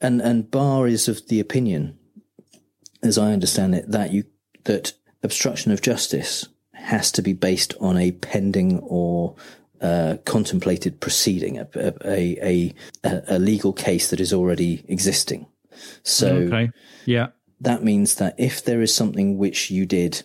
and 0.00 0.20
and 0.22 0.50
Barr 0.50 0.86
is 0.88 1.08
of 1.08 1.26
the 1.28 1.40
opinion, 1.40 1.98
as 3.02 3.18
I 3.18 3.32
understand 3.32 3.74
it, 3.74 3.90
that 3.90 4.12
you 4.12 4.24
that 4.64 4.94
obstruction 5.22 5.72
of 5.72 5.82
justice 5.82 6.48
has 6.72 7.12
to 7.12 7.22
be 7.22 7.32
based 7.34 7.74
on 7.80 7.96
a 7.98 8.12
pending 8.12 8.78
or 8.80 9.34
uh, 9.80 10.16
contemplated 10.24 11.00
proceeding, 11.00 11.58
a, 11.58 11.68
a, 12.04 12.74
a 13.04 13.24
a 13.28 13.38
legal 13.38 13.72
case 13.72 14.08
that 14.10 14.20
is 14.20 14.32
already 14.32 14.84
existing. 14.88 15.46
So 16.02 16.28
okay. 16.36 16.70
Yeah. 17.06 17.28
that 17.60 17.82
means 17.84 18.16
that 18.16 18.34
if 18.38 18.64
there 18.64 18.80
is 18.82 18.94
something 18.94 19.38
which 19.38 19.70
you 19.70 19.86
did, 19.86 20.22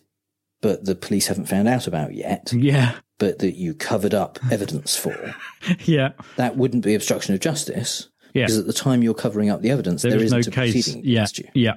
but 0.61 0.85
the 0.85 0.95
police 0.95 1.27
haven't 1.27 1.45
found 1.47 1.67
out 1.67 1.87
about 1.87 2.13
yet, 2.13 2.51
Yeah. 2.53 2.95
but 3.17 3.39
that 3.39 3.55
you 3.55 3.73
covered 3.73 4.13
up 4.13 4.39
evidence 4.51 4.95
for, 4.95 5.35
Yeah. 5.85 6.09
that 6.37 6.57
wouldn't 6.57 6.83
be 6.83 6.95
obstruction 6.95 7.33
of 7.33 7.39
justice. 7.39 8.09
Yeah. 8.33 8.43
Because 8.45 8.57
at 8.59 8.67
the 8.67 8.73
time 8.73 9.01
you're 9.01 9.13
covering 9.15 9.49
up 9.49 9.61
the 9.61 9.71
evidence, 9.71 10.01
There 10.03 10.11
there 10.11 10.21
is 10.21 10.31
no 10.31 10.37
isn't 10.39 10.53
a 10.53 10.55
case. 10.55 10.73
proceeding 10.73 11.01
Yeah. 11.03 11.19
against 11.21 11.39
you. 11.39 11.47
Yeah. 11.53 11.73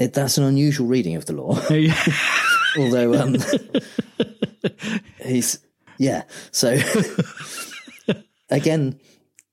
It, 0.00 0.12
that's 0.12 0.36
an 0.38 0.44
unusual 0.44 0.86
reading 0.86 1.14
of 1.16 1.26
the 1.26 1.32
law. 1.32 1.58
Although, 2.78 3.14
um, 3.14 3.36
he's, 5.24 5.58
yeah. 5.98 6.24
So, 6.50 6.76
again, 8.50 8.98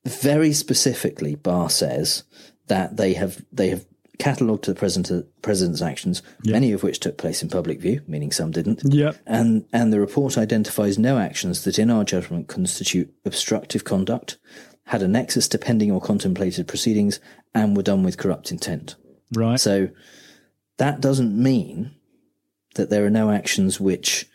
very 0.06 0.54
specifically, 0.54 1.36
Barr 1.36 1.70
says 1.70 2.24
that 2.72 2.96
they 2.96 3.14
have, 3.14 3.44
they 3.52 3.68
have 3.68 3.86
catalogued 4.18 4.64
to 4.64 4.74
the 4.74 4.80
president, 4.80 5.28
president's 5.42 5.82
actions, 5.82 6.22
many 6.46 6.72
of 6.72 6.84
which 6.84 7.02
took 7.02 7.18
place 7.18 7.44
in 7.44 7.50
public 7.50 7.82
view, 7.82 8.02
meaning 8.08 8.32
some 8.32 8.50
didn't. 8.50 8.82
Yeah. 8.86 9.12
And, 9.28 9.66
and 9.74 9.92
the 9.92 10.00
report 10.00 10.38
identifies 10.38 10.98
no 10.98 11.18
actions 11.18 11.66
that, 11.66 11.78
in 11.78 11.92
our 11.92 12.06
judgment, 12.06 12.48
constitute 12.48 13.14
obstructive 13.26 13.84
conduct, 13.84 14.38
had 14.86 15.02
a 15.02 15.08
nexus 15.10 15.50
to 15.50 15.58
pending 15.58 15.92
or 15.92 16.00
contemplated 16.00 16.66
proceedings, 16.66 17.20
and 17.54 17.76
were 17.76 17.84
done 17.84 18.04
with 18.04 18.18
corrupt 18.18 18.52
intent. 18.52 18.96
Right. 19.34 19.60
So 19.60 19.90
that 20.78 21.02
doesn't 21.02 21.36
mean 21.36 21.92
that 22.76 22.90
there 22.90 23.06
are 23.06 23.10
no 23.10 23.32
actions 23.32 23.82
which 23.82 24.30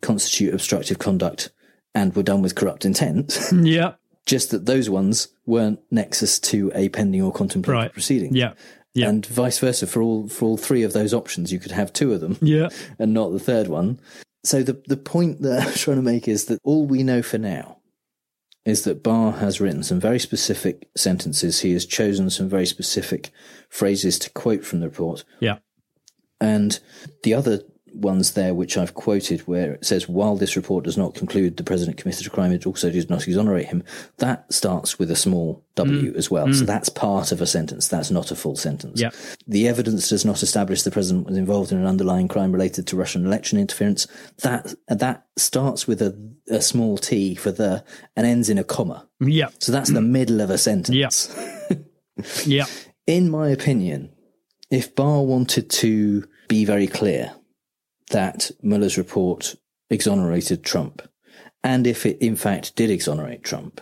constitute 0.00 0.54
obstructive 0.54 1.00
conduct 1.00 1.50
and 1.92 2.14
were 2.14 2.22
done 2.22 2.40
with 2.40 2.54
corrupt 2.54 2.84
intent. 2.84 3.36
Yeah. 3.52 3.94
Just 4.26 4.50
that 4.50 4.66
those 4.66 4.88
ones 4.90 5.28
weren't 5.46 5.80
nexus 5.90 6.38
to 6.40 6.70
a 6.74 6.88
pending 6.90 7.22
or 7.22 7.32
contemplated 7.32 7.74
Right. 7.82 7.92
proceeding. 7.92 8.34
Yeah. 8.34 8.52
Yeah. 8.94 9.08
And 9.08 9.24
vice 9.26 9.58
versa 9.58 9.86
for 9.86 10.02
all 10.02 10.28
for 10.28 10.46
all 10.46 10.56
three 10.56 10.82
of 10.82 10.92
those 10.92 11.14
options, 11.14 11.52
you 11.52 11.58
could 11.60 11.72
have 11.72 11.92
two 11.92 12.12
of 12.12 12.20
them. 12.20 12.36
Yeah. 12.42 12.68
And 12.98 13.14
not 13.14 13.30
the 13.32 13.38
third 13.38 13.68
one. 13.68 14.00
So 14.44 14.62
the 14.62 14.82
the 14.86 14.96
point 14.96 15.42
that 15.42 15.62
I'm 15.66 15.72
trying 15.74 15.96
to 15.96 16.02
make 16.02 16.26
is 16.28 16.46
that 16.46 16.58
all 16.64 16.86
we 16.86 17.02
know 17.02 17.22
for 17.22 17.38
now 17.38 17.78
is 18.66 18.84
that 18.84 19.02
Barr 19.02 19.32
has 19.32 19.60
written 19.60 19.82
some 19.82 19.98
very 20.00 20.18
specific 20.18 20.88
sentences. 20.96 21.60
He 21.60 21.72
has 21.72 21.86
chosen 21.86 22.28
some 22.30 22.48
very 22.48 22.66
specific 22.66 23.30
phrases 23.70 24.18
to 24.18 24.30
quote 24.30 24.64
from 24.66 24.80
the 24.80 24.88
report. 24.88 25.24
Yeah. 25.40 25.58
And 26.40 26.78
the 27.22 27.32
other 27.34 27.60
ones 27.94 28.32
there, 28.32 28.54
which 28.54 28.76
I've 28.76 28.94
quoted, 28.94 29.40
where 29.42 29.72
it 29.74 29.84
says, 29.84 30.08
while 30.08 30.36
this 30.36 30.56
report 30.56 30.84
does 30.84 30.96
not 30.96 31.14
conclude 31.14 31.56
the 31.56 31.64
president 31.64 31.96
committed 31.96 32.26
a 32.26 32.30
crime, 32.30 32.52
it 32.52 32.66
also 32.66 32.90
does 32.90 33.08
not 33.10 33.26
exonerate 33.26 33.66
him. 33.66 33.82
That 34.18 34.52
starts 34.52 34.98
with 34.98 35.10
a 35.10 35.16
small 35.16 35.64
W 35.76 36.12
Mm. 36.12 36.16
as 36.16 36.30
well. 36.30 36.52
So 36.52 36.64
Mm. 36.64 36.66
that's 36.66 36.88
part 36.88 37.32
of 37.32 37.40
a 37.40 37.46
sentence. 37.46 37.88
That's 37.88 38.10
not 38.10 38.30
a 38.30 38.34
full 38.36 38.56
sentence. 38.56 39.00
Yeah. 39.00 39.10
The 39.46 39.68
evidence 39.68 40.08
does 40.08 40.24
not 40.24 40.42
establish 40.42 40.82
the 40.82 40.90
president 40.90 41.26
was 41.26 41.36
involved 41.38 41.72
in 41.72 41.78
an 41.78 41.86
underlying 41.86 42.28
crime 42.28 42.52
related 42.52 42.86
to 42.88 42.96
Russian 42.96 43.24
election 43.26 43.58
interference. 43.58 44.06
That, 44.42 44.74
that 44.88 45.26
starts 45.36 45.86
with 45.86 46.02
a, 46.02 46.16
a 46.48 46.60
small 46.60 46.98
T 46.98 47.34
for 47.34 47.50
the 47.52 47.84
and 48.16 48.26
ends 48.26 48.48
in 48.50 48.58
a 48.58 48.64
comma. 48.64 49.06
Yeah. 49.20 49.48
So 49.58 49.72
that's 49.72 49.90
the 49.92 50.00
middle 50.02 50.40
of 50.40 50.50
a 50.50 50.58
sentence. 50.58 51.28
Yeah. 52.46 52.66
In 53.06 53.30
my 53.30 53.48
opinion, 53.48 54.10
if 54.70 54.94
Barr 54.94 55.22
wanted 55.24 55.68
to 55.70 56.24
be 56.48 56.64
very 56.64 56.86
clear 56.86 57.32
that 58.10 58.50
Mueller's 58.62 58.98
report 58.98 59.56
exonerated 59.90 60.62
Trump, 60.64 61.02
and 61.64 61.86
if 61.86 62.06
it 62.06 62.18
in 62.20 62.36
fact 62.36 62.76
did 62.76 62.90
exonerate 62.90 63.42
Trump, 63.42 63.80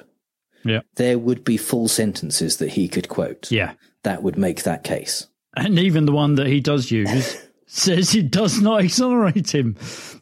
Yeah. 0.64 0.80
there 0.96 1.18
would 1.18 1.44
be 1.44 1.56
full 1.56 1.88
sentences 1.88 2.56
that 2.58 2.70
he 2.70 2.88
could 2.88 3.08
quote. 3.08 3.50
Yeah. 3.50 3.72
That 4.04 4.22
would 4.22 4.38
make 4.38 4.62
that 4.62 4.84
case. 4.84 5.26
And 5.56 5.78
even 5.78 6.06
the 6.06 6.12
one 6.12 6.36
that 6.36 6.46
he 6.46 6.60
does 6.60 6.90
use 6.90 7.36
says 7.66 8.14
it 8.14 8.30
does 8.30 8.60
not 8.60 8.82
exonerate 8.82 9.52
him. 9.54 9.76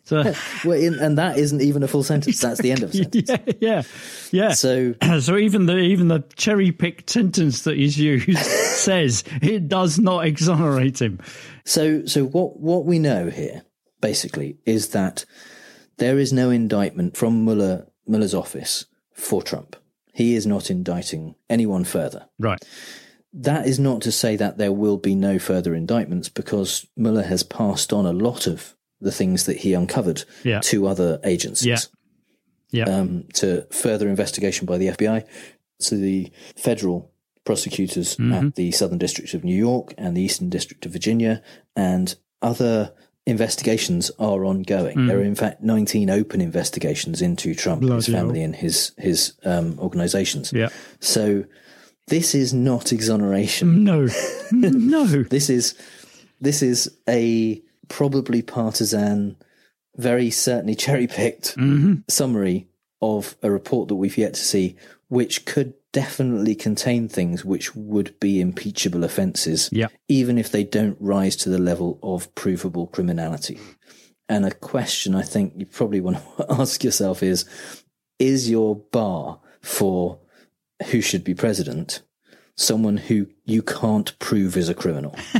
So, 0.05 0.35
well, 0.65 0.79
in, 0.81 0.95
and 0.95 1.19
that 1.19 1.37
isn't 1.37 1.61
even 1.61 1.83
a 1.83 1.89
full 1.89 2.03
sentence. 2.05 2.41
That's 2.41 2.61
the 2.61 2.71
end 2.71 2.83
of 2.85 2.91
a 2.91 2.93
sentence. 2.97 3.29
yeah, 3.29 3.53
yeah, 3.61 3.83
yeah. 4.31 4.53
So, 4.53 4.95
so 5.21 5.37
even 5.37 5.67
the 5.67 5.77
even 5.79 6.09
the 6.09 6.21
cherry 6.37 6.71
picked 6.73 7.11
sentence 7.11 7.63
that 7.63 7.77
is 7.77 7.99
used 7.99 8.39
says 8.39 9.25
it 9.43 9.69
does 9.69 9.99
not 9.99 10.25
exonerate 10.27 11.03
him. 11.03 11.19
So, 11.65 12.07
so 12.07 12.25
what 12.25 12.59
what 12.61 12.85
we 12.87 12.99
know 13.01 13.29
here 13.31 13.63
basically 14.01 14.59
is 14.67 14.89
that 14.89 15.25
there 15.99 16.19
is 16.19 16.33
no 16.33 16.51
indictment 16.51 17.17
from 17.17 17.45
Mueller 17.45 17.87
Mueller's 18.07 18.35
office 18.35 18.87
for 19.13 19.43
Trump. 19.43 19.77
He 20.13 20.35
is 20.35 20.47
not 20.47 20.71
indicting 20.71 21.35
anyone 21.51 21.85
further. 21.85 22.27
Right. 22.39 22.63
That 23.33 23.67
is 23.67 23.79
not 23.79 24.01
to 24.03 24.13
say 24.13 24.37
that 24.37 24.57
there 24.59 24.73
will 24.73 24.97
be 24.97 25.15
no 25.15 25.39
further 25.39 25.75
indictments 25.75 26.29
because 26.29 26.87
Mueller 26.97 27.25
has 27.25 27.43
passed 27.43 27.93
on 27.93 28.07
a 28.07 28.13
lot 28.13 28.47
of 28.47 28.75
the 29.01 29.11
things 29.13 29.45
that 29.47 29.59
he 29.59 29.75
uncovered 29.75 30.25
Yeah. 30.45 30.61
to 30.61 30.87
other 30.87 31.19
agencies. 31.25 31.67
Yeah. 32.71 32.87
Yeah. 32.87 32.97
Um, 32.99 33.25
to 33.35 33.67
further 33.71 34.09
investigation 34.09 34.67
by 34.67 34.79
the 34.79 34.89
FBI, 34.89 35.25
to 35.81 35.97
the 35.97 36.31
federal 36.57 37.11
prosecutors 37.45 38.17
Mhm. 38.17 38.33
at 38.49 38.55
the 38.55 38.71
Southern 38.73 38.99
District 38.99 39.35
of 39.35 39.45
New 39.45 39.55
York 39.57 39.95
and 39.99 40.17
the 40.17 40.23
Eastern 40.23 40.49
District 40.49 40.85
of 40.87 40.93
Virginia, 40.93 41.43
and 41.77 42.17
other 42.43 42.93
investigations 43.27 44.11
are 44.19 44.45
ongoing. 44.45 44.97
Mhm. 44.97 45.09
There 45.09 45.19
are, 45.19 45.23
in 45.25 45.35
fact, 45.35 45.63
19 45.63 46.11
open 46.11 46.41
investigations 46.41 47.21
into 47.21 47.55
Trump, 47.55 47.83
his 47.83 47.89
Bloody 47.91 48.13
hell. 48.13 48.21
family, 48.27 48.43
and 48.43 48.55
his 48.57 48.93
his 48.99 49.33
um, 49.45 49.79
organizations. 49.79 50.53
Yeah. 50.55 50.69
So 51.01 51.45
this 52.09 52.35
is 52.35 52.55
not 52.55 52.93
exoneration. 52.93 53.85
No, 53.85 54.09
no. 54.53 55.05
this 55.31 55.51
is 55.51 55.75
this 56.41 56.63
is 56.63 56.91
a 57.09 57.61
probably 57.89 58.43
partisan, 58.43 59.37
very 59.97 60.31
certainly 60.31 60.75
cherry 60.75 61.07
picked 61.07 61.57
Mhm. 61.57 62.03
summary 62.09 62.69
of 63.03 63.37
a 63.43 63.51
report 63.51 63.89
that 63.89 63.97
we've 63.97 64.17
yet 64.19 64.35
to 64.35 64.41
see, 64.41 64.77
which 65.09 65.45
could 65.47 65.75
definitely 65.93 66.55
contain 66.55 67.09
things 67.09 67.45
which 67.45 67.75
would 67.75 68.19
be 68.21 68.41
impeachable 68.41 69.05
offences, 69.05 69.69
Yeah. 69.73 69.89
even 70.09 70.37
if 70.39 70.51
they 70.51 70.65
don't 70.65 70.97
rise 71.01 71.37
to 71.37 71.49
the 71.49 71.59
level 71.59 71.99
of 72.03 72.35
provable 72.35 72.87
criminality. 72.89 73.59
And 74.29 74.45
a 74.45 74.51
question 74.51 75.15
I 75.15 75.23
think 75.23 75.55
you 75.57 75.67
probably 75.67 76.01
want 76.01 76.19
to 76.37 76.47
ask 76.51 76.83
yourself 76.85 77.23
is 77.23 77.45
is 78.19 78.49
your 78.51 78.77
bar 78.77 79.41
for 79.63 80.19
who 80.91 81.01
should 81.01 81.23
be 81.25 81.35
president 81.35 82.03
someone 82.59 82.97
who 82.97 83.27
you 83.45 83.63
can't 83.63 84.19
prove 84.19 84.57
is 84.57 84.69
a 84.71 84.75
criminal? 84.75 85.15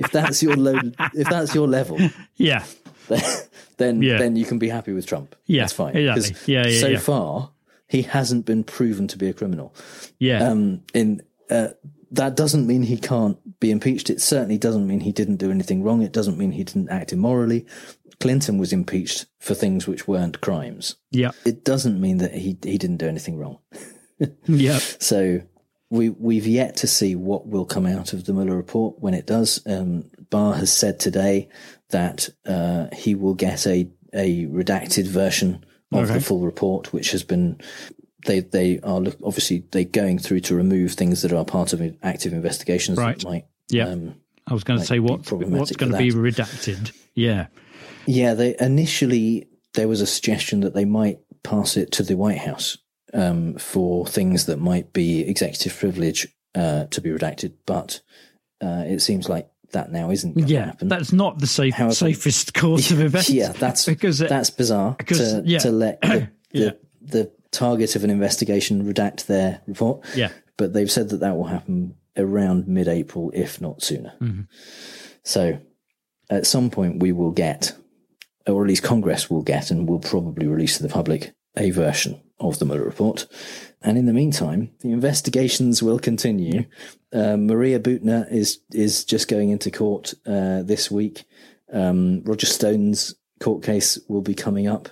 if 0.00 0.10
that's 0.10 0.42
your 0.42 0.56
low, 0.56 0.78
if 1.14 1.28
that's 1.28 1.54
your 1.54 1.68
level, 1.68 1.98
Yeah. 2.36 2.64
then 3.76 4.02
Yeah. 4.02 4.18
then 4.18 4.34
you 4.36 4.44
can 4.46 4.58
be 4.58 4.68
happy 4.68 4.92
with 4.92 5.06
Trump. 5.06 5.36
Yeah, 5.46 5.62
that's 5.62 5.72
fine. 5.74 5.96
exactly. 5.96 6.52
Yeah, 6.54 6.66
yeah, 6.66 6.80
So 6.80 6.88
yeah. 6.88 6.98
far, 6.98 7.50
he 7.88 8.02
hasn't 8.02 8.46
been 8.46 8.64
proven 8.64 9.08
to 9.08 9.18
be 9.18 9.28
a 9.28 9.32
criminal. 9.32 9.74
Yeah. 10.18 10.48
Um, 10.48 10.82
in 10.94 11.22
uh, 11.50 11.68
that 12.10 12.36
doesn't 12.36 12.66
mean 12.66 12.82
he 12.82 12.96
can't 12.96 13.38
be 13.60 13.70
impeached. 13.70 14.08
It 14.08 14.20
certainly 14.20 14.58
doesn't 14.58 14.86
mean 14.86 15.00
he 15.00 15.12
didn't 15.12 15.36
do 15.36 15.50
anything 15.50 15.82
wrong. 15.82 16.02
It 16.02 16.12
doesn't 16.12 16.38
mean 16.38 16.52
he 16.52 16.64
didn't 16.64 16.90
act 16.90 17.12
immorally. 17.12 17.66
Clinton 18.20 18.58
was 18.58 18.72
impeached 18.72 19.26
for 19.38 19.54
things 19.54 19.86
which 19.86 20.06
weren't 20.06 20.40
crimes. 20.40 20.96
Yeah. 21.10 21.32
It 21.44 21.64
doesn't 21.64 22.00
mean 22.00 22.18
that 22.18 22.32
he 22.32 22.56
he 22.62 22.78
didn't 22.78 22.98
do 22.98 23.08
anything 23.08 23.38
wrong. 23.38 23.58
Yeah. 24.46 24.78
So 24.78 25.42
we 25.90 26.08
we've 26.08 26.46
yet 26.46 26.76
to 26.76 26.86
see 26.86 27.16
what 27.16 27.48
will 27.48 27.64
come 27.64 27.84
out 27.84 28.12
of 28.12 28.24
the 28.24 28.32
Mueller 28.32 28.56
report 28.56 29.00
when 29.00 29.12
it 29.12 29.26
does. 29.26 29.60
Um, 29.66 30.10
Barr 30.30 30.54
has 30.54 30.72
said 30.72 31.00
today 31.00 31.48
that 31.90 32.28
uh, 32.46 32.86
he 32.94 33.16
will 33.16 33.34
get 33.34 33.66
a 33.66 33.90
a 34.14 34.46
redacted 34.46 35.08
version 35.08 35.64
of 35.94 36.04
Okay. 36.10 36.14
the 36.14 36.20
full 36.24 36.40
report, 36.44 36.92
which 36.92 37.10
has 37.12 37.22
been 37.22 37.60
they 38.26 38.40
they 38.40 38.80
are 38.80 39.00
look, 39.00 39.16
obviously 39.22 39.64
they 39.72 39.84
going 39.84 40.18
through 40.18 40.40
to 40.40 40.54
remove 40.54 40.92
things 40.92 41.22
that 41.22 41.32
are 41.32 41.44
part 41.44 41.72
of 41.72 41.82
active 42.02 42.32
investigations 42.32 42.98
Right. 42.98 43.18
that 43.18 43.24
might 43.28 43.44
Yeah. 43.70 43.88
um, 43.88 44.14
I 44.46 44.52
was 44.54 44.64
going 44.64 44.80
to 44.80 44.86
say 44.86 44.98
what 44.98 45.30
what's 45.32 45.72
going 45.76 45.92
to 45.92 45.98
be 45.98 46.10
redacted. 46.10 46.92
Yeah. 47.14 47.46
Yeah, 48.06 48.34
they 48.34 48.54
initially 48.60 49.48
there 49.74 49.88
was 49.88 50.00
a 50.00 50.06
suggestion 50.06 50.60
that 50.60 50.74
they 50.74 50.84
might 50.84 51.18
pass 51.42 51.76
it 51.76 51.90
to 51.92 52.02
the 52.02 52.16
White 52.16 52.38
House 52.38 52.76
um, 53.12 53.54
for 53.58 54.06
things 54.06 54.46
that 54.46 54.58
might 54.58 54.92
be 54.92 55.20
executive 55.22 55.76
privilege 55.78 56.26
uh, 56.54 56.84
to 56.86 57.00
be 57.00 57.10
redacted, 57.10 57.52
but 57.66 58.00
uh, 58.60 58.84
it 58.86 59.00
seems 59.00 59.28
like 59.28 59.48
that 59.74 59.92
now 59.92 60.10
isn't. 60.10 60.34
Going 60.34 60.48
Yeah, 60.48 60.60
to 60.60 60.66
happen. 60.66 60.88
that's 60.88 61.12
not 61.12 61.38
the 61.38 61.46
safe, 61.46 61.74
However- 61.74 61.94
safest 61.94 62.54
course 62.54 62.90
of 62.90 63.00
events. 63.00 63.28
Yeah, 63.30 63.52
that's 63.52 63.84
because 63.94 64.20
it- 64.20 64.28
that's 64.28 64.50
bizarre 64.50 64.94
because, 64.98 65.18
to, 65.18 65.42
yeah. 65.44 65.58
to 65.60 65.70
let 65.70 66.00
the, 66.00 66.28
Yeah. 66.52 66.70
the, 66.70 66.78
the 67.02 67.32
target 67.52 67.94
of 67.94 68.02
an 68.04 68.10
investigation 68.10 68.84
redact 68.84 69.26
their 69.26 69.60
report. 69.68 70.04
Yeah. 70.16 70.30
but 70.56 70.72
they've 70.72 70.90
said 70.90 71.10
that 71.10 71.20
that 71.20 71.36
will 71.36 71.44
happen 71.46 71.94
around 72.16 72.66
mid-April, 72.68 73.30
if 73.34 73.60
not 73.60 73.82
sooner. 73.82 74.12
Mhm. 74.20 74.46
So 75.24 75.58
at 76.30 76.46
some 76.46 76.70
point 76.70 77.02
we 77.02 77.12
will 77.12 77.32
get, 77.32 77.72
or 78.46 78.62
at 78.62 78.68
least 78.68 78.82
Congress 78.82 79.28
will 79.30 79.42
get, 79.42 79.70
and 79.70 79.88
will 79.88 79.98
probably 80.00 80.46
release 80.46 80.76
to 80.76 80.82
the 80.82 80.88
public 80.88 81.32
a 81.56 81.70
version 81.70 82.20
of 82.40 82.58
the 82.58 82.64
Mueller 82.66 82.84
report. 82.84 83.26
And 83.84 83.98
in 83.98 84.06
the 84.06 84.14
meantime, 84.14 84.70
the 84.80 84.92
investigations 84.92 85.82
will 85.82 85.98
continue. 85.98 86.64
Uh, 87.12 87.36
Maria 87.36 87.78
Butina 87.78 88.30
is 88.32 88.60
is 88.72 89.04
just 89.04 89.28
going 89.28 89.50
into 89.50 89.70
court 89.70 90.14
uh, 90.26 90.62
this 90.62 90.90
week. 90.90 91.24
Um, 91.72 92.22
Roger 92.24 92.46
Stone's 92.46 93.14
court 93.40 93.62
case 93.62 93.98
will 94.08 94.22
be 94.22 94.34
coming 94.34 94.66
up. 94.66 94.88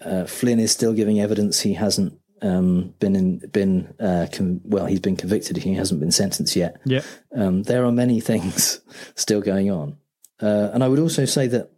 Uh, 0.00 0.24
Flynn 0.24 0.58
is 0.58 0.72
still 0.72 0.94
giving 0.94 1.20
evidence. 1.20 1.60
He 1.60 1.74
hasn't 1.74 2.18
um, 2.40 2.94
been 2.98 3.14
in, 3.14 3.38
been 3.52 3.94
uh, 4.00 4.26
con- 4.32 4.62
well. 4.64 4.86
He's 4.86 5.00
been 5.00 5.16
convicted. 5.16 5.58
He 5.58 5.74
hasn't 5.74 6.00
been 6.00 6.10
sentenced 6.10 6.56
yet. 6.56 6.80
Yeah. 6.86 7.02
Um, 7.36 7.64
there 7.64 7.84
are 7.84 7.92
many 7.92 8.20
things 8.30 8.80
still 9.16 9.42
going 9.42 9.70
on. 9.70 9.98
Uh, 10.40 10.70
and 10.72 10.82
I 10.82 10.88
would 10.88 10.98
also 10.98 11.26
say 11.26 11.46
that 11.48 11.70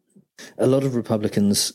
a 0.59 0.69
lot 0.69 0.85
of 0.85 0.95
Republicans 0.95 1.73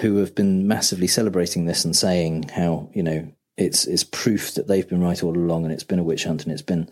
who 0.00 0.16
have 0.16 0.34
been 0.34 0.66
massively 0.66 1.06
celebrating 1.06 1.66
this 1.66 1.84
and 1.84 1.94
saying 1.94 2.44
how, 2.44 2.88
you 2.94 3.02
know, 3.02 3.30
it's, 3.60 3.86
it's 3.86 4.04
proof 4.04 4.54
that 4.54 4.66
they've 4.68 4.88
been 4.88 5.02
right 5.02 5.22
all 5.22 5.36
along 5.36 5.64
and 5.64 5.72
it's 5.72 5.84
been 5.84 5.98
a 5.98 6.04
witch 6.04 6.24
hunt 6.24 6.42
and 6.44 6.52
it's 6.52 6.62
been, 6.62 6.90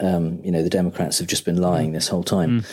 um, 0.00 0.40
you 0.42 0.50
know, 0.50 0.62
the 0.62 0.70
Democrats 0.70 1.18
have 1.18 1.28
just 1.28 1.44
been 1.44 1.60
lying 1.60 1.92
this 1.92 2.08
whole 2.08 2.24
time. 2.24 2.64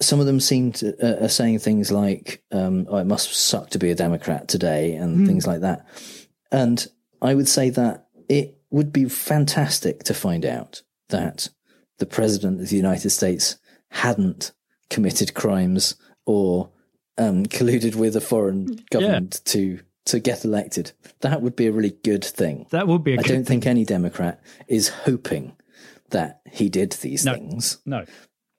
Some 0.00 0.20
of 0.20 0.26
them 0.26 0.38
seem 0.38 0.72
to, 0.72 0.94
uh, 1.02 1.24
are 1.24 1.28
saying 1.28 1.58
things 1.58 1.90
like, 1.90 2.42
um, 2.52 2.86
oh, 2.88 2.98
it 2.98 3.06
must 3.06 3.34
suck 3.34 3.70
to 3.70 3.78
be 3.78 3.90
a 3.90 3.94
Democrat 3.96 4.46
today 4.46 4.94
and 4.94 5.20
Mm. 5.20 5.26
things 5.26 5.46
like 5.46 5.60
that. 5.62 5.86
And 6.52 6.86
I 7.20 7.34
would 7.34 7.48
say 7.48 7.70
that 7.70 8.06
it 8.28 8.58
would 8.70 8.92
be 8.92 9.06
fantastic 9.08 10.04
to 10.04 10.14
find 10.14 10.44
out 10.44 10.82
that 11.08 11.48
the 11.98 12.06
president 12.06 12.60
of 12.60 12.68
the 12.68 12.76
United 12.76 13.10
States 13.10 13.56
hadn't 13.90 14.52
committed 14.90 15.34
crimes 15.34 15.96
or 16.26 16.70
um, 17.16 17.46
colluded 17.46 17.96
with 17.96 18.14
a 18.14 18.20
foreign 18.20 18.78
government 18.90 19.40
to 19.46 19.80
to 20.08 20.20
get 20.20 20.44
elected. 20.44 20.92
That 21.20 21.40
would 21.42 21.56
be 21.56 21.66
a 21.66 21.72
really 21.72 21.96
good 22.04 22.24
thing. 22.24 22.66
That 22.70 22.86
would 22.88 23.02
be 23.04 23.14
a 23.14 23.18
I 23.20 23.22
don't 23.22 23.44
think 23.46 23.66
any 23.66 23.84
Democrat 23.84 24.40
is 24.66 24.88
hoping 24.88 25.56
that 26.10 26.40
he 26.50 26.68
did 26.68 26.92
these 26.92 27.24
No. 27.24 27.34
things, 27.34 27.78
No. 27.86 28.04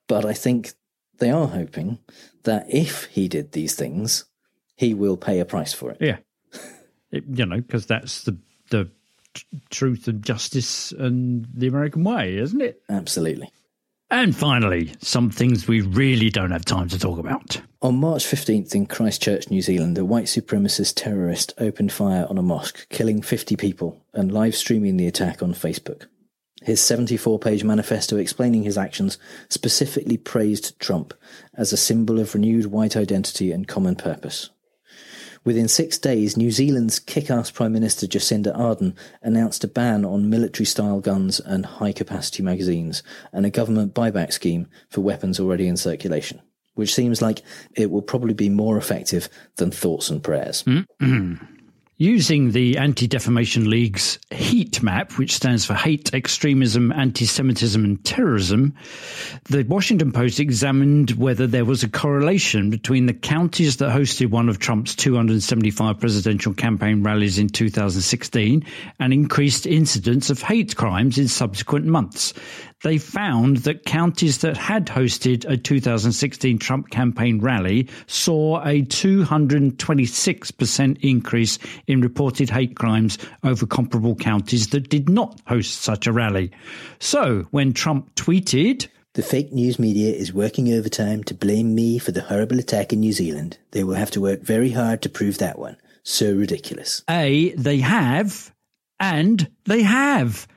but 0.07 0.25
I 0.25 0.33
think 0.33 0.73
they 1.17 1.31
are 1.31 1.47
hoping 1.47 1.99
that 2.43 2.65
if 2.73 3.05
he 3.05 3.27
did 3.27 3.51
these 3.51 3.75
things, 3.75 4.25
he 4.75 4.93
will 4.93 5.17
pay 5.17 5.39
a 5.39 5.45
price 5.45 5.73
for 5.73 5.91
it. 5.91 5.97
Yeah. 5.99 6.17
It, 7.11 7.23
you 7.33 7.45
know, 7.45 7.57
because 7.57 7.85
that's 7.87 8.23
the 8.23 8.37
the 8.69 8.89
t- 9.33 9.45
truth 9.71 10.07
and 10.07 10.23
justice 10.23 10.91
and 10.91 11.47
the 11.55 11.65
American 11.67 12.03
way, 12.03 12.37
isn't 12.37 12.61
it? 12.61 12.81
Absolutely. 12.87 13.51
And 14.11 14.35
finally, 14.35 14.93
some 15.01 15.29
things 15.29 15.67
we 15.67 15.81
really 15.81 16.31
don't 16.31 16.49
have 16.51 16.65
time 16.65 16.89
to 16.89 16.97
talk 16.97 17.19
about. 17.19 17.61
On 17.81 17.95
March 17.95 18.25
15th 18.25 18.73
in 18.73 18.87
Christchurch, 18.87 19.49
New 19.51 19.61
Zealand, 19.61 19.97
a 19.99 20.03
white 20.03 20.25
supremacist 20.25 20.93
terrorist 20.95 21.53
opened 21.59 21.91
fire 21.91 22.25
on 22.27 22.37
a 22.37 22.41
mosque, 22.41 22.89
killing 22.89 23.21
50 23.21 23.55
people 23.55 24.03
and 24.13 24.31
live 24.31 24.55
streaming 24.55 24.97
the 24.97 25.07
attack 25.07 25.43
on 25.43 25.53
Facebook. 25.53 26.07
His 26.63 26.81
74 26.81 27.39
page 27.39 27.63
manifesto 27.63 28.17
explaining 28.17 28.63
his 28.63 28.77
actions 28.77 29.17
specifically 29.47 30.17
praised 30.17 30.77
Trump 30.79 31.13
as 31.53 31.71
a 31.71 31.77
symbol 31.77 32.19
of 32.19 32.33
renewed 32.33 32.65
white 32.65 32.97
identity 32.97 33.51
and 33.51 33.67
common 33.67 33.95
purpose. 33.95 34.49
Within 35.43 35.67
six 35.67 35.97
days, 35.97 36.35
New 36.35 36.51
Zealand's 36.51 36.99
kick 36.99 37.31
ass 37.31 37.49
Prime 37.49 37.71
Minister 37.73 38.07
Jacinda 38.07 38.55
Ardern 38.55 38.95
announced 39.21 39.63
a 39.63 39.67
ban 39.67 40.05
on 40.05 40.29
military 40.29 40.65
style 40.65 40.99
guns 40.99 41.39
and 41.39 41.65
high 41.65 41.93
capacity 41.93 42.43
magazines 42.43 43.03
and 43.31 43.45
a 43.45 43.49
government 43.49 43.93
buyback 43.93 44.33
scheme 44.33 44.67
for 44.89 45.01
weapons 45.01 45.39
already 45.39 45.67
in 45.67 45.77
circulation. 45.77 46.41
which 46.79 46.95
seems 46.95 47.21
like 47.21 47.41
it 47.75 47.91
will 47.91 48.01
probably 48.01 48.33
be 48.33 48.47
more 48.47 48.77
effective 48.77 49.27
than 49.57 49.69
thoughts 49.69 50.09
and 50.09 50.23
prayers. 50.23 50.63
Mm-mm. 50.63 51.45
Using 52.01 52.51
the 52.51 52.77
Anti 52.77 53.07
Defamation 53.07 53.69
League's 53.69 54.19
HEAT 54.31 54.81
map, 54.81 55.17
which 55.17 55.35
stands 55.35 55.65
for 55.65 55.73
Hate, 55.73 56.13
Extremism, 56.13 56.93
Anti 56.93 57.25
Semitism, 57.25 57.83
and 57.83 58.01
Terrorism, 58.05 58.73
the 59.49 59.63
Washington 59.63 60.13
Post 60.13 60.39
examined 60.39 61.11
whether 61.11 61.45
there 61.45 61.65
was 61.65 61.83
a 61.83 61.89
correlation 61.89 62.69
between 62.69 63.05
the 63.05 63.13
counties 63.13 63.75
that 63.77 63.89
hosted 63.93 64.29
one 64.29 64.47
of 64.47 64.59
Trump's 64.59 64.95
275 64.95 65.99
presidential 65.99 66.53
campaign 66.53 67.03
rallies 67.03 67.37
in 67.37 67.49
2016 67.49 68.65
and 69.01 69.11
increased 69.11 69.65
incidents 69.65 70.29
of 70.29 70.41
hate 70.41 70.77
crimes 70.77 71.17
in 71.17 71.27
subsequent 71.27 71.85
months 71.85 72.33
they 72.83 72.97
found 72.97 73.57
that 73.57 73.85
counties 73.85 74.39
that 74.39 74.57
had 74.57 74.87
hosted 74.87 75.47
a 75.49 75.55
2016 75.57 76.57
Trump 76.59 76.89
campaign 76.89 77.39
rally 77.41 77.87
saw 78.07 78.61
a 78.63 78.81
226% 78.83 80.97
increase 81.01 81.59
in 81.87 81.99
reported 82.01 82.49
hate 82.49 82.75
crimes 82.75 83.17
over 83.43 83.65
comparable 83.65 84.15
counties 84.15 84.67
that 84.69 84.87
did 84.89 85.09
not 85.09 85.41
host 85.47 85.81
such 85.81 86.07
a 86.07 86.13
rally. 86.13 86.51
So 86.99 87.47
when 87.51 87.73
Trump 87.73 88.15
tweeted, 88.15 88.87
the 89.15 89.23
fake 89.23 89.51
news 89.51 89.79
media 89.79 90.13
is 90.13 90.31
working 90.33 90.71
overtime 90.71 91.23
to 91.25 91.33
blame 91.33 91.75
me 91.75 91.97
for 91.97 92.11
the 92.11 92.21
horrible 92.21 92.59
attack 92.59 92.93
in 92.93 92.99
New 92.99 93.11
Zealand. 93.11 93.57
They 93.71 93.83
will 93.83 93.95
have 93.95 94.11
to 94.11 94.21
work 94.21 94.41
very 94.41 94.69
hard 94.71 95.01
to 95.01 95.09
prove 95.09 95.39
that 95.39 95.57
one. 95.59 95.75
So 96.03 96.33
ridiculous. 96.33 97.03
A, 97.09 97.49
they 97.55 97.79
have, 97.79 98.53
and 98.99 99.49
they 99.65 99.81
have. 99.81 100.47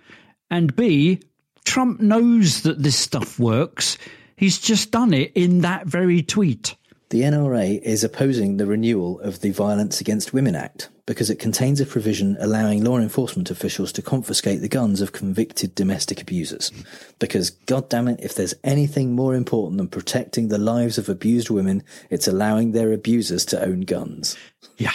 And 0.51 0.77
B, 0.77 1.21
Trump 1.65 2.01
knows 2.01 2.63
that 2.63 2.83
this 2.83 2.97
stuff 2.97 3.39
works. 3.39 3.99
He's 4.37 4.59
just 4.59 4.91
done 4.91 5.15
it 5.15 5.33
in 5.35 5.61
that 5.61 5.87
very 5.87 6.23
tweet. 6.23 6.75
The 7.11 7.21
NRA 7.21 7.79
is 7.83 8.03
opposing 8.03 8.57
the 8.57 8.65
renewal 8.65 9.21
of 9.21 9.41
the 9.41 9.51
Violence 9.51 10.01
Against 10.01 10.33
Women 10.33 10.57
Act 10.57 10.89
because 11.05 11.29
it 11.29 11.39
contains 11.39 11.79
a 11.79 11.85
provision 11.85 12.39
allowing 12.41 12.83
law 12.83 12.97
enforcement 12.97 13.51
officials 13.51 13.93
to 13.93 14.01
confiscate 14.01 14.63
the 14.63 14.69
guns 14.69 15.03
of 15.03 15.13
convicted 15.13 15.75
domestic 15.75 16.23
abusers. 16.23 16.73
Because, 17.19 17.51
goddammit, 17.67 18.21
if 18.21 18.35
there's 18.35 18.55
anything 18.65 19.13
more 19.13 19.35
important 19.35 19.77
than 19.77 19.89
protecting 19.89 20.49
the 20.49 20.57
lives 20.57 20.97
of 20.97 21.11
abused 21.11 21.51
women, 21.51 21.83
it's 22.09 22.29
allowing 22.29 22.73
their 22.73 22.93
abusers 22.93 23.45
to 23.45 23.63
own 23.63 23.83
guns. 23.83 24.35
Yeah, 24.79 24.93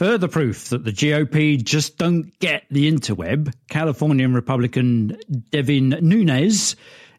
Further 0.00 0.28
proof 0.28 0.70
that 0.70 0.84
the 0.84 0.92
GOP 0.92 1.62
just 1.62 1.98
don't 1.98 2.32
get 2.38 2.64
the 2.70 2.90
interweb, 2.90 3.52
Californian 3.68 4.32
Republican 4.32 5.18
Devin 5.50 5.90
Nunes 6.00 6.74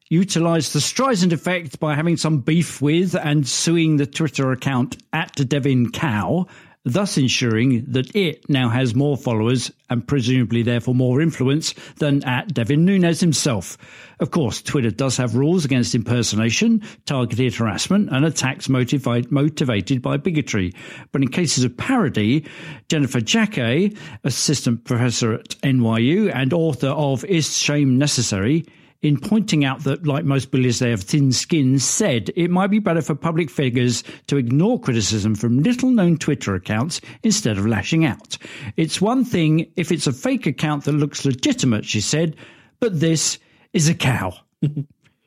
utilized 0.10 0.74
the 0.74 0.80
Streisand 0.80 1.32
effect 1.32 1.80
by 1.80 1.94
having 1.94 2.18
some 2.18 2.40
beef 2.40 2.82
with 2.82 3.14
and 3.14 3.48
suing 3.48 3.98
the 3.98 4.08
Twitter 4.08 4.52
account 4.52 4.98
at 5.14 5.36
Devin 5.48 5.92
Cow 5.92 6.48
thus 6.84 7.18
ensuring 7.18 7.86
that 7.88 8.16
it 8.16 8.50
now 8.50 8.70
has 8.70 8.96
more 8.96 9.16
followers 9.16 9.72
and 9.90 10.08
presumably 10.08 10.64
therefore 10.64 10.96
more 10.96 11.22
influence 11.22 11.74
than 11.98 12.24
at 12.24 12.54
Devin 12.54 12.86
Nunes 12.86 13.20
himself. 13.20 13.78
Of 14.20 14.32
course, 14.32 14.62
Twitter 14.62 14.90
does 14.90 15.18
have 15.18 15.36
rules 15.36 15.66
against 15.66 15.94
impersonation, 15.94 16.82
targeted 17.06 17.56
harassment, 17.56 18.10
and 18.12 18.26
attacks 18.26 18.70
motivated, 18.70 19.32
motivated 19.32 20.02
by 20.02 20.18
bigotry. 20.18 20.74
But 21.12 21.22
in 21.22 21.28
cases 21.30 21.64
of 21.64 21.78
parody, 21.78 22.46
Jennifer 22.90 23.22
Jacquet, 23.22 23.96
assistant 24.24 24.86
professor 24.86 25.34
at 25.34 25.50
NYU 25.64 26.34
and 26.34 26.54
author 26.54 26.90
of 26.90 27.24
Is 27.26 27.58
Shame 27.58 27.98
Necessary? 27.98 28.66
In 29.02 29.20
pointing 29.20 29.66
out 29.66 29.84
that, 29.84 30.06
like 30.06 30.26
most 30.26 30.52
bullies, 30.52 30.80
they 30.80 30.92
have 30.92 31.02
thin 31.02 31.32
skins, 31.32 31.84
said 31.84 32.30
it 32.36 32.52
might 32.52 32.68
be 32.68 32.80
better 32.80 33.02
for 33.02 33.16
public 33.16 33.50
figures 33.50 34.04
to 34.28 34.38
ignore 34.38 34.80
criticism 34.80 35.36
from 35.36 35.64
little 35.64 35.90
known 35.90 36.18
Twitter 36.18 36.56
accounts 36.56 37.02
instead 37.24 37.58
of 37.58 37.66
lashing 37.66 38.06
out. 38.06 38.38
It's 38.78 39.02
one 39.02 39.26
thing 39.26 39.72
if 39.76 39.92
it's 39.92 40.08
a 40.08 40.14
fake 40.14 40.46
account 40.46 40.86
that 40.86 40.94
looks 40.94 41.26
legitimate, 41.26 41.86
she 41.86 42.02
said, 42.02 42.36
but 42.80 43.00
this 43.00 43.40
is 43.74 43.90
a 43.90 43.96
cow. 43.96 44.34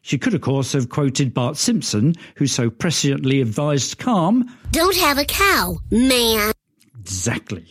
She 0.07 0.19
could, 0.19 0.35
of 0.35 0.43
course, 0.43 0.75
have 0.75 0.91
quoted 0.91 1.33
Bart 1.33 1.57
Simpson, 1.57 2.15
who 2.37 2.47
so 2.47 2.69
presciently 2.69 3.41
advised 3.41 3.97
Calm 3.97 4.55
Don't 4.71 4.95
have 4.97 5.17
a 5.17 5.25
cow, 5.25 5.79
man. 5.91 6.53
Exactly. 7.01 7.67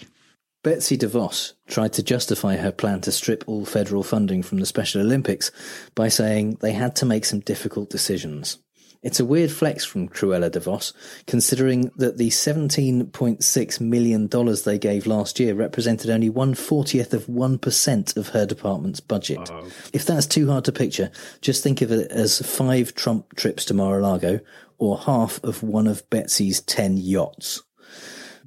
Betsy 0.64 0.98
DeVos 0.98 1.54
tried 1.68 1.92
to 1.94 2.04
justify 2.04 2.56
her 2.56 2.72
plan 2.72 3.02
to 3.02 3.12
strip 3.12 3.44
all 3.48 3.66
federal 3.66 4.02
funding 4.02 4.42
from 4.42 4.60
the 4.60 4.66
Special 4.66 5.02
Olympics 5.02 5.52
by 5.94 6.08
saying 6.08 6.58
they 6.62 6.72
had 6.72 6.96
to 6.98 7.06
make 7.06 7.26
some 7.26 7.42
difficult 7.42 7.90
decisions. 7.90 8.58
It's 9.02 9.20
a 9.20 9.26
weird 9.26 9.52
flex 9.52 9.84
from 9.84 10.08
Cruella 10.08 10.50
DeVos, 10.50 10.94
considering 11.28 11.92
that 11.98 12.18
the 12.18 12.30
$17.6 12.30 13.82
million 13.82 14.30
they 14.64 14.80
gave 14.80 15.06
last 15.06 15.42
year 15.42 15.54
represented 15.54 16.10
only 16.10 16.30
one 16.30 16.54
fortieth 16.54 17.14
of 17.14 17.26
1% 17.26 18.16
of 18.16 18.30
her 18.30 18.46
department's 18.46 19.02
budget. 19.02 19.52
Uh-oh. 19.52 19.68
If 19.92 20.06
that's 20.06 20.26
too 20.26 20.50
hard 20.50 20.64
to 20.66 20.72
picture, 20.72 21.12
just 21.42 21.62
think 21.62 21.82
of 21.82 21.92
it 21.92 22.10
as 22.10 22.40
five 22.40 22.96
Trump 22.96 23.36
trips 23.36 23.66
to 23.66 23.74
Mar-a-Lago 23.74 24.40
or 24.78 24.98
half 25.00 25.44
of 25.44 25.62
one 25.62 25.88
of 25.88 26.10
Betsy's 26.10 26.62
10 26.62 26.96
yachts. 26.96 27.62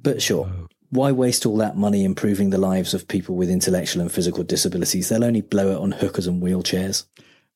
But 0.01 0.23
sure, 0.23 0.51
why 0.89 1.11
waste 1.11 1.45
all 1.45 1.57
that 1.57 1.77
money 1.77 2.03
improving 2.03 2.49
the 2.49 2.57
lives 2.57 2.93
of 2.93 3.07
people 3.07 3.35
with 3.35 3.49
intellectual 3.49 4.01
and 4.01 4.11
physical 4.11 4.43
disabilities? 4.43 5.09
They'll 5.09 5.23
only 5.23 5.41
blow 5.41 5.71
it 5.71 5.79
on 5.79 5.91
hookers 5.91 6.27
and 6.27 6.41
wheelchairs. 6.41 7.05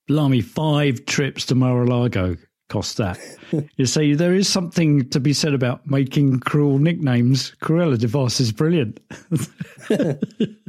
Blimey, 0.07 0.41
five 0.41 1.05
trips 1.05 1.45
to 1.47 1.55
Mar-a-Lago 1.55 2.35
cost 2.69 2.97
that. 2.97 3.19
you 3.75 3.85
see, 3.85 4.13
there 4.13 4.33
is 4.33 4.47
something 4.47 5.07
to 5.09 5.19
be 5.19 5.33
said 5.33 5.53
about 5.53 5.85
making 5.85 6.39
cruel 6.39 6.79
nicknames. 6.79 7.53
Cruella 7.61 7.97
DeVos 7.97 8.39
is 8.39 8.51
brilliant. 8.51 8.99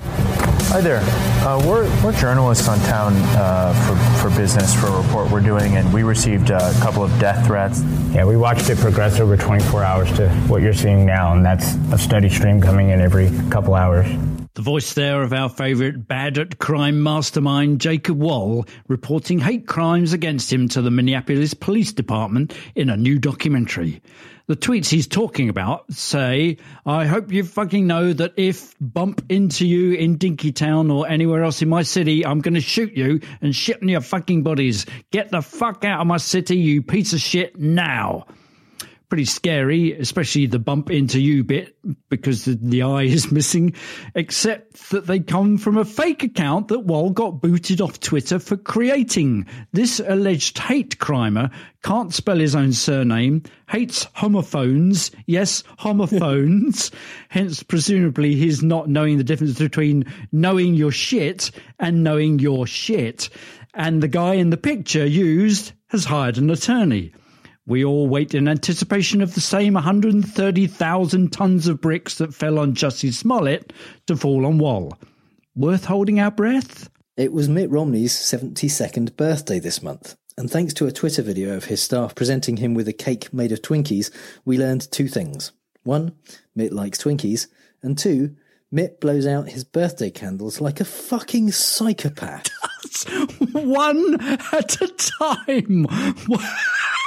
Hi 0.00 0.80
there. 0.80 1.00
Uh, 1.46 1.60
we're, 1.66 1.84
we're 2.04 2.12
journalists 2.12 2.68
on 2.68 2.78
town 2.80 3.14
uh, 3.16 3.72
for, 3.86 4.30
for 4.30 4.36
business 4.36 4.74
for 4.74 4.86
a 4.86 5.02
report 5.02 5.30
we're 5.30 5.40
doing, 5.40 5.76
and 5.76 5.92
we 5.92 6.02
received 6.02 6.50
a 6.50 6.72
couple 6.80 7.02
of 7.02 7.10
death 7.18 7.46
threats. 7.46 7.82
Yeah, 8.12 8.26
we 8.26 8.36
watched 8.36 8.68
it 8.68 8.78
progress 8.78 9.18
over 9.18 9.36
24 9.36 9.82
hours 9.82 10.12
to 10.18 10.28
what 10.46 10.62
you're 10.62 10.74
seeing 10.74 11.06
now, 11.06 11.32
and 11.32 11.44
that's 11.44 11.74
a 11.92 11.98
steady 11.98 12.28
stream 12.28 12.60
coming 12.60 12.90
in 12.90 13.00
every 13.00 13.30
couple 13.50 13.74
hours. 13.74 14.06
The 14.54 14.62
voice 14.62 14.92
there 14.94 15.22
of 15.22 15.32
our 15.32 15.48
favourite 15.48 16.06
bad 16.06 16.36
at 16.36 16.58
crime 16.58 17.02
mastermind, 17.02 17.80
Jacob 17.80 18.18
Wohl, 18.18 18.66
reporting 18.88 19.38
hate 19.38 19.66
crimes 19.66 20.12
against 20.12 20.52
him 20.52 20.68
to 20.70 20.82
the 20.82 20.90
Minneapolis 20.90 21.54
Police 21.54 21.92
Department 21.92 22.52
in 22.74 22.90
a 22.90 22.96
new 22.96 23.18
documentary 23.18 24.02
the 24.48 24.56
tweets 24.56 24.88
he's 24.88 25.06
talking 25.06 25.50
about 25.50 25.92
say, 25.92 26.56
I 26.86 27.04
hope 27.04 27.30
you 27.30 27.44
fucking 27.44 27.86
know 27.86 28.14
that 28.14 28.32
if 28.36 28.74
bump 28.80 29.22
into 29.28 29.66
you 29.66 29.92
in 29.92 30.18
Dinkytown 30.18 30.92
or 30.92 31.06
anywhere 31.06 31.44
else 31.44 31.60
in 31.60 31.68
my 31.68 31.82
city, 31.82 32.24
I'm 32.24 32.40
going 32.40 32.54
to 32.54 32.60
shoot 32.60 32.94
you 32.94 33.20
and 33.42 33.54
shit 33.54 33.82
on 33.82 33.88
your 33.88 34.00
fucking 34.00 34.42
bodies. 34.42 34.86
Get 35.10 35.30
the 35.30 35.42
fuck 35.42 35.84
out 35.84 36.00
of 36.00 36.06
my 36.06 36.16
city, 36.16 36.56
you 36.56 36.82
piece 36.82 37.12
of 37.12 37.20
shit, 37.20 37.58
now 37.58 38.26
pretty 39.08 39.24
scary, 39.24 39.92
especially 39.98 40.46
the 40.46 40.58
bump 40.58 40.90
into 40.90 41.20
you 41.20 41.42
bit 41.42 41.76
because 42.08 42.44
the, 42.44 42.58
the, 42.60 42.82
eye 42.82 43.02
is 43.04 43.32
missing, 43.32 43.74
except 44.14 44.90
that 44.90 45.06
they 45.06 45.20
come 45.20 45.58
from 45.58 45.78
a 45.78 45.84
fake 45.84 46.22
account 46.22 46.68
that 46.68 46.80
Wohl 46.80 47.10
got 47.10 47.40
booted 47.40 47.80
off 47.80 48.00
Twitter 48.00 48.38
for 48.38 48.56
creating. 48.56 49.46
This 49.72 50.00
alleged 50.00 50.58
hate 50.58 50.98
crimer 50.98 51.50
can't 51.82 52.12
spell 52.12 52.38
his 52.38 52.54
own 52.54 52.72
surname, 52.72 53.42
hates 53.68 54.06
homophones, 54.14 55.10
yes, 55.26 55.62
homophones, 55.78 56.90
hence 57.28 57.62
presumably 57.62 58.34
he's 58.34 58.62
not 58.62 58.88
knowing 58.88 59.18
the 59.18 59.24
difference 59.24 59.58
between 59.58 60.04
knowing 60.32 60.74
your 60.74 60.92
shit 60.92 61.50
and 61.78 62.04
knowing 62.04 62.38
your 62.38 62.66
shit. 62.66 63.30
And 63.74 64.02
the 64.02 64.08
guy 64.08 64.34
in 64.34 64.50
the 64.50 64.56
picture 64.56 65.06
used 65.06 65.72
has 65.88 66.04
hired 66.04 66.36
an 66.36 66.50
attorney. 66.50 67.12
We 67.68 67.84
all 67.84 68.08
wait 68.08 68.34
in 68.34 68.48
anticipation 68.48 69.20
of 69.20 69.34
the 69.34 69.42
same 69.42 69.74
130,000 69.74 71.30
tons 71.30 71.68
of 71.68 71.82
bricks 71.82 72.14
that 72.16 72.32
fell 72.32 72.58
on 72.58 72.72
Jussie 72.72 73.12
Smollett 73.12 73.74
to 74.06 74.16
fall 74.16 74.46
on 74.46 74.56
Wohl. 74.56 74.96
Worth 75.54 75.84
holding 75.84 76.18
our 76.18 76.30
breath? 76.30 76.88
It 77.18 77.30
was 77.30 77.46
Mitt 77.50 77.68
Romney's 77.68 78.14
72nd 78.14 79.18
birthday 79.18 79.58
this 79.58 79.82
month, 79.82 80.16
and 80.38 80.50
thanks 80.50 80.72
to 80.74 80.86
a 80.86 80.92
Twitter 80.92 81.20
video 81.20 81.54
of 81.54 81.66
his 81.66 81.82
staff 81.82 82.14
presenting 82.14 82.56
him 82.56 82.72
with 82.72 82.88
a 82.88 82.94
cake 82.94 83.34
made 83.34 83.52
of 83.52 83.60
Twinkies, 83.60 84.10
we 84.46 84.56
learned 84.56 84.90
two 84.90 85.06
things. 85.06 85.52
One, 85.82 86.12
Mitt 86.56 86.72
likes 86.72 86.96
Twinkies, 86.96 87.48
and 87.82 87.98
two, 87.98 88.34
Mitt 88.70 88.98
blows 88.98 89.26
out 89.26 89.50
his 89.50 89.64
birthday 89.64 90.10
candles 90.10 90.58
like 90.62 90.80
a 90.80 90.86
fucking 90.86 91.52
psychopath. 91.52 92.48
One 93.52 94.18
at 94.22 94.80
a 94.80 94.88
time. 94.88 95.86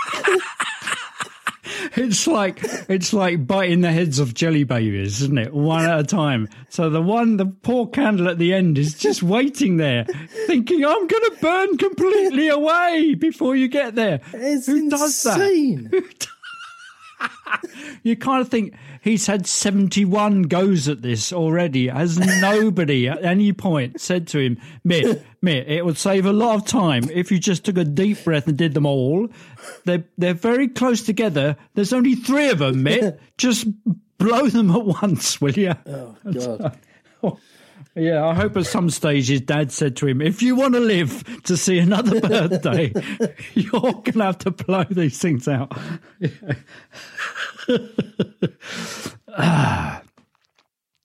it's 1.96 2.28
like 2.28 2.60
it's 2.90 3.14
like 3.14 3.46
biting 3.46 3.82
the 3.82 3.92
heads 3.92 4.20
off 4.20 4.34
jelly 4.34 4.64
babies, 4.64 5.22
isn't 5.22 5.38
it? 5.38 5.54
One 5.54 5.86
at 5.86 6.00
a 6.00 6.04
time. 6.04 6.48
So 6.70 6.90
the 6.90 7.02
one, 7.02 7.38
the 7.38 7.46
poor 7.46 7.88
candle 7.88 8.30
at 8.30 8.38
the 8.38 8.54
end 8.54 8.78
is 8.78 8.94
just 8.96 9.24
waiting 9.24 9.78
there, 9.78 10.06
thinking, 10.48 10.86
"I'm 10.86 11.08
going 11.08 11.24
to 11.24 11.38
burn 11.42 11.78
completely 11.78 12.48
away 12.50 13.16
before 13.16 13.56
you 13.56 13.68
get 13.68 13.96
there." 13.96 14.22
It's 14.34 14.68
Who 14.68 14.90
does 14.90 15.24
that? 15.24 15.40
insane. 15.40 15.92
You 18.04 18.16
kind 18.16 18.42
of 18.42 18.50
think 18.50 18.74
he's 19.02 19.28
had 19.28 19.46
71 19.46 20.44
goes 20.44 20.88
at 20.88 21.02
this 21.04 21.32
already. 21.32 21.88
Has 21.88 22.18
nobody 22.18 23.08
at 23.08 23.24
any 23.24 23.54
point 23.54 24.02
said 24.02 24.28
to 24.30 24.40
him, 24.40 24.58
Mitt, 24.84 25.24
Mitt, 25.42 25.68
it 25.68 25.86
would 25.86 25.98
save 25.98 26.26
a 26.26 26.34
lot 26.34 26.56
of 26.56 26.66
time 26.66 27.10
if 27.12 27.32
you 27.32 27.38
just 27.40 27.64
took 27.64 27.78
a 27.78 27.84
deep 27.84 28.24
breath 28.24 28.48
and 28.48 28.58
did 28.58 28.74
them 28.74 28.86
all. 28.88 29.30
They're, 29.86 30.04
they're 30.18 30.34
very 30.34 30.68
close 30.68 31.04
together. 31.04 31.58
There's 31.76 31.94
only 31.94 32.16
three 32.16 32.50
of 32.50 32.60
them, 32.60 32.84
Mitt. 32.84 33.20
Just 33.38 33.68
blow 34.18 34.48
them 34.48 34.72
at 34.72 34.86
once, 34.86 35.40
will 35.40 35.54
you? 35.54 35.74
Oh, 35.86 36.16
God. 36.32 36.78
Oh. 37.24 37.38
Yeah, 37.96 38.26
I 38.26 38.34
hope 38.34 38.56
at 38.56 38.66
some 38.66 38.90
stage 38.90 39.28
his 39.28 39.42
dad 39.42 39.72
said 39.72 39.98
to 39.98 40.08
him, 40.08 40.22
if 40.22 40.42
you 40.42 40.56
want 40.56 40.76
to 40.76 40.80
live 40.80 41.44
to 41.44 41.58
see 41.58 41.78
another 41.78 42.22
birthday, 42.22 42.94
you're 43.54 43.82
going 43.82 44.04
to 44.04 44.24
have 44.24 44.38
to 44.40 44.52
blow 44.52 44.86
these 44.86 45.18
things 45.18 45.48
out. 45.48 45.78
Ah. 49.28 50.02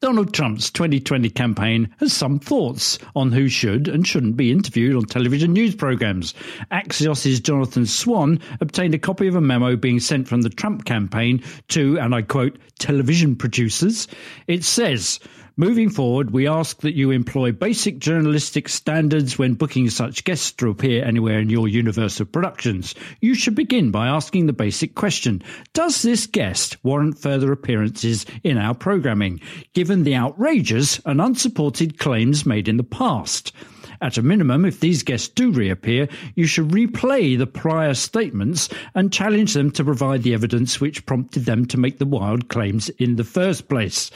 Donald 0.02 0.34
Trump's 0.34 0.70
2020 0.70 1.30
campaign 1.30 1.92
has 1.98 2.12
some 2.12 2.38
thoughts 2.38 2.98
on 3.16 3.32
who 3.32 3.48
should 3.48 3.88
and 3.88 4.06
shouldn't 4.06 4.36
be 4.36 4.52
interviewed 4.52 4.94
on 4.94 5.04
television 5.06 5.54
news 5.54 5.74
programs. 5.74 6.34
Axios' 6.70 7.42
Jonathan 7.42 7.86
Swan 7.86 8.38
obtained 8.60 8.94
a 8.94 8.98
copy 8.98 9.26
of 9.26 9.34
a 9.34 9.40
memo 9.40 9.74
being 9.74 9.98
sent 9.98 10.28
from 10.28 10.42
the 10.42 10.50
Trump 10.50 10.84
campaign 10.84 11.42
to, 11.68 11.98
and 11.98 12.14
I 12.14 12.22
quote, 12.22 12.58
television 12.78 13.34
producers. 13.34 14.06
It 14.46 14.64
says, 14.64 15.18
Moving 15.58 15.88
forward, 15.88 16.32
we 16.32 16.46
ask 16.46 16.82
that 16.82 16.96
you 16.96 17.10
employ 17.10 17.50
basic 17.50 17.98
journalistic 17.98 18.68
standards 18.68 19.38
when 19.38 19.54
booking 19.54 19.88
such 19.88 20.24
guests 20.24 20.52
to 20.52 20.68
appear 20.68 21.02
anywhere 21.02 21.38
in 21.38 21.48
your 21.48 21.66
universe 21.66 22.20
of 22.20 22.30
productions. 22.30 22.94
You 23.22 23.34
should 23.34 23.54
begin 23.54 23.90
by 23.90 24.06
asking 24.06 24.44
the 24.48 24.52
basic 24.52 24.94
question 24.94 25.42
Does 25.72 26.02
this 26.02 26.26
guest 26.26 26.76
warrant 26.84 27.18
further 27.18 27.52
appearances 27.52 28.26
in 28.44 28.58
our 28.58 28.74
programming, 28.74 29.40
given 29.72 30.02
the 30.02 30.14
outrageous 30.14 31.00
and 31.06 31.22
unsupported 31.22 31.98
claims 31.98 32.44
made 32.44 32.68
in 32.68 32.76
the 32.76 32.84
past? 32.84 33.54
At 34.02 34.18
a 34.18 34.22
minimum, 34.22 34.66
if 34.66 34.80
these 34.80 35.02
guests 35.02 35.28
do 35.28 35.50
reappear, 35.50 36.06
you 36.34 36.46
should 36.46 36.68
replay 36.68 37.38
the 37.38 37.46
prior 37.46 37.94
statements 37.94 38.68
and 38.94 39.10
challenge 39.10 39.54
them 39.54 39.70
to 39.70 39.84
provide 39.84 40.22
the 40.22 40.34
evidence 40.34 40.82
which 40.82 41.06
prompted 41.06 41.46
them 41.46 41.64
to 41.68 41.80
make 41.80 41.98
the 41.98 42.04
wild 42.04 42.48
claims 42.48 42.90
in 42.90 43.16
the 43.16 43.24
first 43.24 43.70
place. 43.70 44.10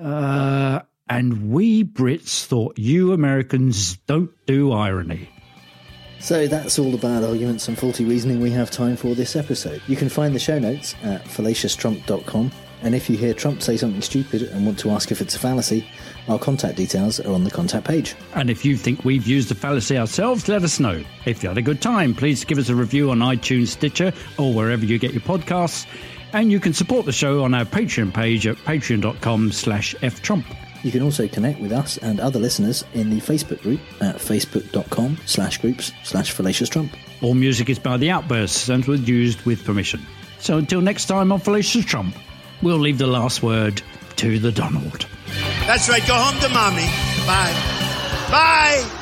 Uh, 0.00 0.80
and 1.08 1.50
we 1.50 1.84
Brits 1.84 2.44
thought 2.44 2.78
you 2.78 3.12
Americans 3.12 3.96
don't 4.06 4.30
do 4.46 4.72
irony. 4.72 5.28
So 6.20 6.46
that's 6.46 6.78
all 6.78 6.90
the 6.90 6.98
bad 6.98 7.24
arguments 7.24 7.66
and 7.66 7.78
faulty 7.78 8.04
reasoning 8.04 8.40
we 8.40 8.50
have 8.50 8.70
time 8.70 8.96
for 8.96 9.14
this 9.14 9.36
episode. 9.36 9.82
You 9.86 9.96
can 9.96 10.10
find 10.10 10.34
the 10.34 10.38
show 10.38 10.58
notes 10.58 10.94
at 11.02 11.24
fallacioustrump.com. 11.24 12.52
And 12.82 12.94
if 12.94 13.10
you 13.10 13.16
hear 13.16 13.34
Trump 13.34 13.62
say 13.62 13.76
something 13.76 14.00
stupid 14.00 14.42
and 14.42 14.64
want 14.64 14.78
to 14.80 14.90
ask 14.90 15.10
if 15.10 15.20
it's 15.20 15.34
a 15.34 15.38
fallacy, 15.38 15.86
our 16.28 16.38
contact 16.38 16.76
details 16.76 17.20
are 17.20 17.32
on 17.32 17.44
the 17.44 17.50
contact 17.50 17.86
page. 17.86 18.14
And 18.34 18.48
if 18.48 18.64
you 18.64 18.76
think 18.76 19.04
we've 19.04 19.26
used 19.26 19.50
a 19.50 19.54
fallacy 19.54 19.98
ourselves, 19.98 20.48
let 20.48 20.62
us 20.62 20.78
know. 20.78 21.02
If 21.26 21.42
you 21.42 21.48
had 21.48 21.58
a 21.58 21.62
good 21.62 21.82
time, 21.82 22.14
please 22.14 22.44
give 22.44 22.58
us 22.58 22.68
a 22.68 22.74
review 22.74 23.10
on 23.10 23.18
iTunes, 23.18 23.68
Stitcher, 23.68 24.12
or 24.38 24.54
wherever 24.54 24.84
you 24.84 24.98
get 24.98 25.12
your 25.12 25.22
podcasts. 25.22 25.86
And 26.32 26.50
you 26.52 26.60
can 26.60 26.72
support 26.72 27.06
the 27.06 27.12
show 27.12 27.44
on 27.44 27.54
our 27.54 27.64
Patreon 27.64 28.14
page 28.14 28.46
at 28.46 28.56
patreon.com 28.56 29.52
slash 29.52 29.94
ftrump. 29.96 30.44
You 30.82 30.90
can 30.90 31.02
also 31.02 31.28
connect 31.28 31.60
with 31.60 31.72
us 31.72 31.98
and 31.98 32.20
other 32.20 32.38
listeners 32.38 32.84
in 32.94 33.10
the 33.10 33.20
Facebook 33.20 33.60
group 33.62 33.80
at 34.00 34.16
facebook.com 34.16 35.18
slash 35.26 35.58
groups 35.58 35.92
slash 36.04 36.30
fallacious 36.32 36.68
Trump. 36.68 36.96
All 37.20 37.34
music 37.34 37.68
is 37.68 37.78
by 37.78 37.96
The 37.98 38.10
Outbursts 38.10 38.68
and 38.68 38.84
was 38.86 39.06
used 39.06 39.42
with 39.42 39.64
permission. 39.64 40.00
So 40.38 40.56
until 40.56 40.80
next 40.80 41.04
time 41.04 41.32
on 41.32 41.40
Fallacious 41.40 41.84
Trump, 41.84 42.16
we'll 42.62 42.78
leave 42.78 42.96
the 42.96 43.06
last 43.06 43.42
word 43.42 43.82
to 44.16 44.38
the 44.38 44.50
Donald. 44.50 45.06
That's 45.66 45.88
right. 45.88 46.06
Go 46.06 46.14
home 46.14 46.40
to 46.40 46.48
mommy. 46.48 46.86
Bye. 47.26 47.52
Bye. 48.30 48.99